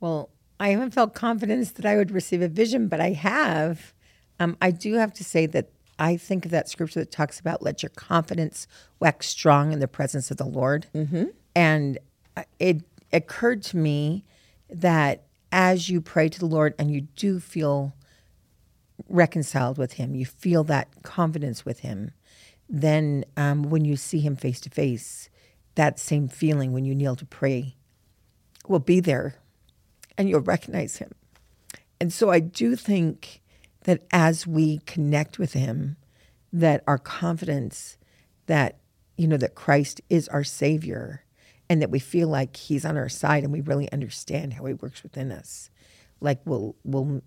Well, 0.00 0.30
I 0.58 0.68
haven't 0.68 0.92
felt 0.92 1.14
confidence 1.14 1.72
that 1.72 1.84
I 1.84 1.96
would 1.96 2.10
receive 2.10 2.40
a 2.40 2.48
vision, 2.48 2.88
but 2.88 3.00
I 3.00 3.10
have. 3.10 3.92
Um, 4.40 4.56
I 4.62 4.70
do 4.70 4.94
have 4.94 5.12
to 5.14 5.24
say 5.24 5.44
that 5.46 5.70
I 5.98 6.16
think 6.16 6.44
of 6.44 6.50
that 6.50 6.68
scripture 6.68 7.00
that 7.00 7.10
talks 7.10 7.38
about 7.38 7.62
let 7.62 7.82
your 7.82 7.90
confidence 7.90 8.66
wax 9.00 9.28
strong 9.28 9.72
in 9.72 9.80
the 9.80 9.88
presence 9.88 10.30
of 10.30 10.38
the 10.38 10.46
Lord. 10.46 10.86
Mm-hmm. 10.94 11.24
And 11.54 11.98
uh, 12.36 12.44
it 12.58 12.82
occurred 13.12 13.62
to 13.64 13.76
me 13.76 14.24
that 14.70 15.24
as 15.54 15.88
you 15.88 16.00
pray 16.00 16.28
to 16.28 16.40
the 16.40 16.46
Lord 16.46 16.74
and 16.80 16.90
you 16.90 17.02
do 17.14 17.38
feel 17.38 17.94
reconciled 19.08 19.78
with 19.78 19.92
Him, 19.92 20.16
you 20.16 20.26
feel 20.26 20.64
that 20.64 20.88
confidence 21.04 21.64
with 21.64 21.78
Him, 21.78 22.10
then 22.68 23.24
um, 23.36 23.62
when 23.62 23.84
you 23.84 23.96
see 23.96 24.18
Him 24.18 24.34
face 24.34 24.60
to 24.62 24.70
face, 24.70 25.30
that 25.76 26.00
same 26.00 26.26
feeling 26.26 26.72
when 26.72 26.84
you 26.84 26.92
kneel 26.92 27.14
to 27.14 27.24
pray 27.24 27.76
will 28.66 28.80
be 28.80 28.98
there 28.98 29.36
and 30.18 30.28
you'll 30.28 30.40
recognize 30.40 30.96
Him. 30.96 31.12
And 32.00 32.12
so 32.12 32.30
I 32.30 32.40
do 32.40 32.74
think 32.74 33.40
that 33.84 34.02
as 34.10 34.48
we 34.48 34.78
connect 34.78 35.38
with 35.38 35.52
Him, 35.52 35.96
that 36.52 36.82
our 36.88 36.98
confidence 36.98 37.96
that, 38.46 38.78
you 39.16 39.28
know, 39.28 39.36
that 39.36 39.54
Christ 39.54 40.00
is 40.10 40.26
our 40.28 40.44
Savior 40.44 41.23
and 41.74 41.82
that 41.82 41.90
we 41.90 41.98
feel 41.98 42.28
like 42.28 42.54
he's 42.56 42.84
on 42.84 42.96
our 42.96 43.08
side 43.08 43.42
and 43.42 43.52
we 43.52 43.60
really 43.60 43.90
understand 43.90 44.52
how 44.52 44.64
he 44.64 44.74
works 44.74 45.02
within 45.02 45.32
us 45.32 45.70
like 46.20 46.38
will 46.46 46.76
will 46.84 47.20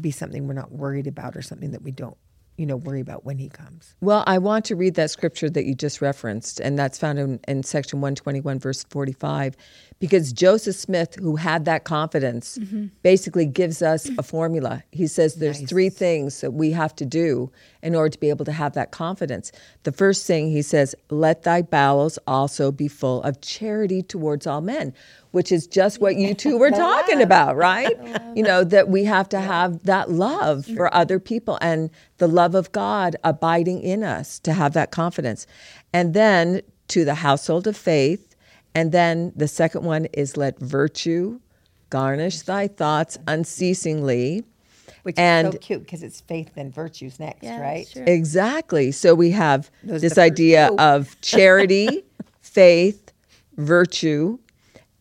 be 0.00 0.10
something 0.10 0.48
we're 0.48 0.52
not 0.52 0.72
worried 0.72 1.06
about 1.06 1.36
or 1.36 1.42
something 1.42 1.70
that 1.70 1.80
we 1.80 1.92
don't 1.92 2.16
you 2.56 2.66
know 2.66 2.76
worry 2.76 3.00
about 3.00 3.24
when 3.24 3.38
he 3.38 3.48
comes. 3.48 3.94
Well 4.00 4.24
i 4.26 4.38
want 4.38 4.64
to 4.66 4.76
read 4.76 4.94
that 4.94 5.10
scripture 5.10 5.50
that 5.50 5.64
you 5.64 5.74
just 5.74 6.00
referenced 6.00 6.60
and 6.60 6.78
that's 6.78 6.98
found 6.98 7.18
in, 7.18 7.40
in 7.48 7.62
section 7.62 8.00
121 8.00 8.58
verse 8.58 8.84
45 8.84 9.56
because 9.98 10.32
joseph 10.32 10.76
smith 10.76 11.14
who 11.16 11.36
had 11.36 11.64
that 11.64 11.84
confidence 11.84 12.58
mm-hmm. 12.58 12.86
basically 13.02 13.46
gives 13.46 13.82
us 13.82 14.10
a 14.18 14.22
formula. 14.22 14.82
He 14.92 15.06
says 15.06 15.36
there's 15.36 15.60
nice. 15.60 15.68
three 15.68 15.90
things 15.90 16.40
that 16.40 16.52
we 16.52 16.72
have 16.72 16.94
to 16.96 17.06
do 17.06 17.50
in 17.82 17.94
order 17.94 18.10
to 18.10 18.18
be 18.18 18.28
able 18.28 18.44
to 18.44 18.52
have 18.52 18.74
that 18.74 18.90
confidence. 18.90 19.52
The 19.84 19.92
first 19.92 20.26
thing 20.26 20.50
he 20.50 20.62
says 20.62 20.94
let 21.10 21.42
thy 21.42 21.62
bowels 21.62 22.18
also 22.26 22.72
be 22.72 22.88
full 22.88 23.22
of 23.22 23.40
charity 23.40 24.02
towards 24.02 24.46
all 24.46 24.60
men 24.60 24.92
which 25.32 25.50
is 25.50 25.66
just 25.66 26.00
what 26.00 26.16
you 26.16 26.34
two 26.34 26.56
were 26.56 26.70
talking 26.70 27.20
about, 27.28 27.56
right? 27.56 27.96
You 28.34 28.42
know, 28.42 28.64
that 28.64 28.88
we 28.88 29.04
have 29.04 29.28
to 29.30 29.40
have 29.40 29.82
that 29.84 30.10
love 30.10 30.66
for 30.66 30.92
other 30.94 31.18
people 31.18 31.58
and 31.60 31.90
the 32.18 32.28
love 32.28 32.54
of 32.54 32.70
God 32.72 33.16
abiding 33.24 33.82
in 33.82 34.04
us 34.04 34.38
to 34.40 34.52
have 34.52 34.72
that 34.74 34.90
confidence. 34.90 35.46
And 35.92 36.14
then 36.14 36.62
to 36.92 37.06
the 37.06 37.14
household 37.14 37.66
of 37.66 37.76
faith. 37.76 38.36
And 38.74 38.92
then 38.92 39.32
the 39.34 39.48
second 39.48 39.84
one 39.84 40.06
is 40.12 40.36
let 40.36 40.58
virtue 40.58 41.40
garnish 41.88 42.42
thy 42.42 42.68
thoughts 42.68 43.18
unceasingly. 43.26 44.44
Which 45.02 45.18
and, 45.18 45.48
is 45.48 45.54
so 45.54 45.58
cute 45.58 45.80
because 45.82 46.02
it's 46.02 46.20
faith 46.20 46.50
and 46.56 46.72
virtues 46.72 47.18
next, 47.18 47.42
yeah, 47.42 47.60
right? 47.60 47.88
Sure. 47.88 48.04
Exactly. 48.04 48.92
So 48.92 49.14
we 49.14 49.30
have 49.30 49.70
Those 49.82 50.02
this 50.02 50.18
idea 50.18 50.68
of 50.78 51.18
charity, 51.22 52.04
faith, 52.40 53.10
virtue, 53.56 54.38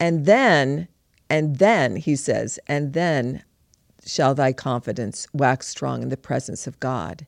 and 0.02 0.26
then, 0.26 0.88
and 1.30 1.58
then, 1.58 1.96
he 1.96 2.16
says, 2.16 2.60
and 2.66 2.94
then 2.94 3.44
shall 4.04 4.34
thy 4.34 4.52
confidence 4.52 5.28
wax 5.32 5.68
strong 5.68 6.02
in 6.02 6.10
the 6.10 6.18
presence 6.18 6.66
of 6.66 6.80
God. 6.80 7.28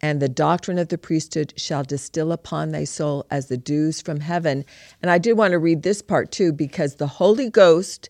And 0.00 0.20
the 0.20 0.28
doctrine 0.28 0.78
of 0.78 0.88
the 0.88 0.96
priesthood 0.96 1.52
shall 1.58 1.82
distill 1.82 2.32
upon 2.32 2.70
thy 2.70 2.84
soul 2.84 3.26
as 3.30 3.48
the 3.48 3.58
dews 3.58 4.00
from 4.00 4.20
heaven. 4.20 4.64
And 5.02 5.10
I 5.10 5.18
did 5.18 5.34
want 5.34 5.52
to 5.52 5.58
read 5.58 5.82
this 5.82 6.00
part 6.00 6.32
too, 6.32 6.54
because 6.54 6.94
the 6.94 7.06
Holy 7.06 7.50
Ghost 7.50 8.08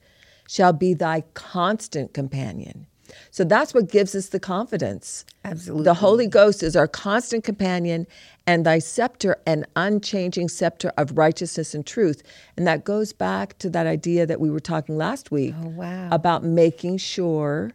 shall 0.49 0.73
be 0.73 0.95
thy 0.95 1.23
constant 1.35 2.15
companion. 2.15 2.87
So 3.31 3.45
that's 3.45 3.75
what 3.75 3.91
gives 3.91 4.15
us 4.15 4.29
the 4.29 4.41
confidence. 4.41 5.25
Absolutely. 5.45 5.85
The 5.85 5.95
Holy 5.95 6.27
Ghost 6.27 6.63
is 6.63 6.77
our 6.77 6.89
constant 6.89 7.45
companion 7.45 8.07
and 8.47 8.65
thy 8.65 8.79
scepter, 8.79 9.37
an 9.47 9.65
unchanging 9.77 10.49
scepter 10.49 10.93
of 10.97 11.17
righteousness 11.19 11.75
and 11.75 11.85
truth. 11.87 12.23
And 12.57 12.67
that 12.67 12.85
goes 12.85 13.13
back 13.13 13.59
to 13.59 13.71
that 13.71 13.87
idea 13.87 14.27
that 14.27 14.41
we 14.41 14.51
were 14.51 14.61
talking 14.61 14.97
last 14.97 15.31
week 15.31 15.55
oh, 15.63 15.69
wow. 15.69 16.09
about 16.11 16.45
making 16.45 16.99
sure 16.99 17.73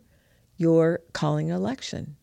you're 0.57 0.99
calling 1.13 1.49
election. 1.49 2.15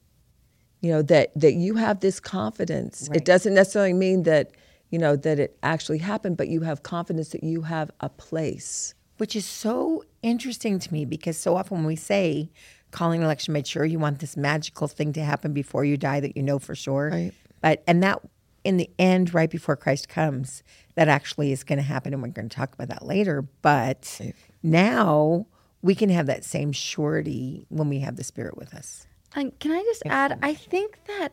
you 0.80 0.90
know 0.92 1.02
that 1.02 1.32
that 1.34 1.54
you 1.54 1.74
have 1.74 2.00
this 2.00 2.20
confidence. 2.20 3.08
Right. 3.08 3.16
It 3.18 3.24
doesn't 3.24 3.54
necessarily 3.54 3.92
mean 3.92 4.22
that 4.24 4.52
you 4.90 4.98
know 4.98 5.16
that 5.16 5.38
it 5.38 5.58
actually 5.62 5.98
happened, 5.98 6.36
but 6.36 6.48
you 6.48 6.60
have 6.60 6.82
confidence 6.82 7.30
that 7.30 7.42
you 7.42 7.62
have 7.62 7.90
a 8.00 8.08
place. 8.08 8.94
which 9.18 9.34
is 9.34 9.44
so 9.44 10.04
interesting 10.22 10.78
to 10.78 10.92
me 10.92 11.04
because 11.04 11.36
so 11.36 11.56
often 11.56 11.84
we 11.84 11.96
say 11.96 12.48
calling 12.90 13.20
an 13.20 13.24
election 13.24 13.52
made 13.52 13.66
sure 13.66 13.84
you 13.84 13.98
want 13.98 14.18
this 14.20 14.36
magical 14.36 14.88
thing 14.88 15.12
to 15.12 15.22
happen 15.22 15.52
before 15.52 15.84
you 15.84 15.96
die 15.96 16.20
that 16.20 16.36
you 16.36 16.42
know 16.42 16.58
for 16.58 16.74
sure 16.74 17.10
Right. 17.10 17.32
but 17.60 17.82
and 17.86 18.02
that 18.02 18.20
in 18.64 18.76
the 18.76 18.90
end 18.98 19.32
right 19.34 19.50
before 19.50 19.76
christ 19.76 20.08
comes 20.08 20.62
that 20.94 21.08
actually 21.08 21.52
is 21.52 21.64
going 21.64 21.78
to 21.78 21.82
happen 21.84 22.12
and 22.12 22.22
we're 22.22 22.28
going 22.28 22.48
to 22.48 22.56
talk 22.56 22.72
about 22.74 22.88
that 22.88 23.04
later 23.06 23.42
but 23.62 24.20
now 24.62 25.46
we 25.82 25.94
can 25.94 26.08
have 26.10 26.26
that 26.26 26.44
same 26.44 26.72
surety 26.72 27.66
when 27.68 27.88
we 27.88 28.00
have 28.00 28.16
the 28.16 28.24
spirit 28.24 28.56
with 28.56 28.74
us 28.74 29.06
And 29.34 29.56
can 29.60 29.72
I 29.72 29.82
just 29.82 30.02
add? 30.06 30.38
I 30.42 30.54
think 30.54 30.98
that 31.06 31.32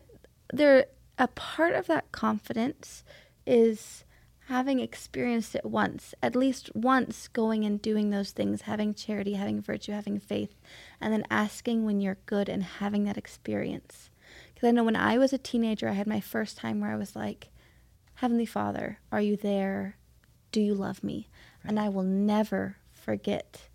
there 0.52 0.86
a 1.18 1.28
part 1.28 1.74
of 1.74 1.86
that 1.88 2.12
confidence 2.12 3.02
is 3.46 4.04
having 4.48 4.78
experienced 4.78 5.54
it 5.56 5.64
once, 5.64 6.14
at 6.22 6.36
least 6.36 6.70
once, 6.74 7.26
going 7.28 7.64
and 7.64 7.82
doing 7.82 8.10
those 8.10 8.30
things, 8.30 8.62
having 8.62 8.94
charity, 8.94 9.34
having 9.34 9.60
virtue, 9.60 9.92
having 9.92 10.20
faith, 10.20 10.54
and 11.00 11.12
then 11.12 11.24
asking 11.30 11.84
when 11.84 12.00
you're 12.00 12.18
good 12.26 12.48
and 12.48 12.62
having 12.62 13.04
that 13.04 13.16
experience. 13.16 14.10
Because 14.54 14.68
I 14.68 14.70
know 14.70 14.84
when 14.84 14.96
I 14.96 15.18
was 15.18 15.32
a 15.32 15.38
teenager, 15.38 15.88
I 15.88 15.94
had 15.94 16.06
my 16.06 16.20
first 16.20 16.56
time 16.56 16.80
where 16.80 16.92
I 16.92 16.96
was 16.96 17.16
like, 17.16 17.48
"Heavenly 18.14 18.46
Father, 18.46 19.00
are 19.10 19.20
you 19.20 19.36
there? 19.36 19.96
Do 20.52 20.60
you 20.60 20.74
love 20.74 21.02
me?" 21.02 21.28
And 21.64 21.80
I 21.80 21.88
will 21.88 22.04
never 22.04 22.76
forget 22.92 23.68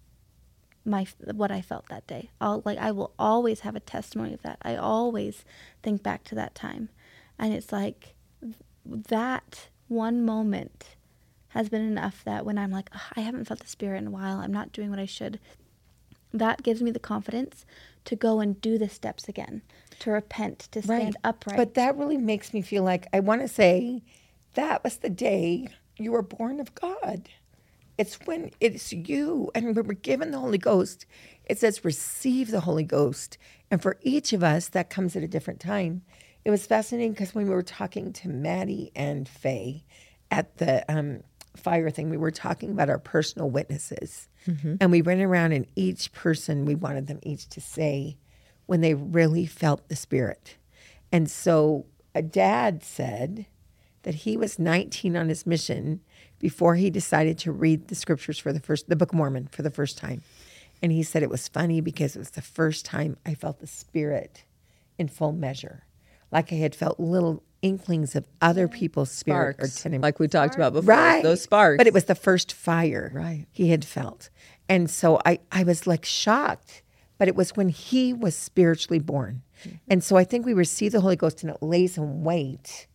my 0.86 1.06
what 1.34 1.52
I 1.52 1.62
felt 1.62 1.90
that 1.90 2.08
day. 2.08 2.32
I'll 2.40 2.62
like 2.64 2.78
I 2.78 2.92
will 2.92 3.14
always 3.20 3.60
have 3.62 3.76
a 3.76 3.82
testimony 3.82 4.34
of 4.34 4.42
that. 4.44 4.58
I 4.62 4.78
always 4.78 5.44
think 5.84 6.02
back 6.02 6.24
to 6.26 6.36
that 6.36 6.56
time. 6.56 6.90
And 7.38 7.54
it's 7.54 7.74
like 7.74 8.16
th- 8.42 8.56
that 8.86 9.68
one 9.92 10.24
moment 10.26 10.96
has 11.50 11.70
been 11.70 11.82
enough 11.82 12.24
that 12.24 12.46
when 12.46 12.58
I'm 12.58 12.72
like 12.72 12.90
"Ugh, 12.94 13.02
I 13.18 13.20
haven't 13.22 13.46
felt 13.46 13.60
the 13.60 13.68
spirit 13.68 13.98
in 14.00 14.08
a 14.08 14.12
while, 14.12 14.40
I'm 14.40 14.54
not 14.54 14.72
doing 14.72 14.90
what 14.90 15.00
I 15.00 15.06
should. 15.06 15.40
That 16.34 16.64
gives 16.64 16.82
me 16.82 16.92
the 16.92 17.00
confidence 17.00 17.66
to 18.06 18.16
go 18.16 18.40
and 18.40 18.60
do 18.62 18.78
the 18.78 18.88
steps 18.88 19.28
again, 19.28 19.62
to 20.00 20.12
repent, 20.12 20.60
to 20.72 20.82
stand 20.82 21.18
upright. 21.26 21.58
but 21.58 21.74
that 21.74 21.98
really 21.98 22.18
makes 22.18 22.54
me 22.54 22.62
feel 22.62 22.84
like 22.84 23.06
i 23.14 23.20
want 23.20 23.42
to 23.42 23.48
say 23.48 24.02
that 24.56 24.84
was 24.84 24.98
the 24.98 25.10
day 25.10 25.68
you 25.98 26.12
were 26.14 26.24
born 26.24 26.60
of 26.60 26.74
god 26.74 27.28
It's 27.98 28.18
when 28.26 28.52
it's 28.60 28.92
you 28.94 29.52
and 29.54 29.76
when 29.76 29.86
we're 29.86 29.94
given 29.94 30.32
the 30.32 30.40
Holy 30.40 30.58
Ghost, 30.58 31.06
it 31.46 31.60
says 31.60 31.86
receive 31.86 32.50
the 32.50 32.62
Holy 32.62 32.84
Ghost. 32.86 33.38
And 33.70 33.80
for 33.82 33.98
each 34.02 34.34
of 34.34 34.42
us, 34.44 34.70
that 34.70 34.90
comes 34.90 35.16
at 35.16 35.22
a 35.24 35.28
different 35.28 35.60
time. 35.60 36.02
It 36.44 36.50
was 36.50 36.66
fascinating 36.66 37.12
because 37.12 37.36
when 37.36 37.48
we 37.48 37.54
were 37.54 37.62
talking 37.62 38.14
to 38.14 38.30
Maddie 38.30 38.92
and 38.96 39.28
Faye 39.28 39.84
at 40.32 40.58
the 40.58 40.84
um, 40.92 41.22
fire 41.56 41.90
thing, 41.90 42.10
we 42.10 42.18
were 42.18 42.32
talking 42.32 42.72
about 42.72 42.90
our 42.90 42.98
personal 42.98 43.50
witnesses. 43.50 44.28
And 44.82 44.92
we 44.92 45.02
went 45.02 45.22
around 45.22 45.52
and 45.52 45.68
each 45.76 46.12
person, 46.14 46.66
we 46.66 46.76
wanted 46.76 47.08
them 47.08 47.20
each 47.22 47.48
to 47.50 47.62
say 47.62 48.18
when 48.66 48.82
they 48.82 48.94
really 48.94 49.46
felt 49.46 49.88
the 49.88 49.96
Spirit. 49.96 50.58
And 51.12 51.30
so 51.30 51.86
a 52.16 52.22
dad 52.22 52.84
said 52.84 53.46
that 54.04 54.16
he 54.16 54.36
was 54.36 54.58
19 54.58 55.16
on 55.16 55.30
his 55.30 55.46
mission 55.46 56.02
before 56.40 56.76
he 56.76 56.90
decided 56.90 57.38
to 57.40 57.52
read 57.52 57.88
the 57.88 57.96
scriptures 57.96 58.40
for 58.40 58.52
the 58.52 58.60
first, 58.60 58.90
the 58.90 58.96
Book 58.96 59.12
of 59.12 59.18
Mormon 59.18 59.48
for 59.52 59.62
the 59.62 59.70
first 59.70 59.98
time. 59.98 60.24
And 60.82 60.92
he 60.92 61.04
said 61.04 61.22
it 61.22 61.30
was 61.30 61.48
funny 61.48 61.82
because 61.82 62.16
it 62.16 62.20
was 62.20 62.32
the 62.32 62.42
first 62.42 62.84
time 62.86 63.18
I 63.26 63.36
felt 63.36 63.60
the 63.60 63.68
Spirit 63.68 64.44
in 64.98 65.08
full 65.08 65.34
measure. 65.34 65.84
Like 66.32 66.52
I 66.52 66.56
had 66.56 66.74
felt 66.76 67.00
little 67.00 67.44
inklings 67.62 68.16
of 68.16 68.26
other 68.42 68.68
people's 68.68 69.12
spirit 69.12 69.58
Sparks, 69.58 69.86
or 69.86 69.90
tenem- 69.90 70.02
like 70.02 70.20
we 70.20 70.28
talked 70.28 70.56
about 70.56 70.74
before. 70.74 70.88
right. 70.96 71.22
Those 71.24 71.42
sparks. 71.44 71.78
but 71.78 71.86
it 71.88 71.94
was 71.94 72.06
the 72.06 72.16
first 72.16 72.54
fire 72.54 73.12
Right. 73.14 73.46
he 73.52 73.70
had 73.70 73.86
felt. 73.86 74.30
And 74.70 74.90
so 74.90 75.20
i 75.26 75.40
i 75.52 75.64
was 75.64 75.86
like 75.86 76.06
shocked 76.06 76.82
but 77.20 77.28
it 77.28 77.36
was 77.36 77.52
when 77.56 77.70
he 77.70 78.14
was 78.14 78.36
spiritually 78.36 78.98
born. 79.00 79.44
Mm-hmm. 79.64 79.76
And 79.90 80.04
so 80.04 80.16
i 80.18 80.24
think 80.24 80.46
we 80.46 80.54
receive 80.54 80.92
the 80.94 81.02
holy 81.02 81.16
ghost 81.16 81.44
and 81.44 81.52
it 81.52 81.62
lays 81.62 81.98
in 81.98 82.24
wait 82.24 82.88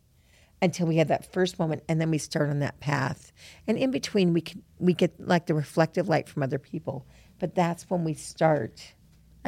until 0.60 0.86
we 0.88 0.96
have 0.96 1.08
that 1.08 1.30
first 1.32 1.58
moment 1.60 1.82
and 1.88 2.00
then 2.00 2.10
we 2.10 2.18
start 2.18 2.48
on 2.50 2.58
that 2.60 2.80
path. 2.80 3.30
And 3.68 3.76
in 3.78 3.90
between 3.92 4.32
we 4.32 4.40
can 4.40 4.62
we 4.80 4.94
get 4.94 5.12
like 5.20 5.46
the 5.46 5.54
reflective 5.54 6.08
light 6.08 6.28
from 6.28 6.42
other 6.42 6.58
people. 6.58 7.06
But 7.38 7.54
that's 7.54 7.88
when 7.90 8.02
we 8.02 8.14
start 8.14 8.94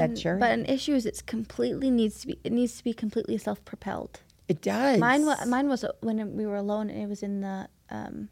And- 0.00 0.40
But 0.40 0.50
an 0.52 0.66
issue 0.66 0.94
is 0.94 1.06
it's 1.06 1.22
completely 1.22 1.90
needs 1.90 2.20
to 2.20 2.26
be 2.28 2.38
it 2.44 2.52
needs 2.52 2.76
to 2.78 2.84
be 2.84 2.94
completely 2.94 3.38
self 3.38 3.64
propelled. 3.64 4.20
it 4.48 4.60
does 4.62 4.98
Mine 4.98 5.26
was 5.26 5.46
mine 5.46 5.68
was 5.68 5.84
uh, 5.84 5.92
when 6.00 6.36
we 6.36 6.46
were 6.46 6.56
alone 6.56 6.88
and 6.90 7.00
it 7.02 7.08
was 7.08 7.22
in 7.22 7.40
the 7.40 7.68
um, 7.90 8.28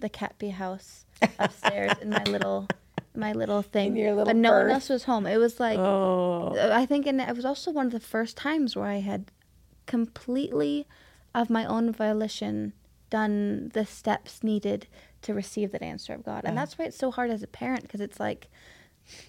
the 0.00 0.08
Catby 0.08 0.50
house 0.50 1.04
upstairs 1.38 1.92
in 2.02 2.10
my 2.10 2.24
little 2.24 2.66
my 3.14 3.32
little 3.32 3.62
thing. 3.62 3.96
your 3.96 4.10
little 4.12 4.24
but 4.24 4.36
no 4.36 4.52
one 4.52 4.70
else 4.70 4.88
was 4.88 5.04
home. 5.04 5.26
It 5.26 5.36
was 5.36 5.60
like 5.60 5.78
oh 5.78 6.54
I 6.82 6.86
think, 6.86 7.06
and 7.06 7.20
it 7.20 7.36
was 7.36 7.44
also 7.44 7.70
one 7.70 7.86
of 7.86 7.92
the 7.92 8.00
first 8.00 8.36
times 8.36 8.74
where 8.76 8.86
I 8.86 9.00
had 9.00 9.30
completely, 9.86 10.86
of 11.34 11.50
my 11.50 11.64
own 11.64 11.92
volition, 11.92 12.72
done 13.10 13.70
the 13.74 13.84
steps 13.84 14.42
needed 14.42 14.86
to 15.22 15.34
receive 15.34 15.72
that 15.72 15.82
answer 15.82 16.14
of 16.14 16.24
God. 16.24 16.42
And 16.44 16.56
that's 16.56 16.78
why 16.78 16.86
it's 16.86 16.96
so 16.96 17.10
hard 17.10 17.30
as 17.30 17.42
a 17.42 17.46
parent 17.46 17.82
because 17.82 18.00
it's 18.00 18.18
like, 18.18 18.48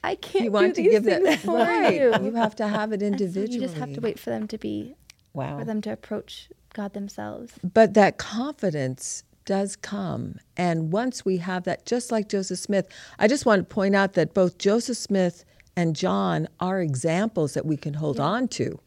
I 0.04 0.16
can't 0.16 0.46
you 0.46 0.52
want 0.52 0.76
to 0.76 0.84
give 0.84 1.04
that 1.04 1.40
for 1.46 1.58
right. 1.58 1.94
you. 1.94 2.14
You 2.26 2.34
have 2.36 2.56
to 2.58 2.68
have 2.68 2.92
it 2.92 3.02
And 3.02 3.20
so 3.20 3.24
individually. 3.26 3.56
you 3.56 3.62
just 3.62 3.78
have 3.78 3.94
to 3.94 4.02
wait 4.02 4.20
for 4.20 4.30
them 4.30 4.48
to 4.48 4.58
be, 4.58 4.96
wow 5.34 5.58
for 5.60 5.66
them 5.66 5.82
to 5.82 5.92
approach 5.92 6.50
God 6.74 6.94
themselves. 6.94 7.54
But 7.64 7.94
that 7.96 8.18
confidence 8.18 9.24
does 9.46 9.76
come. 9.76 10.36
And 10.56 10.92
once 10.92 11.26
we 11.26 11.38
have 11.38 11.64
that, 11.66 11.86
just 11.86 12.12
like 12.12 12.30
Joseph 12.30 12.60
Smith, 12.60 12.88
I 13.20 13.28
just 13.28 13.46
want 13.46 13.68
to 13.68 13.74
point 13.76 13.96
out 13.96 14.14
that 14.14 14.34
both 14.34 14.58
Joseph 14.58 14.98
Smith 14.98 15.44
and 15.76 15.96
John 15.96 16.48
are 16.60 16.80
examples 16.82 17.54
that 17.54 17.66
we 17.66 17.78
can 17.78 17.96
hold 17.96 18.20
on 18.20 18.48
to 18.50 18.80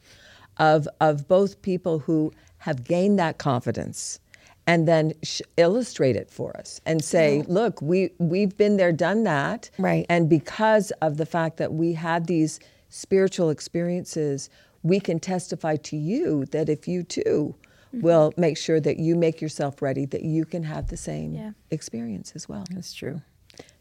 of, 0.58 0.88
of 1.00 1.28
both 1.28 1.60
people 1.62 1.98
who 2.00 2.32
have 2.58 2.84
gained 2.84 3.18
that 3.18 3.38
confidence 3.38 4.18
and 4.66 4.86
then 4.88 5.12
sh- 5.22 5.42
illustrate 5.56 6.16
it 6.16 6.30
for 6.30 6.56
us 6.56 6.80
and 6.86 7.02
say, 7.02 7.44
look, 7.46 7.80
we, 7.80 8.10
we've 8.18 8.56
been 8.56 8.76
there, 8.76 8.92
done 8.92 9.24
that. 9.24 9.70
Right. 9.78 10.06
And 10.08 10.28
because 10.28 10.90
of 11.02 11.16
the 11.16 11.26
fact 11.26 11.56
that 11.58 11.72
we 11.72 11.92
had 11.92 12.26
these 12.26 12.58
spiritual 12.88 13.50
experiences, 13.50 14.50
we 14.82 15.00
can 15.00 15.20
testify 15.20 15.76
to 15.76 15.96
you 15.96 16.46
that 16.46 16.68
if 16.68 16.88
you 16.88 17.02
too 17.02 17.54
mm-hmm. 17.88 18.00
will 18.00 18.32
make 18.36 18.56
sure 18.56 18.80
that 18.80 18.98
you 18.98 19.14
make 19.14 19.40
yourself 19.40 19.82
ready, 19.82 20.04
that 20.06 20.22
you 20.22 20.44
can 20.44 20.64
have 20.64 20.88
the 20.88 20.96
same 20.96 21.34
Yeah. 21.34 21.52
experience 21.70 22.32
as 22.34 22.48
well. 22.48 22.64
That's 22.70 22.92
true. 22.92 23.22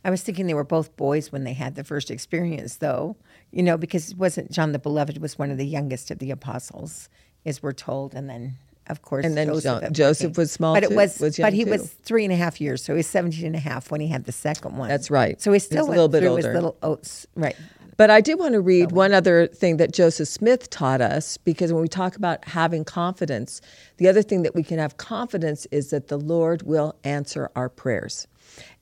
I 0.04 0.10
was 0.10 0.22
thinking 0.22 0.46
they 0.46 0.54
were 0.54 0.64
both 0.64 0.96
boys 0.96 1.32
when 1.32 1.44
they 1.44 1.54
had 1.54 1.76
the 1.76 1.84
first 1.84 2.12
experience, 2.12 2.78
though, 2.78 3.18
you 3.52 3.64
know, 3.64 3.76
because 3.76 4.12
it 4.12 4.18
wasn't 4.18 4.52
John 4.52 4.72
the 4.72 4.80
Beloved 4.80 5.18
was 5.18 5.40
one 5.40 5.50
of 5.50 5.58
the 5.58 5.66
youngest 5.66 6.12
of 6.12 6.20
the 6.20 6.32
apostles, 6.32 7.10
as 7.46 7.64
we're 7.64 7.74
told, 7.74 8.14
and 8.14 8.30
then 8.30 8.58
of 8.88 9.02
course 9.02 9.26
And 9.26 9.36
then 9.36 9.48
Joseph, 9.48 9.82
John- 9.82 9.94
Joseph 9.94 10.38
was 10.38 10.52
small 10.52 10.74
but 10.74 10.84
it 10.84 10.92
was, 10.92 11.20
was 11.20 11.38
but 11.38 11.54
he 11.54 11.64
too. 11.64 11.72
was 11.72 11.92
three 12.04 12.24
and 12.24 12.34
a 12.34 12.36
half 12.36 12.62
years, 12.62 12.84
so 12.84 12.94
he 12.94 12.98
was 12.98 13.08
17 13.08 13.46
and 13.46 13.56
a 13.56 13.60
half 13.60 13.92
when 13.92 14.02
he 14.02 14.08
had 14.08 14.26
the 14.26 14.32
second 14.32 14.78
one. 14.78 14.90
That's 14.90 15.10
right. 15.10 15.42
So 15.42 15.52
he 15.52 15.60
still 15.60 15.88
a 15.88 15.90
little 15.90 16.08
bit 16.08 16.24
older. 16.24 16.54
little 16.54 16.78
oats, 16.82 17.28
right? 17.36 17.56
But 17.98 18.10
I 18.10 18.20
did 18.20 18.40
want 18.40 18.54
to 18.54 18.62
read 18.62 18.92
one 18.92 19.14
other 19.14 19.48
thing 19.48 19.78
that 19.78 19.94
Joseph 19.94 20.28
Smith 20.28 20.70
taught 20.70 21.00
us 21.00 21.38
because 21.38 21.72
when 21.72 21.82
we 21.82 21.88
talk 21.88 22.18
about 22.18 22.44
having 22.46 22.84
confidence, 22.84 23.62
the 23.98 24.10
other 24.10 24.22
thing 24.22 24.44
that 24.44 24.54
we 24.54 24.64
can 24.64 24.80
have 24.80 24.98
confidence 24.98 25.66
is 25.72 25.92
that 25.92 26.10
the 26.10 26.18
Lord 26.18 26.64
will 26.64 26.96
answer 27.06 27.50
our 27.56 27.70
prayers. 27.70 28.28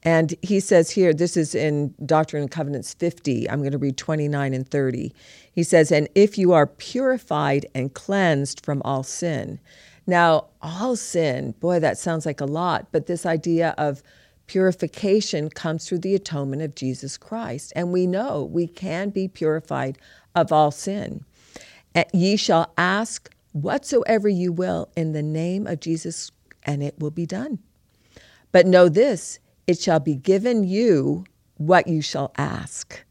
And 0.01 0.34
he 0.41 0.60
says 0.60 0.89
here, 0.89 1.14
this 1.14 1.38
is 1.38 1.56
in 1.56 1.93
Doctrine 2.06 2.41
and 2.41 2.51
Covenants 2.51 2.93
50. 2.95 3.49
I'm 3.49 3.60
going 3.60 3.72
to 3.72 3.78
read 3.78 3.97
29 3.97 4.54
and 4.54 4.68
30. 4.68 5.14
He 5.51 5.64
says, 5.64 5.91
And 5.91 6.10
if 6.16 6.38
you 6.38 6.51
are 6.51 6.68
purified 6.68 7.68
and 7.74 7.93
cleansed 7.93 8.66
from 8.66 8.82
all 8.84 9.04
sin. 9.04 9.60
Now, 10.06 10.47
all 10.62 10.95
sin, 10.95 11.54
boy, 11.60 11.80
that 11.80 11.97
sounds 11.97 12.26
like 12.26 12.41
a 12.41 12.45
lot, 12.45 12.88
but 12.91 13.06
this 13.06 13.26
idea 13.26 13.74
of 13.78 14.04
purification 14.47 15.49
comes 15.49 15.88
through 15.88 15.99
the 15.99 16.16
atonement 16.16 16.62
of 16.62 16.76
Jesus 16.76 17.18
Christ. 17.18 17.72
And 17.76 17.91
we 17.91 18.06
know 18.06 18.43
we 18.43 18.68
can 18.68 19.10
be 19.10 19.28
purified 19.28 19.97
of 20.36 20.51
all 20.51 20.72
sin. 20.72 21.24
Ye 22.14 22.36
shall 22.36 22.74
ask 22.78 23.34
whatsoever 23.54 24.28
you 24.28 24.51
will 24.51 24.89
in 24.97 25.14
the 25.14 25.24
name 25.24 25.68
of 25.68 25.80
Jesus, 25.80 26.32
and 26.64 26.84
it 26.84 26.99
will 26.99 27.12
be 27.12 27.26
done. 27.26 27.60
But 28.51 28.68
know 28.68 28.89
this 28.89 29.39
it 29.68 29.80
shall 29.80 29.99
be 29.99 30.16
given 30.16 30.64
you 30.66 31.24
what 31.58 31.88
you 31.88 32.01
shall 32.01 32.34
ask. 32.38 33.04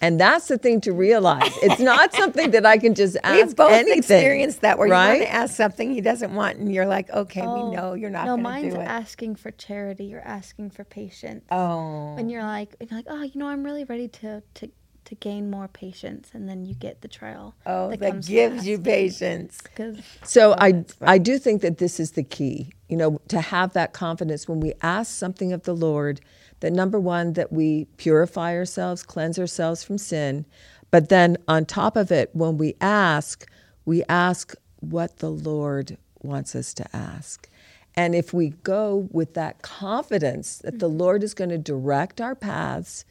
And 0.00 0.20
that's 0.20 0.46
the 0.48 0.58
thing 0.58 0.80
to 0.82 0.92
realize. 0.92 1.50
It's 1.62 1.80
not 1.80 2.14
something 2.14 2.52
that 2.52 2.64
I 2.64 2.78
can 2.78 2.94
just 2.94 3.16
ask 3.24 3.34
We've 3.48 3.56
both 3.56 3.72
anything. 3.72 3.98
experienced 3.98 4.60
that 4.60 4.78
where 4.78 4.86
you 4.86 4.92
want 4.94 5.20
to 5.22 5.32
ask 5.32 5.56
something 5.56 5.92
he 5.92 6.00
doesn't 6.00 6.34
want, 6.34 6.58
and 6.58 6.72
you're 6.72 6.86
like, 6.86 7.10
okay, 7.10 7.40
we 7.42 7.46
oh, 7.48 7.70
know 7.72 7.94
you're 7.94 8.10
not 8.10 8.28
Oh, 8.28 8.36
No, 8.36 8.42
mine's 8.42 8.74
do 8.74 8.80
it. 8.80 8.84
asking 8.84 9.36
for 9.36 9.50
charity. 9.50 10.04
You're 10.04 10.20
asking 10.26 10.70
for 10.70 10.84
patience. 10.84 11.44
oh, 11.50 12.14
and 12.16 12.30
you're 12.30 12.44
like, 12.44 12.76
you're 12.80 12.96
like, 12.96 13.06
oh, 13.08 13.22
you 13.22 13.32
know, 13.40 13.48
I'm 13.48 13.64
really 13.64 13.84
ready 13.84 14.08
to 14.08 14.42
to 14.54 14.70
to 15.06 15.14
gain 15.14 15.50
more 15.50 15.68
patience, 15.68 16.28
and 16.34 16.46
then 16.48 16.64
you 16.66 16.74
get 16.74 17.00
the 17.00 17.08
trial. 17.08 17.54
Oh, 17.66 17.88
that, 17.90 17.98
comes 18.00 18.28
gives 18.28 18.56
fast. 18.56 18.66
you 18.66 18.78
patience. 18.78 19.60
'Cause- 19.74 19.96
So 20.22 20.52
oh, 20.52 20.56
I 20.60 20.84
I 21.00 21.18
do 21.18 21.38
think 21.38 21.62
that 21.62 21.78
this 21.78 21.98
is 21.98 22.12
the 22.12 22.22
key. 22.22 22.70
You 22.88 22.96
know, 22.98 23.20
to 23.28 23.40
have 23.40 23.72
that 23.72 23.92
confidence 23.94 24.46
when 24.46 24.60
we 24.60 24.74
ask 24.82 25.10
something 25.16 25.52
of 25.52 25.62
the 25.64 25.74
Lord, 25.74 26.20
that 26.60 26.72
number 26.72 26.98
one 26.98 27.34
that 27.34 27.52
we 27.52 27.86
purify 27.96 28.54
ourselves, 28.54 29.02
cleanse 29.02 29.38
ourselves 29.38 29.82
from 29.82 29.98
sin, 29.98 30.46
but 30.90 31.08
then 31.08 31.36
on 31.46 31.64
top 31.64 31.96
of 31.96 32.10
it 32.10 32.30
when 32.32 32.58
we 32.58 32.74
ask, 32.80 33.48
we 33.84 34.02
ask 34.08 34.54
what 34.80 35.18
the 35.18 35.30
Lord 35.30 35.96
wants 36.22 36.54
us 36.54 36.74
to 36.74 36.96
ask. 36.96 37.48
And 37.94 38.14
if 38.14 38.32
we 38.32 38.50
go 38.62 39.08
with 39.10 39.34
that 39.34 39.62
confidence 39.62 40.58
that 40.58 40.78
the 40.78 40.88
mm-hmm. 40.88 40.98
Lord 40.98 41.22
is 41.22 41.34
going 41.34 41.50
to 41.50 41.58
direct 41.58 42.20
our 42.20 42.34
paths 42.34 43.04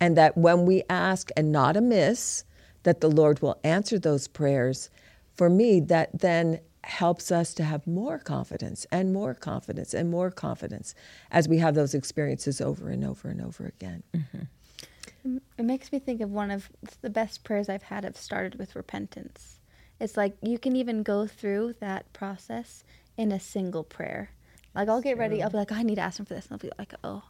and 0.00 0.16
that 0.16 0.36
when 0.36 0.64
we 0.64 0.82
ask 0.88 1.30
and 1.36 1.52
not 1.52 1.76
amiss, 1.76 2.44
that 2.82 3.00
the 3.00 3.10
Lord 3.10 3.42
will 3.42 3.60
answer 3.62 3.98
those 3.98 4.28
prayers, 4.28 4.88
for 5.34 5.50
me, 5.50 5.80
that 5.80 6.18
then 6.18 6.60
helps 6.84 7.30
us 7.30 7.52
to 7.54 7.64
have 7.64 7.86
more 7.86 8.18
confidence 8.18 8.86
and 8.90 9.12
more 9.12 9.34
confidence 9.34 9.92
and 9.94 10.10
more 10.10 10.30
confidence 10.30 10.94
as 11.30 11.48
we 11.48 11.58
have 11.58 11.74
those 11.74 11.94
experiences 11.94 12.60
over 12.60 12.88
and 12.88 13.04
over 13.04 13.28
and 13.28 13.40
over 13.40 13.66
again. 13.66 14.02
Mm-hmm. 14.14 15.36
It 15.58 15.64
makes 15.64 15.92
me 15.92 15.98
think 15.98 16.22
of 16.22 16.30
one 16.30 16.50
of 16.50 16.70
the 17.02 17.10
best 17.10 17.44
prayers 17.44 17.68
I've 17.68 17.82
had 17.82 18.04
have 18.04 18.16
started 18.16 18.58
with 18.58 18.74
repentance. 18.74 19.60
It's 20.00 20.16
like 20.16 20.34
you 20.40 20.58
can 20.58 20.76
even 20.76 21.02
go 21.02 21.26
through 21.26 21.74
that 21.80 22.10
process 22.14 22.84
in 23.18 23.30
a 23.30 23.38
single 23.38 23.84
prayer. 23.84 24.30
Like 24.74 24.88
I'll 24.88 25.02
get 25.02 25.18
ready, 25.18 25.42
I'll 25.42 25.50
be 25.50 25.58
like, 25.58 25.72
oh, 25.72 25.76
I 25.76 25.82
need 25.82 25.96
to 25.96 26.00
ask 26.00 26.18
him 26.18 26.24
for 26.24 26.32
this, 26.32 26.46
and 26.46 26.52
I'll 26.52 26.58
be 26.58 26.72
like, 26.78 26.94
oh, 27.04 27.24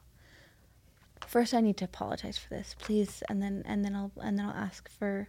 first 1.26 1.52
I 1.52 1.60
need 1.60 1.76
to 1.78 1.84
apologize 1.84 2.38
for 2.38 2.48
this, 2.50 2.76
please, 2.78 3.24
and 3.28 3.42
then 3.42 3.64
and 3.66 3.84
then 3.84 3.96
I'll 3.96 4.12
and 4.22 4.38
then 4.38 4.46
I'll 4.46 4.54
ask 4.54 4.88
for, 4.88 5.28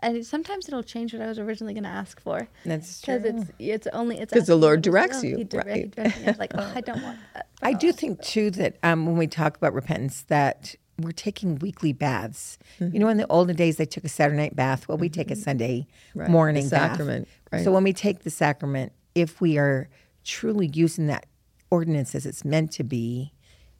and 0.00 0.26
sometimes 0.26 0.68
it'll 0.68 0.82
change 0.82 1.12
what 1.12 1.22
I 1.22 1.26
was 1.26 1.38
originally 1.38 1.74
going 1.74 1.84
to 1.84 1.90
ask 1.90 2.20
for. 2.20 2.48
That's 2.64 3.00
true. 3.00 3.18
Because 3.18 3.32
true. 3.32 3.54
it's 3.58 3.86
it's 3.86 3.86
only 3.94 4.18
it's 4.18 4.32
'Cause 4.32 4.46
the 4.46 4.56
Lord 4.56 4.82
directs 4.82 5.18
oh, 5.18 5.26
you, 5.26 5.36
He 5.38 5.44
direct- 5.44 5.68
right. 5.68 5.90
directs 5.90 6.20
me. 6.20 6.32
Like, 6.38 6.52
oh, 6.54 6.72
I 6.74 6.80
don't 6.80 7.02
want 7.02 7.18
that. 7.34 7.46
Uh, 7.62 7.62
I 7.66 7.72
do 7.72 7.92
think 7.92 8.20
too 8.22 8.50
that 8.52 8.76
um, 8.82 9.06
when 9.06 9.16
we 9.16 9.26
talk 9.26 9.56
about 9.56 9.72
repentance, 9.72 10.22
that 10.28 10.74
we're 10.98 11.12
taking 11.12 11.56
weekly 11.56 11.92
baths. 11.92 12.58
You 12.78 12.86
know, 12.86 13.06
mm-hmm. 13.06 13.10
in 13.10 13.16
the 13.18 13.26
olden 13.28 13.56
days, 13.56 13.76
they 13.76 13.84
took 13.84 14.04
a 14.04 14.08
Saturday 14.08 14.38
night 14.38 14.56
bath. 14.56 14.88
Well, 14.88 14.98
we 14.98 15.08
take 15.08 15.30
a 15.30 15.34
mm-hmm. 15.34 15.42
Sunday 15.42 15.86
Right, 16.14 16.26
the 16.26 16.30
morning 16.32 16.68
bath. 16.68 16.92
sacrament, 16.92 17.28
right. 17.52 17.64
So 17.64 17.72
when 17.72 17.84
we 17.84 17.92
take 17.92 18.20
the 18.20 18.30
sacrament, 18.30 18.92
if 19.14 19.40
we 19.40 19.58
are 19.58 19.88
truly 20.24 20.70
using 20.72 21.06
that 21.06 21.26
ordinance 21.70 22.14
as 22.14 22.26
it's 22.26 22.44
meant 22.44 22.72
to 22.72 22.84
be, 22.84 23.32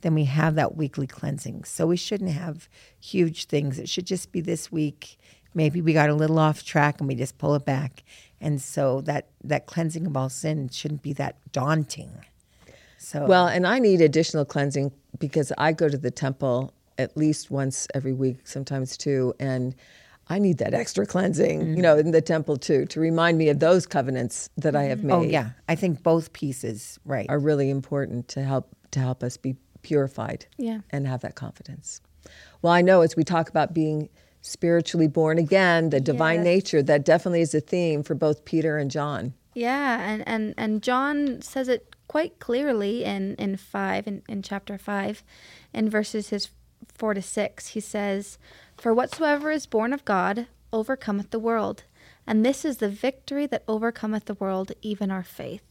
then 0.03 0.15
we 0.15 0.25
have 0.25 0.55
that 0.57 0.77
weekly 0.77 1.07
cleansing. 1.07 1.65
So 1.65 1.87
we 1.87 1.97
shouldn't 1.97 2.31
have 2.31 2.69
huge 3.01 3.47
things. 3.47 3.79
It 3.79 3.89
should 3.89 4.07
just 4.07 4.31
be 4.31 4.41
this 4.41 4.71
week. 4.71 5.19
Maybe 5.57 5.81
we 5.81 5.93
got 5.93 6.11
a 6.11 6.15
little 6.15 6.39
off 6.39 6.63
track 6.65 7.01
and 7.01 7.09
we 7.09 7.15
just 7.15 7.39
pull 7.39 7.55
it 7.55 7.65
back. 7.65 8.05
And 8.41 8.61
so 8.61 9.01
that 9.03 9.29
that 9.43 9.67
cleansing 9.67 10.07
of 10.07 10.17
all 10.17 10.29
sin 10.29 10.69
shouldn't 10.69 11.03
be 11.03 11.15
that 11.15 11.37
daunting. 11.51 12.13
So 12.99 13.27
Well, 13.27 13.47
and 13.47 13.67
I 13.67 13.79
need 13.79 14.01
additional 14.01 14.45
cleansing 14.45 14.93
because 15.19 15.53
I 15.57 15.73
go 15.73 15.89
to 15.89 15.97
the 15.97 16.11
temple 16.11 16.75
at 16.99 17.17
least 17.17 17.51
once 17.51 17.89
every 17.95 18.13
week, 18.13 18.47
sometimes 18.47 18.97
two, 18.97 19.35
and 19.41 19.75
I 20.29 20.39
need 20.39 20.59
that 20.59 20.75
extra 20.75 21.07
cleansing, 21.07 21.77
you 21.77 21.83
know, 21.83 21.97
in 21.97 22.11
the 22.11 22.21
temple 22.21 22.57
too, 22.57 22.85
to 22.87 23.01
remind 23.01 23.39
me 23.39 23.49
of 23.49 23.61
those 23.61 23.87
covenants 23.87 24.51
that 24.57 24.75
I 24.75 24.85
have 24.85 24.99
mm-hmm. 24.99 25.11
oh, 25.13 25.21
made. 25.21 25.27
Oh 25.29 25.31
yeah, 25.31 25.51
I 25.69 25.75
think 25.75 26.03
both 26.03 26.33
pieces, 26.33 26.99
right? 27.05 27.27
are 27.29 27.39
really 27.39 27.71
important 27.71 28.29
to 28.29 28.43
help 28.43 28.75
to 28.91 29.01
help 29.01 29.23
us 29.23 29.37
be 29.37 29.57
purified 29.83 30.47
Yeah. 30.59 30.81
and 30.91 31.07
have 31.07 31.21
that 31.21 31.37
confidence. 31.37 32.01
Well, 32.61 32.73
I 32.73 32.83
know 32.83 33.03
as 33.03 33.15
we 33.15 33.23
talk 33.23 33.49
about 33.49 33.73
being 33.73 34.09
spiritually 34.47 35.09
born 35.09 35.39
again, 35.39 35.91
the 35.91 36.01
divine 36.01 36.37
Yes. 36.39 36.45
nature, 36.45 36.83
that 36.83 37.05
definitely 37.05 37.41
is 37.41 37.55
a 37.55 37.61
theme 37.61 38.03
for 38.03 38.15
both 38.15 38.45
Peter 38.45 38.79
and 38.79 38.91
John. 38.91 39.35
Yeah, 39.55 40.01
and, 40.01 40.27
and, 40.27 40.55
and 40.57 40.83
John 40.83 41.43
says 41.43 41.69
it 41.69 41.95
quite 42.09 42.39
clearly 42.39 43.05
in, 43.05 43.35
in 43.37 43.57
five 43.57 44.07
in, 44.07 44.23
in 44.29 44.43
chapter 44.43 44.79
five, 44.79 45.25
in 45.73 45.91
verses 45.91 46.29
his 46.29 46.51
four 46.95 47.15
to 47.15 47.23
six. 47.23 47.69
He 47.69 47.81
says, 47.81 48.39
For 48.77 48.95
whatsoever 48.95 49.51
is 49.51 49.67
born 49.67 49.93
of 49.93 50.05
God 50.05 50.47
overcometh 50.73 51.31
the 51.31 51.39
world, 51.39 51.85
and 52.27 52.45
this 52.45 52.65
is 52.65 52.77
the 52.77 52.89
victory 52.89 53.47
that 53.47 53.65
overcometh 53.67 54.27
the 54.27 54.35
world, 54.35 54.73
even 54.83 55.11
our 55.11 55.25
faith. 55.25 55.63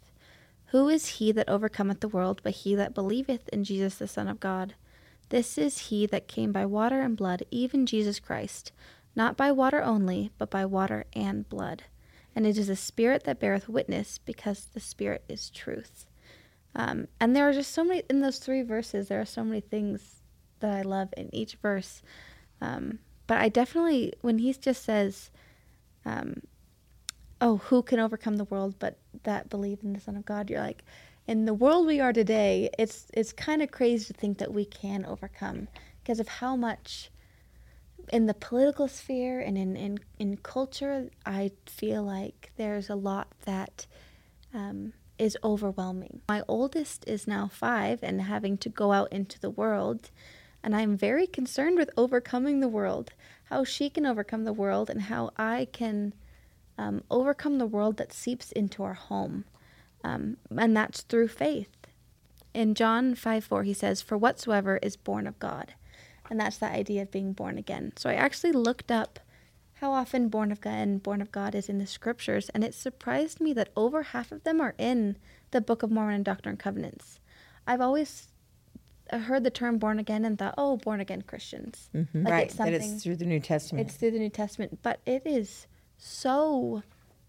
Who 0.67 0.89
is 0.89 1.07
he 1.19 1.32
that 1.32 1.47
overcometh 1.47 2.01
the 2.01 2.09
world 2.09 2.41
but 2.43 2.53
he 2.53 2.76
that 2.76 2.93
believeth 2.95 3.47
in 3.49 3.63
Jesus 3.63 3.95
the 3.95 4.07
Son 4.07 4.28
of 4.28 4.39
God? 4.39 4.73
This 5.30 5.57
is 5.57 5.89
he 5.89 6.05
that 6.07 6.28
came 6.28 6.51
by 6.51 6.65
water 6.65 7.01
and 7.01 7.17
blood, 7.17 7.43
even 7.51 7.86
Jesus 7.86 8.19
Christ, 8.19 8.71
not 9.15 9.36
by 9.36 9.51
water 9.51 9.82
only, 9.82 10.32
but 10.38 10.49
by 10.49 10.65
water 10.65 11.05
and 11.13 11.47
blood. 11.49 11.84
And 12.36 12.45
it 12.45 12.57
is 12.57 12.67
the 12.67 12.76
Spirit 12.76 13.23
that 13.23 13.39
beareth 13.39 13.69
witness, 13.69 14.17
because 14.17 14.65
the 14.65 14.80
Spirit 14.80 15.23
is 15.30 15.49
truth. 15.49 16.05
Um, 16.76 17.07
and 17.19 17.36
there 17.36 17.47
are 17.47 17.53
just 17.53 17.71
so 17.71 17.84
many, 17.84 18.03
in 18.09 18.19
those 18.19 18.39
three 18.39 18.61
verses, 18.61 19.07
there 19.07 19.21
are 19.21 19.26
so 19.26 19.43
many 19.43 19.61
things 19.61 20.21
that 20.59 20.71
I 20.71 20.82
love 20.82 21.13
in 21.15 21.34
each 21.34 21.55
verse. 21.55 22.01
Um, 22.59 22.99
but 23.28 23.38
I 23.38 23.49
definitely, 23.49 24.13
when 24.21 24.39
he 24.39 24.53
just 24.53 24.84
says, 24.84 25.32
um, 26.05 26.41
oh, 27.41 27.57
who 27.57 27.82
can 27.82 27.99
overcome 27.99 28.38
the 28.38 28.43
world 28.45 28.76
but 28.80 28.97
that 29.23 29.49
believe 29.49 29.80
in 29.84 29.93
the 29.93 29.99
Son 29.99 30.15
of 30.15 30.26
God? 30.26 30.49
You're 30.49 30.59
like, 30.61 30.84
in 31.28 31.45
the 31.45 31.53
world 31.53 31.88
we 31.88 31.99
are 31.99 32.13
today, 32.13 32.69
it's 32.78 33.07
it's 33.13 33.34
kind 33.34 33.61
of 33.61 33.71
crazy 33.71 34.05
to 34.05 34.13
think 34.13 34.38
that 34.38 34.53
we 34.53 34.65
can 34.65 35.05
overcome 35.05 35.67
because 36.01 36.19
of 36.19 36.28
how 36.28 36.55
much 36.55 37.09
in 38.11 38.26
the 38.28 38.34
political 38.34 38.88
sphere 38.88 39.39
and 39.39 39.57
in, 39.57 39.76
in, 39.76 39.99
in 40.19 40.38
culture, 40.38 41.09
I 41.26 41.51
feel 41.65 42.03
like 42.03 42.51
there's 42.57 42.89
a 42.89 42.95
lot 42.95 43.28
that 43.45 43.88
um, 44.53 44.93
is 45.17 45.38
overwhelming. 45.43 46.21
My 46.28 46.43
oldest 46.47 47.03
is 47.07 47.28
now 47.28 47.47
five 47.47 48.03
and 48.03 48.21
having 48.21 48.57
to 48.59 48.69
go 48.69 48.91
out 48.91 49.11
into 49.11 49.39
the 49.39 49.49
world, 49.49 50.11
and 50.63 50.76
I'm 50.76 50.97
very 50.97 51.28
concerned 51.28 51.78
with 51.78 51.89
overcoming 51.97 52.59
the 52.59 52.67
world, 52.67 53.11
how 53.45 53.63
she 53.63 53.89
can 53.89 54.05
overcome 54.05 54.43
the 54.43 54.53
world, 54.53 54.89
and 54.89 55.03
how 55.03 55.32
I 55.38 55.67
can 55.71 56.13
um, 56.78 57.03
overcome 57.09 57.57
the 57.57 57.65
world 57.65 57.97
that 57.97 58.13
seeps 58.13 58.51
into 58.51 58.84
our 58.84 58.93
home. 58.93 59.45
Um, 60.06 60.38
and 60.56 60.78
that's 60.78 61.01
through 61.01 61.30
faith. 61.30 61.70
In 62.53 62.76
John 62.76 63.16
5 63.16 63.43
4, 63.43 63.64
he 63.64 63.74
says, 63.74 64.01
For 64.01 64.18
whatsoever 64.18 64.78
is 64.82 64.95
born 64.95 65.26
of 65.26 65.39
God. 65.39 65.74
And 66.30 66.39
that's 66.39 66.58
the 66.58 66.68
idea 66.68 67.01
of 67.01 67.12
being 67.12 67.34
born 67.34 67.58
again. 67.58 67.93
So 67.97 68.10
I 68.10 68.14
actually 68.14 68.51
looked 68.51 68.91
up 68.91 69.20
how 69.80 69.91
often 69.91 70.30
born 70.30 70.51
of 70.51 70.62
God 70.62 70.74
and 70.74 71.03
born 71.03 71.22
of 71.22 71.32
God 71.32 71.53
is 71.53 71.68
in 71.70 71.80
the 71.80 71.88
scriptures, 71.88 72.49
and 72.49 72.64
it 72.64 72.74
surprised 72.74 73.41
me 73.41 73.51
that 73.53 73.70
over 73.76 74.03
half 74.03 74.32
of 74.32 74.43
them 74.43 74.62
are 74.62 74.74
in 74.78 75.18
the 75.51 75.60
Book 75.60 75.84
of 75.84 75.91
Mormon 75.91 76.16
and 76.16 76.26
Doctrine 76.26 76.53
and 76.53 76.60
Covenants. 76.60 77.20
I've 77.68 77.82
always 77.82 78.30
heard 79.12 79.43
the 79.43 79.51
term 79.51 79.78
born 79.78 79.99
again 79.99 80.24
and 80.24 80.39
thought, 80.39 80.56
oh, 80.58 80.78
born 80.78 81.01
again 81.01 81.24
Christians. 81.24 81.89
Like 81.93 82.32
right, 82.34 82.45
it's 82.45 82.56
that 82.56 82.74
it's 82.74 83.03
through 83.03 83.18
the 83.18 83.26
New 83.26 83.39
Testament. 83.39 83.88
it's 83.88 83.97
through 83.97 84.12
the 84.12 84.20
New 84.20 84.30
Testament, 84.30 84.80
but 84.82 84.99
it 85.06 85.24
is 85.26 85.68
so 85.97 86.84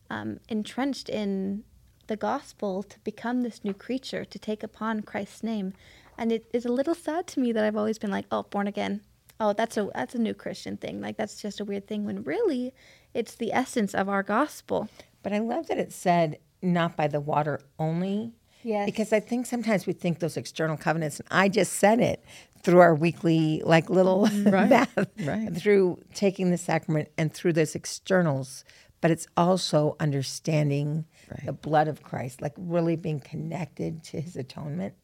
um, 0.09 0.39
entrenched 0.49 1.09
in 1.09 1.65
the 2.07 2.17
gospel 2.17 2.83
to 2.83 2.99
become 3.01 3.43
this 3.43 3.65
new 3.65 3.75
creature, 3.75 4.25
to 4.25 4.39
take 4.39 4.63
upon 4.63 5.03
Christ's 5.03 5.43
name. 5.43 5.73
And 6.19 6.33
it 6.33 6.47
is 6.53 6.65
a 6.65 6.73
little 6.73 6.95
sad 6.95 7.27
to 7.29 7.41
me 7.41 7.53
that 7.53 7.65
I've 7.65 7.77
always 7.77 7.99
been 7.99 8.11
like, 8.11 8.27
oh, 8.31 8.45
born 8.45 8.67
again. 8.67 9.03
Oh, 9.39 9.53
that's 9.53 9.77
a 9.77 9.91
that's 9.95 10.15
a 10.15 10.19
new 10.19 10.33
Christian 10.33 10.79
thing. 10.79 11.01
Like 11.01 11.19
that's 11.19 11.41
just 11.41 11.61
a 11.61 11.65
weird 11.65 11.87
thing 11.87 12.07
when 12.07 12.25
really 12.25 12.73
it's 13.13 13.35
the 13.35 13.53
essence 13.53 13.95
of 13.95 14.09
our 14.09 14.23
gospel. 14.23 14.89
But 15.23 15.33
I 15.33 15.41
love 15.41 15.67
that 15.67 15.79
it 15.79 15.93
said 15.93 16.39
not 16.63 16.97
by 16.97 17.09
the 17.09 17.21
water 17.21 17.61
only. 17.79 18.33
Yes. 18.63 18.87
Because 18.87 19.13
I 19.13 19.21
think 19.21 19.47
sometimes 19.47 19.87
we 19.87 19.93
think 19.93 20.19
those 20.19 20.37
external 20.37 20.77
covenants, 20.77 21.21
and 21.21 21.29
I 21.31 21.49
just 21.49 21.75
said 21.75 22.01
it 22.01 22.25
through 22.63 22.81
our 22.81 22.95
weekly, 22.95 23.63
like 23.65 23.89
little 23.89 24.27
mm, 24.27 24.51
bath, 24.69 25.09
right. 25.21 25.55
through 25.55 26.01
taking 26.15 26.51
the 26.51 26.59
sacrament 26.59 27.09
and 27.17 27.33
through 27.33 27.53
those 27.53 27.75
externals. 27.77 28.65
But 29.01 29.11
it's 29.13 29.29
also 29.37 29.95
understanding 30.01 31.05
the 31.45 31.53
blood 31.53 31.89
of 31.89 32.03
Christ, 32.03 32.43
like 32.43 32.55
really 32.57 32.97
being 32.97 33.21
connected 33.21 34.03
to 34.05 34.21
his 34.21 34.37
atonement 34.37 34.95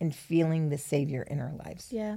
and 0.00 0.14
feeling 0.14 0.68
the 0.68 0.78
Savior 0.78 1.22
in 1.22 1.40
our 1.40 1.52
lives. 1.64 1.92
Yeah. 1.92 2.16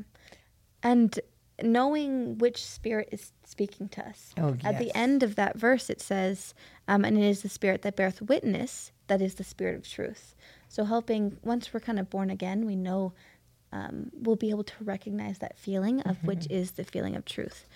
And 0.84 1.20
knowing 1.62 2.38
which 2.38 2.64
spirit 2.64 3.10
is 3.12 3.32
speaking 3.46 3.90
to 3.90 4.08
us. 4.08 4.34
Oh, 4.38 4.54
yes. 4.54 4.74
At 4.74 4.80
the 4.80 4.96
end 4.96 5.24
of 5.24 5.36
that 5.36 5.58
verse, 5.58 5.90
it 5.90 6.02
says, 6.02 6.54
um, 6.88 7.04
and 7.04 7.18
it 7.18 7.24
is 7.24 7.42
the 7.42 7.50
spirit 7.50 7.82
that 7.84 7.96
beareth 7.96 8.22
witness, 8.22 8.92
that 9.08 9.22
is 9.22 9.36
the 9.36 9.44
spirit 9.44 9.76
of 9.76 9.88
truth. 9.88 10.36
So, 10.68 10.86
helping, 10.86 11.38
once 11.44 11.74
we're 11.74 11.80
kind 11.80 12.00
of 12.00 12.10
born 12.10 12.30
again, 12.30 12.66
we 12.66 12.76
know 12.76 13.14
um, 13.72 14.12
we'll 14.14 14.36
be 14.36 14.50
able 14.50 14.64
to 14.64 14.84
recognize 14.84 15.40
that 15.40 15.58
feeling 15.58 16.02
of 16.02 16.24
which 16.24 16.48
is 16.50 16.72
the 16.72 16.84
feeling 16.84 17.16
of 17.16 17.26
truth. 17.26 17.68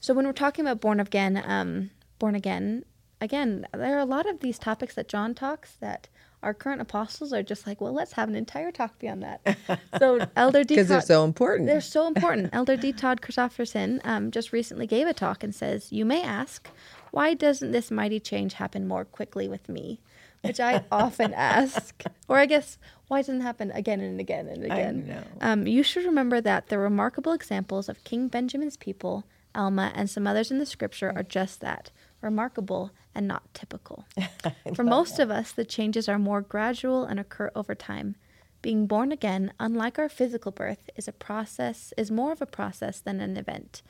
So, 0.00 0.14
when 0.14 0.26
we're 0.26 0.32
talking 0.32 0.64
about 0.64 0.80
born 0.80 1.00
again, 1.00 1.42
um, 1.46 1.90
born 2.18 2.34
again, 2.34 2.84
again, 3.22 3.66
there 3.72 3.96
are 3.96 4.00
a 4.00 4.04
lot 4.04 4.28
of 4.28 4.40
these 4.40 4.58
topics 4.58 4.94
that 4.96 5.08
John 5.08 5.34
talks 5.34 5.72
that 5.80 6.08
our 6.42 6.52
current 6.52 6.80
apostles 6.80 7.32
are 7.32 7.42
just 7.42 7.66
like, 7.68 7.80
well, 7.80 7.92
let's 7.92 8.14
have 8.14 8.28
an 8.28 8.34
entire 8.34 8.72
talk 8.72 8.98
beyond 8.98 9.22
that. 9.22 9.56
So 9.98 10.26
Elder 10.34 10.64
D. 10.64 10.74
Because 10.74 10.88
they're 10.88 10.98
Todd- 10.98 11.06
so 11.06 11.24
important. 11.24 11.68
they're 11.68 11.80
so 11.80 12.06
important. 12.08 12.50
Elder 12.52 12.76
D. 12.76 12.92
Todd 12.92 13.20
Christofferson 13.20 14.00
um, 14.04 14.30
just 14.32 14.52
recently 14.52 14.86
gave 14.86 15.06
a 15.06 15.14
talk 15.14 15.44
and 15.44 15.54
says, 15.54 15.92
You 15.92 16.04
may 16.04 16.22
ask, 16.22 16.68
why 17.12 17.34
doesn't 17.34 17.70
this 17.72 17.90
mighty 17.90 18.18
change 18.18 18.54
happen 18.54 18.88
more 18.88 19.04
quickly 19.04 19.46
with 19.48 19.68
me? 19.68 20.00
Which 20.42 20.58
I 20.58 20.82
often 20.90 21.32
ask. 21.34 22.02
Or 22.26 22.38
I 22.38 22.46
guess, 22.46 22.76
why 23.06 23.20
doesn't 23.20 23.40
it 23.40 23.44
happen 23.44 23.70
again 23.70 24.00
and 24.00 24.18
again 24.18 24.48
and 24.48 24.64
again? 24.64 25.06
know. 25.06 25.22
Um, 25.40 25.66
you 25.68 25.84
should 25.84 26.04
remember 26.04 26.40
that 26.40 26.68
the 26.68 26.78
remarkable 26.78 27.32
examples 27.32 27.88
of 27.88 28.02
King 28.02 28.26
Benjamin's 28.28 28.76
people, 28.76 29.24
Alma, 29.54 29.92
and 29.94 30.10
some 30.10 30.26
others 30.26 30.50
in 30.50 30.58
the 30.58 30.66
scripture 30.66 31.12
are 31.14 31.22
just 31.22 31.60
that 31.60 31.92
remarkable 32.22 32.90
and 33.14 33.28
not 33.28 33.52
typical. 33.52 34.06
For 34.74 34.84
most 34.84 35.18
of 35.18 35.30
us, 35.30 35.52
the 35.52 35.64
changes 35.64 36.08
are 36.08 36.18
more 36.18 36.40
gradual 36.40 37.04
and 37.04 37.20
occur 37.20 37.50
over 37.54 37.74
time. 37.74 38.16
Being 38.62 38.86
born 38.86 39.10
again, 39.10 39.52
unlike 39.58 39.98
our 39.98 40.08
physical 40.08 40.52
birth, 40.52 40.88
is 40.96 41.08
a 41.08 41.12
process 41.12 41.92
is 41.96 42.10
more 42.10 42.32
of 42.32 42.40
a 42.40 42.46
process 42.46 43.00
than 43.00 43.20
an 43.20 43.36
event. 43.36 43.82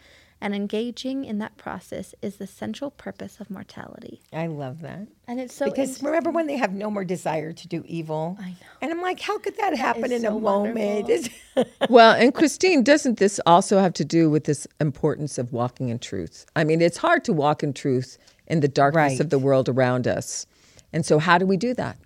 And 0.42 0.56
engaging 0.56 1.24
in 1.24 1.38
that 1.38 1.56
process 1.56 2.16
is 2.20 2.34
the 2.34 2.48
central 2.48 2.90
purpose 2.90 3.38
of 3.38 3.48
mortality. 3.48 4.22
I 4.32 4.48
love 4.48 4.80
that. 4.80 5.06
And 5.28 5.38
it's 5.38 5.54
so 5.54 5.66
because 5.70 6.02
remember 6.02 6.30
when 6.30 6.48
they 6.48 6.56
have 6.56 6.72
no 6.72 6.90
more 6.90 7.04
desire 7.04 7.52
to 7.52 7.68
do 7.68 7.84
evil? 7.86 8.36
I 8.40 8.48
know. 8.48 8.56
And 8.80 8.90
I'm 8.90 9.00
like, 9.00 9.20
how 9.20 9.38
could 9.38 9.56
that, 9.58 9.76
happen 9.76 10.10
is 10.10 10.24
in 10.24 10.26
a 10.26 10.36
moment? 10.36 11.30
well, 11.88 12.16
and 12.16 12.34
Christine, 12.34 12.82
doesn't 12.82 13.20
this 13.20 13.38
also 13.46 13.78
have 13.78 13.92
to 13.92 14.04
do 14.04 14.28
with 14.28 14.42
this 14.42 14.66
importance 14.80 15.38
of 15.38 15.52
walking 15.52 15.90
in 15.90 16.00
truth? 16.00 16.44
I 16.56 16.64
mean, 16.64 16.82
it's 16.82 16.96
hard 16.96 17.24
to 17.26 17.32
walk 17.32 17.62
in 17.62 17.72
truth 17.72 18.18
in 18.48 18.58
the 18.58 18.68
darkness 18.68 19.12
Right. 19.12 19.20
of 19.20 19.30
the 19.30 19.38
world 19.38 19.68
around 19.68 20.08
us. 20.08 20.44
And 20.92 21.06
so, 21.06 21.20
how 21.20 21.38
do 21.38 21.46
we 21.46 21.56
do 21.56 21.72
that? 21.74 21.98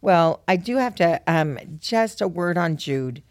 Well, 0.00 0.40
I 0.48 0.56
do 0.56 0.78
have 0.78 0.94
to 0.94 1.20
um, 1.26 1.58
just 1.78 2.22
a 2.22 2.26
word 2.26 2.56
on 2.56 2.78
Jude. 2.78 3.22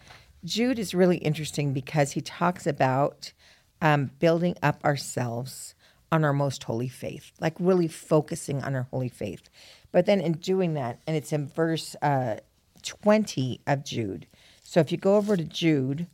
Jude 0.45 0.78
is 0.78 0.93
really 0.93 1.18
interesting 1.18 1.74
because 1.74 2.12
he 2.12 2.22
talks 2.22 2.68
about 2.68 3.34
um, 3.82 4.11
building 4.19 4.55
up 4.61 4.84
ourselves 4.84 5.75
on 6.11 6.23
our 6.23 6.34
most 6.34 6.63
holy 6.63 6.88
faith, 6.88 7.32
like 7.39 7.55
really 7.59 7.88
focusing 7.88 8.61
on 8.63 8.75
our 8.75 8.88
holy 8.91 9.09
faith. 9.09 9.49
But 9.91 10.05
then 10.05 10.21
in 10.21 10.34
doing 10.34 10.73
that, 10.73 10.99
and 11.07 11.15
it's 11.15 11.32
in 11.32 11.47
verse 11.47 11.95
uh, 12.01 12.38
20 12.84 13.61
of 13.67 13.84
Jude. 13.86 14.27
So 14.63 14.79
if 14.79 14.91
you 14.91 14.97
go 14.97 15.15
over 15.15 15.38
to 15.38 15.43
Jude, 15.43 16.07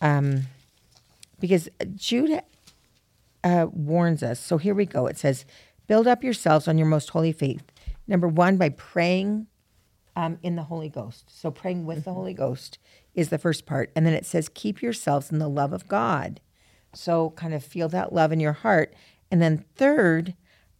um, 0.00 0.42
because 1.40 1.68
Jude 1.94 2.42
uh, 3.44 3.66
warns 3.72 4.22
us. 4.22 4.40
So 4.40 4.58
here 4.58 4.74
we 4.74 4.86
go. 4.86 5.06
It 5.06 5.18
says, 5.18 5.44
Build 5.88 6.06
up 6.06 6.22
yourselves 6.22 6.68
on 6.68 6.78
your 6.78 6.86
most 6.86 7.10
holy 7.10 7.32
faith. 7.32 7.64
Number 8.06 8.28
one, 8.28 8.56
by 8.56 8.70
praying 8.70 9.48
um, 10.14 10.38
in 10.42 10.56
the 10.56 10.62
Holy 10.62 10.88
Ghost. 10.88 11.24
So 11.28 11.50
praying 11.50 11.84
with 11.86 12.04
the 12.04 12.12
Holy 12.12 12.34
Ghost 12.34 12.78
is 13.14 13.28
the 13.28 13.38
first 13.38 13.66
part. 13.66 13.90
And 13.96 14.06
then 14.06 14.14
it 14.14 14.24
says, 14.24 14.48
Keep 14.48 14.80
yourselves 14.80 15.30
in 15.30 15.38
the 15.38 15.48
love 15.48 15.72
of 15.72 15.88
God. 15.88 16.40
So 16.94 17.30
kind 17.30 17.54
of 17.54 17.64
feel 17.64 17.88
that 17.90 18.12
love 18.12 18.32
in 18.32 18.40
your 18.40 18.52
heart. 18.52 18.94
And 19.30 19.40
then 19.40 19.64
third, 19.76 20.34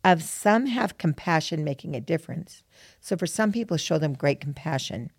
of 0.04 0.22
some 0.22 0.66
have 0.66 0.98
compassion 0.98 1.64
making 1.64 1.94
a 1.94 2.00
difference. 2.00 2.64
So 3.00 3.16
for 3.16 3.26
some 3.26 3.52
people, 3.52 3.76
show 3.76 3.98
them 3.98 4.14
great 4.14 4.40
compassion. 4.40 5.10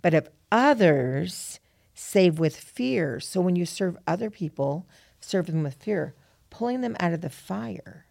But 0.00 0.14
of 0.14 0.28
others, 0.52 1.58
save 1.94 2.38
with 2.38 2.56
fear. 2.56 3.18
So 3.20 3.40
when 3.40 3.56
you 3.56 3.66
serve 3.66 3.96
other 4.06 4.30
people, 4.30 4.86
serve 5.20 5.46
them 5.46 5.64
with 5.64 5.74
fear, 5.74 6.14
pulling 6.50 6.80
them 6.80 6.96
out 7.00 7.12
of 7.12 7.20
the 7.20 7.30
fire, 7.30 8.06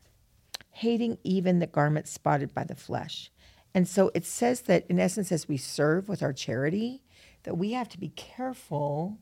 hating 0.72 1.18
even 1.24 1.60
the 1.60 1.68
garment 1.68 2.08
spotted 2.08 2.54
by 2.54 2.66
the 2.66 2.76
flesh. 2.76 3.32
And 3.74 3.88
so 3.88 4.12
it 4.14 4.26
says 4.26 4.62
that, 4.62 4.86
in 4.90 5.00
essence, 5.00 5.32
as 5.32 5.48
we 5.48 5.58
serve 5.58 6.10
with 6.10 6.22
our 6.22 6.34
charity, 6.34 7.04
that 7.44 7.58
we 7.58 7.72
have 7.72 7.88
to 7.90 8.00
be 8.00 8.10
careful 8.10 9.20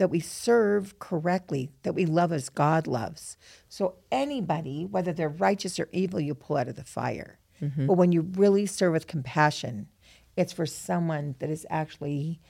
that 0.00 0.08
we 0.08 0.18
serve 0.18 0.98
correctly, 0.98 1.68
that 1.82 1.94
we 1.94 2.06
love 2.06 2.32
as 2.32 2.48
God 2.48 2.86
loves. 2.86 3.36
So 3.68 3.96
anybody, 4.10 4.86
whether 4.86 5.12
they're 5.12 5.28
righteous 5.28 5.78
or 5.78 5.90
evil, 5.92 6.18
you 6.18 6.34
pull 6.34 6.56
out 6.56 6.68
of 6.68 6.76
the 6.76 6.84
fire. 6.84 7.38
Mm-hmm. 7.60 7.86
But 7.86 7.98
when 7.98 8.10
you 8.10 8.22
really 8.22 8.64
serve 8.64 8.94
with 8.94 9.06
compassion, 9.06 9.88
it's 10.38 10.54
for 10.54 10.64
someone 10.64 11.34
that 11.40 11.50
is 11.50 11.66
actually 11.68 12.40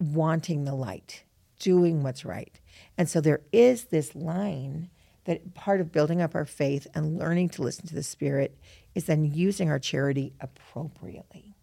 wanting 0.00 0.64
the 0.64 0.74
light, 0.74 1.24
doing 1.58 2.02
what's 2.02 2.24
right. 2.24 2.58
And 2.96 3.06
so 3.06 3.20
there 3.20 3.42
is 3.52 3.84
this 3.84 4.14
line 4.14 4.88
that 5.24 5.52
part 5.52 5.82
of 5.82 5.92
building 5.92 6.22
up 6.22 6.34
our 6.34 6.46
faith 6.46 6.86
and 6.94 7.18
learning 7.18 7.50
to 7.50 7.62
listen 7.62 7.86
to 7.86 7.94
the 7.94 8.02
Spirit 8.02 8.56
is 8.94 9.04
then 9.04 9.26
using 9.26 9.68
our 9.68 9.78
charity 9.78 10.32
appropriately. 10.40 11.53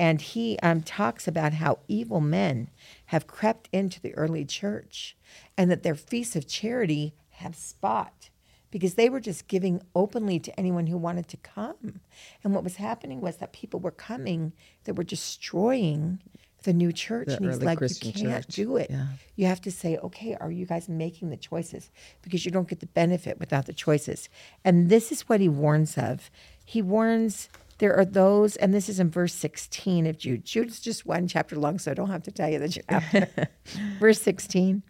And 0.00 0.22
he 0.22 0.58
um, 0.62 0.80
talks 0.80 1.28
about 1.28 1.52
how 1.52 1.80
evil 1.86 2.22
men 2.22 2.70
have 3.06 3.26
crept 3.26 3.68
into 3.70 4.00
the 4.00 4.14
early 4.14 4.46
church 4.46 5.14
and 5.58 5.70
that 5.70 5.82
their 5.82 5.94
feasts 5.94 6.34
of 6.34 6.48
charity 6.48 7.12
have 7.32 7.54
spot 7.54 8.30
because 8.70 8.94
they 8.94 9.10
were 9.10 9.20
just 9.20 9.46
giving 9.46 9.82
openly 9.94 10.38
to 10.40 10.58
anyone 10.58 10.86
who 10.86 10.96
wanted 10.96 11.28
to 11.28 11.36
come. 11.36 12.00
And 12.42 12.54
what 12.54 12.64
was 12.64 12.76
happening 12.76 13.20
was 13.20 13.36
that 13.36 13.52
people 13.52 13.78
were 13.78 13.90
coming 13.90 14.54
that 14.84 14.94
were 14.94 15.04
destroying 15.04 16.20
the 16.62 16.72
new 16.72 16.92
church. 16.92 17.28
The 17.28 17.36
and 17.36 17.46
he's 17.46 17.62
like, 17.62 17.76
Christian 17.76 18.08
you 18.08 18.28
can't 18.28 18.46
church. 18.46 18.56
do 18.56 18.78
it. 18.78 18.90
Yeah. 18.90 19.06
You 19.36 19.46
have 19.46 19.60
to 19.62 19.70
say, 19.70 19.98
okay, 19.98 20.34
are 20.40 20.50
you 20.50 20.64
guys 20.64 20.88
making 20.88 21.28
the 21.28 21.36
choices? 21.36 21.90
Because 22.22 22.46
you 22.46 22.50
don't 22.50 22.68
get 22.68 22.80
the 22.80 22.86
benefit 22.86 23.38
without 23.38 23.66
the 23.66 23.74
choices. 23.74 24.30
And 24.64 24.88
this 24.88 25.12
is 25.12 25.28
what 25.28 25.40
he 25.40 25.48
warns 25.50 25.98
of. 25.98 26.30
He 26.64 26.80
warns 26.80 27.50
there 27.80 27.96
are 27.96 28.04
those, 28.04 28.56
and 28.56 28.72
this 28.72 28.88
is 28.88 29.00
in 29.00 29.10
verse 29.10 29.34
16 29.34 30.06
of 30.06 30.18
Jude. 30.18 30.44
Jude's 30.44 30.80
just 30.80 31.04
one 31.04 31.26
chapter 31.26 31.56
long, 31.56 31.78
so 31.78 31.90
I 31.90 31.94
don't 31.94 32.10
have 32.10 32.22
to 32.24 32.30
tell 32.30 32.48
you 32.48 32.58
the 32.58 32.68
chapter. 32.68 33.48
verse 33.98 34.20
16 34.22 34.82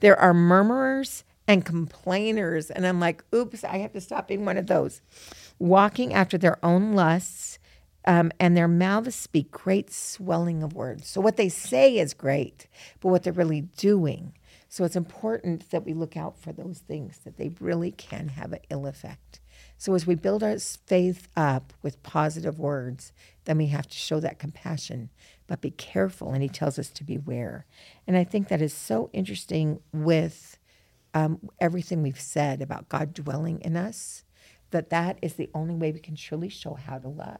there 0.00 0.18
are 0.18 0.32
murmurers 0.32 1.24
and 1.46 1.64
complainers. 1.64 2.70
And 2.70 2.86
I'm 2.86 3.00
like, 3.00 3.24
oops, 3.34 3.64
I 3.64 3.78
have 3.78 3.92
to 3.92 4.00
stop 4.00 4.28
being 4.28 4.44
one 4.44 4.58
of 4.58 4.66
those. 4.66 5.00
Walking 5.58 6.12
after 6.14 6.38
their 6.38 6.64
own 6.64 6.92
lusts, 6.92 7.58
um, 8.04 8.30
and 8.40 8.56
their 8.56 8.68
mouths 8.68 9.14
speak 9.14 9.50
great 9.50 9.92
swelling 9.92 10.62
of 10.62 10.72
words. 10.72 11.08
So 11.08 11.20
what 11.20 11.36
they 11.36 11.48
say 11.48 11.98
is 11.98 12.14
great, 12.14 12.66
but 13.00 13.08
what 13.08 13.22
they're 13.22 13.32
really 13.32 13.62
doing. 13.62 14.34
So 14.68 14.84
it's 14.84 14.96
important 14.96 15.70
that 15.70 15.84
we 15.84 15.92
look 15.92 16.16
out 16.16 16.38
for 16.38 16.52
those 16.52 16.78
things 16.78 17.18
that 17.24 17.36
they 17.36 17.50
really 17.60 17.90
can 17.90 18.28
have 18.28 18.52
an 18.52 18.60
ill 18.70 18.86
effect. 18.86 19.40
So 19.78 19.94
as 19.94 20.06
we 20.06 20.16
build 20.16 20.42
our 20.42 20.58
faith 20.58 21.28
up 21.36 21.72
with 21.82 22.02
positive 22.02 22.58
words, 22.58 23.12
then 23.44 23.58
we 23.58 23.66
have 23.66 23.86
to 23.86 23.96
show 23.96 24.18
that 24.20 24.40
compassion, 24.40 25.08
but 25.46 25.60
be 25.60 25.70
careful. 25.70 26.32
And 26.32 26.42
he 26.42 26.48
tells 26.48 26.78
us 26.80 26.90
to 26.90 27.04
beware. 27.04 27.64
And 28.06 28.16
I 28.16 28.24
think 28.24 28.48
that 28.48 28.60
is 28.60 28.72
so 28.72 29.08
interesting 29.12 29.80
with 29.92 30.58
um, 31.14 31.48
everything 31.60 32.02
we've 32.02 32.20
said 32.20 32.60
about 32.60 32.88
God 32.88 33.14
dwelling 33.14 33.60
in 33.60 33.76
us, 33.76 34.24
that 34.72 34.90
that 34.90 35.18
is 35.22 35.34
the 35.34 35.48
only 35.54 35.74
way 35.74 35.92
we 35.92 36.00
can 36.00 36.16
truly 36.16 36.48
show 36.48 36.74
how 36.74 36.98
to 36.98 37.08
love. 37.08 37.38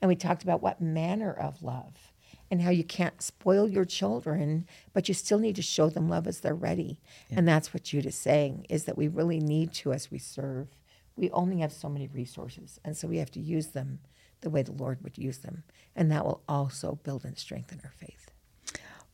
And 0.00 0.08
we 0.08 0.16
talked 0.16 0.42
about 0.42 0.62
what 0.62 0.80
manner 0.80 1.32
of 1.32 1.62
love 1.62 2.12
and 2.50 2.62
how 2.62 2.70
you 2.70 2.84
can't 2.84 3.22
spoil 3.22 3.68
your 3.68 3.84
children, 3.84 4.66
but 4.92 5.06
you 5.08 5.14
still 5.14 5.38
need 5.38 5.56
to 5.56 5.62
show 5.62 5.88
them 5.90 6.08
love 6.08 6.26
as 6.26 6.40
they're 6.40 6.54
ready. 6.54 6.98
And 7.30 7.46
that's 7.46 7.74
what 7.74 7.84
Jude 7.84 8.06
is 8.06 8.14
saying 8.14 8.66
is 8.68 8.84
that 8.84 8.96
we 8.96 9.08
really 9.08 9.40
need 9.40 9.72
to 9.74 9.92
as 9.92 10.10
we 10.10 10.18
serve. 10.18 10.68
We 11.16 11.30
only 11.30 11.60
have 11.60 11.72
so 11.72 11.88
many 11.88 12.08
resources, 12.08 12.80
and 12.84 12.96
so 12.96 13.06
we 13.08 13.18
have 13.18 13.30
to 13.32 13.40
use 13.40 13.68
them 13.68 14.00
the 14.40 14.50
way 14.50 14.62
the 14.62 14.72
Lord 14.72 15.02
would 15.02 15.18
use 15.18 15.38
them. 15.38 15.64
And 15.96 16.10
that 16.10 16.24
will 16.24 16.42
also 16.48 16.98
build 17.02 17.24
and 17.24 17.38
strengthen 17.38 17.80
our 17.84 17.92
faith. 17.96 18.30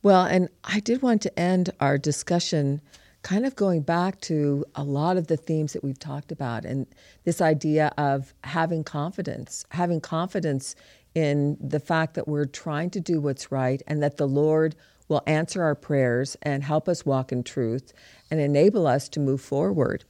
Well, 0.03 0.25
and 0.25 0.49
I 0.63 0.79
did 0.79 1.01
want 1.01 1.21
to 1.23 1.39
end 1.39 1.69
our 1.79 1.97
discussion 1.97 2.81
kind 3.21 3.45
of 3.45 3.55
going 3.55 3.81
back 3.81 4.19
to 4.21 4.65
a 4.75 4.83
lot 4.83 5.15
of 5.15 5.27
the 5.27 5.37
themes 5.37 5.73
that 5.73 5.83
we've 5.83 5.99
talked 5.99 6.31
about 6.31 6.65
and 6.65 6.87
this 7.23 7.39
idea 7.39 7.93
of 7.97 8.33
having 8.43 8.83
confidence, 8.83 9.63
having 9.69 10.01
confidence 10.01 10.75
in 11.13 11.57
the 11.61 11.79
fact 11.79 12.15
that 12.15 12.27
we're 12.27 12.45
trying 12.45 12.89
to 12.89 12.99
do 12.99 13.21
what's 13.21 13.51
right 13.51 13.83
and 13.85 14.01
that 14.01 14.17
the 14.17 14.27
Lord 14.27 14.75
will 15.11 15.21
answer 15.27 15.61
our 15.61 15.75
prayers 15.75 16.35
and 16.41 16.63
help 16.63 16.89
us 16.89 17.05
walk 17.05 17.31
in 17.31 17.43
truth 17.43 17.93
and 18.31 18.39
enable 18.39 18.87
us 18.87 19.07
to 19.09 19.19
move 19.19 19.41
forward. 19.41 20.03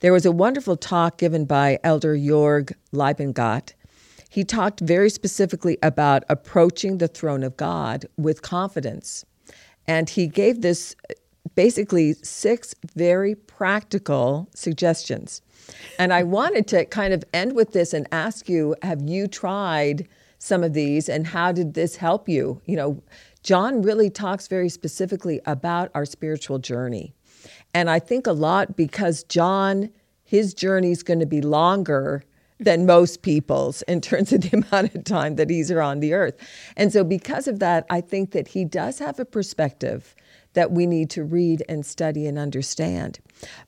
There 0.00 0.12
was 0.12 0.26
a 0.26 0.32
wonderful 0.32 0.76
talk 0.76 1.16
given 1.16 1.46
by 1.46 1.78
Elder 1.82 2.14
Jorg 2.14 2.74
Klebingat 2.92 3.72
he 4.28 4.44
talked 4.44 4.80
very 4.80 5.10
specifically 5.10 5.78
about 5.82 6.24
approaching 6.28 6.98
the 6.98 7.08
throne 7.08 7.42
of 7.42 7.56
God 7.56 8.06
with 8.16 8.42
confidence. 8.42 9.24
And 9.86 10.08
he 10.08 10.26
gave 10.26 10.60
this 10.60 10.94
basically 11.54 12.12
six 12.22 12.74
very 12.94 13.34
practical 13.34 14.48
suggestions. 14.54 15.40
And 15.98 16.12
I 16.12 16.22
wanted 16.22 16.66
to 16.68 16.84
kind 16.84 17.14
of 17.14 17.24
end 17.32 17.54
with 17.54 17.72
this 17.72 17.94
and 17.94 18.06
ask 18.12 18.48
you 18.48 18.76
have 18.82 19.02
you 19.08 19.26
tried 19.26 20.06
some 20.38 20.62
of 20.62 20.72
these 20.72 21.08
and 21.08 21.26
how 21.26 21.50
did 21.50 21.74
this 21.74 21.96
help 21.96 22.28
you? 22.28 22.60
You 22.66 22.76
know, 22.76 23.02
John 23.48 23.80
really 23.80 24.10
talks 24.10 24.46
very 24.46 24.68
specifically 24.68 25.40
about 25.46 25.90
our 25.94 26.04
spiritual 26.04 26.58
journey. 26.58 27.14
And 27.72 27.88
I 27.88 27.98
think 27.98 28.26
a 28.26 28.32
lot 28.32 28.76
because 28.76 29.22
John, 29.22 29.88
his 30.22 30.52
journey 30.52 30.90
is 30.90 31.02
going 31.02 31.20
to 31.20 31.24
be 31.24 31.40
longer 31.40 32.24
than 32.60 32.84
most 32.84 33.22
people's 33.22 33.80
in 33.88 34.02
terms 34.02 34.34
of 34.34 34.42
the 34.42 34.54
amount 34.70 34.94
of 34.94 35.02
time 35.04 35.36
that 35.36 35.48
he's 35.48 35.72
on 35.72 36.00
the 36.00 36.12
earth. 36.12 36.36
And 36.76 36.92
so, 36.92 37.02
because 37.02 37.48
of 37.48 37.58
that, 37.60 37.86
I 37.88 38.02
think 38.02 38.32
that 38.32 38.48
he 38.48 38.66
does 38.66 38.98
have 38.98 39.18
a 39.18 39.24
perspective 39.24 40.14
that 40.52 40.70
we 40.70 40.84
need 40.84 41.08
to 41.08 41.24
read 41.24 41.62
and 41.70 41.86
study 41.86 42.26
and 42.26 42.38
understand. 42.38 43.18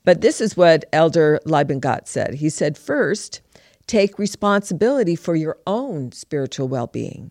But 0.05 0.20
this 0.20 0.43
is 0.43 0.59
what 0.59 0.85
Elder 0.93 1.41
Klebingat 1.47 2.07
said. 2.07 2.35
He 2.35 2.51
said, 2.51 2.76
first, 2.76 3.41
take 3.87 4.18
responsibility 4.18 5.16
for 5.16 5.35
your 5.35 5.57
own 5.66 6.12
spiritual 6.12 6.68
well 6.68 6.87
being. 6.87 7.31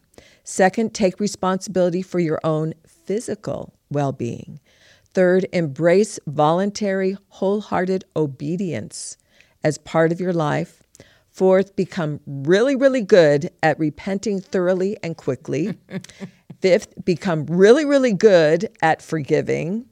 Second, 0.50 0.96
take 0.96 1.20
responsibility 1.20 2.02
for 2.02 2.18
your 2.18 2.40
own 2.44 2.74
physical 2.88 3.72
well 3.92 4.12
being. 4.12 4.60
Third, 5.14 5.46
embrace 5.54 6.20
voluntary, 6.26 7.16
wholehearted 7.28 8.04
obedience 8.16 9.16
as 9.64 9.78
part 9.78 10.12
of 10.12 10.20
your 10.20 10.34
life. 10.34 10.82
Fourth, 11.30 11.76
become 11.76 12.20
really, 12.26 12.76
really 12.76 13.04
good 13.04 13.52
at 13.62 13.78
repenting 13.78 14.42
thoroughly 14.42 14.98
and 15.04 15.16
quickly. 15.16 15.78
Fifth, 16.62 17.06
become 17.06 17.46
really, 17.46 17.86
really 17.86 18.14
good 18.14 18.76
at 18.82 19.04
forgiving. 19.04 19.86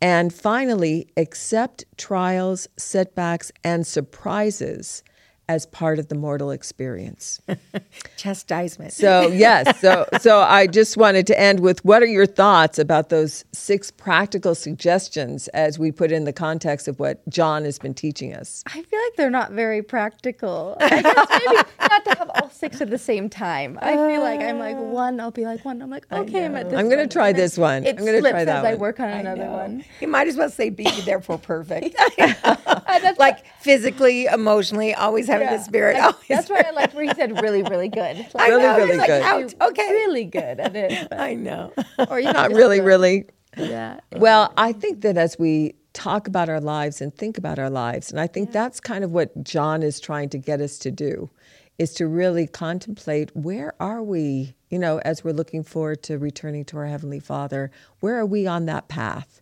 And 0.00 0.32
finally, 0.32 1.08
accept 1.16 1.84
trials, 1.96 2.68
setbacks, 2.76 3.50
and 3.64 3.84
surprises 3.84 5.02
as 5.50 5.66
part 5.66 5.98
of 5.98 6.06
the 6.06 6.14
mortal 6.14 6.52
experience. 6.52 7.40
Chastisement. 8.16 8.92
So, 8.92 9.26
yes, 9.26 9.80
so 9.80 10.06
so 10.20 10.38
I 10.42 10.68
just 10.68 10.96
wanted 10.96 11.26
to 11.26 11.40
end 11.40 11.58
with 11.58 11.84
what 11.84 12.04
are 12.04 12.06
your 12.06 12.24
thoughts 12.24 12.78
about 12.78 13.08
those 13.08 13.44
six 13.50 13.90
practical 13.90 14.54
suggestions 14.54 15.48
as 15.48 15.76
we 15.76 15.90
put 15.90 16.12
in 16.12 16.22
the 16.22 16.32
context 16.32 16.86
of 16.86 17.00
what 17.00 17.28
John 17.28 17.64
has 17.64 17.80
been 17.80 17.94
teaching 17.94 18.32
us? 18.32 18.62
I 18.68 18.80
feel 18.82 19.00
like 19.06 19.16
they're 19.16 19.28
not 19.28 19.50
very 19.50 19.82
practical. 19.82 20.76
I 20.78 21.02
guess 21.02 21.26
maybe 21.30 21.62
not 21.80 22.04
to 22.04 22.14
have 22.16 22.30
all 22.36 22.50
six 22.50 22.80
at 22.80 22.90
the 22.90 22.98
same 22.98 23.28
time. 23.28 23.76
I 23.82 23.96
feel 23.96 24.20
like 24.20 24.38
I'm 24.38 24.60
like 24.60 24.76
uh, 24.76 24.82
one, 24.82 25.18
I'll 25.18 25.32
be 25.32 25.46
like 25.46 25.64
one. 25.64 25.82
I'm 25.82 25.90
like, 25.90 26.06
okay, 26.12 26.44
I'm 26.44 26.54
at 26.54 26.66
this 26.66 26.74
point. 26.74 26.78
I'm 26.78 26.88
going 26.88 27.08
to 27.08 27.12
try 27.12 27.32
this 27.32 27.58
one. 27.58 27.84
It 27.84 27.98
I'm 27.98 28.04
going 28.04 28.12
to 28.12 28.20
slips 28.20 28.30
try 28.34 28.44
that 28.44 28.64
as 28.64 28.72
I 28.72 28.76
work 28.76 29.00
on 29.00 29.08
another 29.08 29.50
one. 29.50 29.84
You 30.00 30.06
might 30.06 30.28
as 30.28 30.36
well 30.36 30.48
say 30.48 30.70
be 30.70 30.88
therefore 31.00 31.38
perfect. 31.38 31.96
Like 33.18 33.44
physically, 33.60 34.26
emotionally, 34.26 34.94
always 34.94 35.26
having 35.40 35.58
the 35.58 35.64
spirit. 35.64 35.94
Like, 35.96 36.04
always 36.04 36.28
that's 36.28 36.50
why 36.50 36.64
I 36.66 36.70
liked 36.72 36.94
where 36.94 37.04
he 37.04 37.10
said 37.14 37.40
really, 37.42 37.62
really 37.62 37.88
good. 37.88 38.18
Like, 38.18 38.34
I 38.36 38.48
Really, 38.48 38.62
know, 38.62 38.76
really 38.76 38.90
it's 38.90 38.98
like, 38.98 39.06
good. 39.08 39.22
ouch, 39.22 39.70
okay. 39.70 39.90
Really 39.90 40.24
good 40.24 40.60
at 40.60 40.76
it. 40.76 41.08
but- 41.10 41.20
I 41.20 41.34
know. 41.34 41.72
Or 42.10 42.20
you 42.20 42.32
Not 42.32 42.50
really, 42.52 42.80
really. 42.80 43.26
Yeah. 43.56 44.00
Well, 44.16 44.52
I 44.56 44.72
think 44.72 45.02
that 45.02 45.16
as 45.16 45.38
we 45.38 45.74
talk 45.92 46.28
about 46.28 46.48
our 46.48 46.60
lives 46.60 47.00
and 47.00 47.14
think 47.14 47.36
about 47.38 47.58
our 47.58 47.70
lives, 47.70 48.10
and 48.10 48.20
I 48.20 48.26
think 48.28 48.52
that's 48.52 48.80
kind 48.80 49.04
of 49.04 49.10
what 49.12 49.42
John 49.44 49.82
is 49.82 50.00
trying 50.00 50.28
to 50.30 50.38
get 50.38 50.60
us 50.60 50.78
to 50.80 50.90
do, 50.90 51.30
is 51.78 51.92
to 51.94 52.06
really 52.06 52.46
contemplate 52.46 53.34
where 53.34 53.74
are 53.80 54.02
we, 54.02 54.54
you 54.70 54.78
know, 54.78 54.98
as 55.04 55.24
we're 55.24 55.32
looking 55.32 55.64
forward 55.64 56.02
to 56.04 56.18
returning 56.18 56.64
to 56.66 56.76
our 56.78 56.86
Heavenly 56.86 57.20
Father, 57.20 57.70
where 58.00 58.18
are 58.18 58.26
we 58.26 58.46
on 58.46 58.66
that 58.66 58.88
path? 58.88 59.40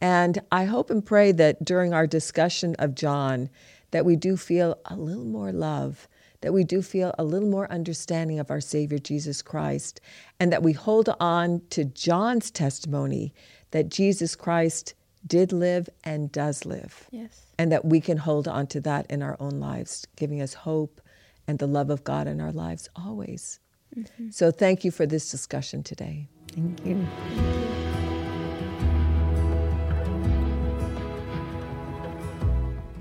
And 0.00 0.40
I 0.52 0.64
hope 0.64 0.90
and 0.90 1.04
pray 1.04 1.32
that 1.32 1.64
during 1.64 1.92
our 1.94 2.06
discussion 2.06 2.74
of 2.78 2.94
John, 2.94 3.50
that 3.94 4.04
we 4.04 4.16
do 4.16 4.36
feel 4.36 4.76
a 4.86 4.96
little 4.96 5.24
more 5.24 5.52
love, 5.52 6.08
that 6.40 6.52
we 6.52 6.64
do 6.64 6.82
feel 6.82 7.14
a 7.16 7.22
little 7.22 7.48
more 7.48 7.70
understanding 7.70 8.40
of 8.40 8.50
our 8.50 8.60
Savior 8.60 8.98
Jesus 8.98 9.40
Christ, 9.40 10.00
and 10.40 10.52
that 10.52 10.64
we 10.64 10.72
hold 10.72 11.14
on 11.20 11.62
to 11.70 11.84
John's 11.84 12.50
testimony 12.50 13.32
that 13.70 13.90
Jesus 13.90 14.34
Christ 14.34 14.94
did 15.24 15.52
live 15.52 15.88
and 16.02 16.32
does 16.32 16.66
live. 16.66 17.06
Yes. 17.12 17.46
And 17.56 17.70
that 17.70 17.84
we 17.84 18.00
can 18.00 18.16
hold 18.16 18.48
on 18.48 18.66
to 18.66 18.80
that 18.80 19.06
in 19.08 19.22
our 19.22 19.36
own 19.38 19.60
lives, 19.60 20.08
giving 20.16 20.42
us 20.42 20.54
hope 20.54 21.00
and 21.46 21.60
the 21.60 21.68
love 21.68 21.88
of 21.88 22.02
God 22.02 22.26
in 22.26 22.40
our 22.40 22.50
lives 22.50 22.88
always. 22.96 23.60
Mm-hmm. 23.96 24.30
So 24.30 24.50
thank 24.50 24.84
you 24.84 24.90
for 24.90 25.06
this 25.06 25.30
discussion 25.30 25.84
today. 25.84 26.26
Thank 26.52 26.84
you. 26.84 28.03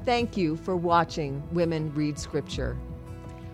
Thank 0.05 0.35
you 0.35 0.57
for 0.57 0.75
watching 0.75 1.41
Women 1.53 1.93
Read 1.93 2.19
Scripture. 2.19 2.77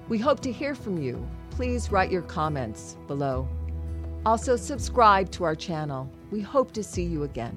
We 0.07 0.17
hope 0.17 0.39
to 0.39 0.51
hear 0.51 0.73
from 0.73 0.99
you. 0.99 1.23
Please 1.51 1.91
write 1.91 2.11
your 2.11 2.23
comments 2.23 2.97
below. 3.05 3.47
Also, 4.25 4.55
subscribe 4.55 5.29
to 5.33 5.43
our 5.43 5.53
channel. 5.53 6.11
We 6.31 6.41
hope 6.41 6.71
to 6.71 6.83
see 6.83 7.03
you 7.03 7.21
again. 7.21 7.55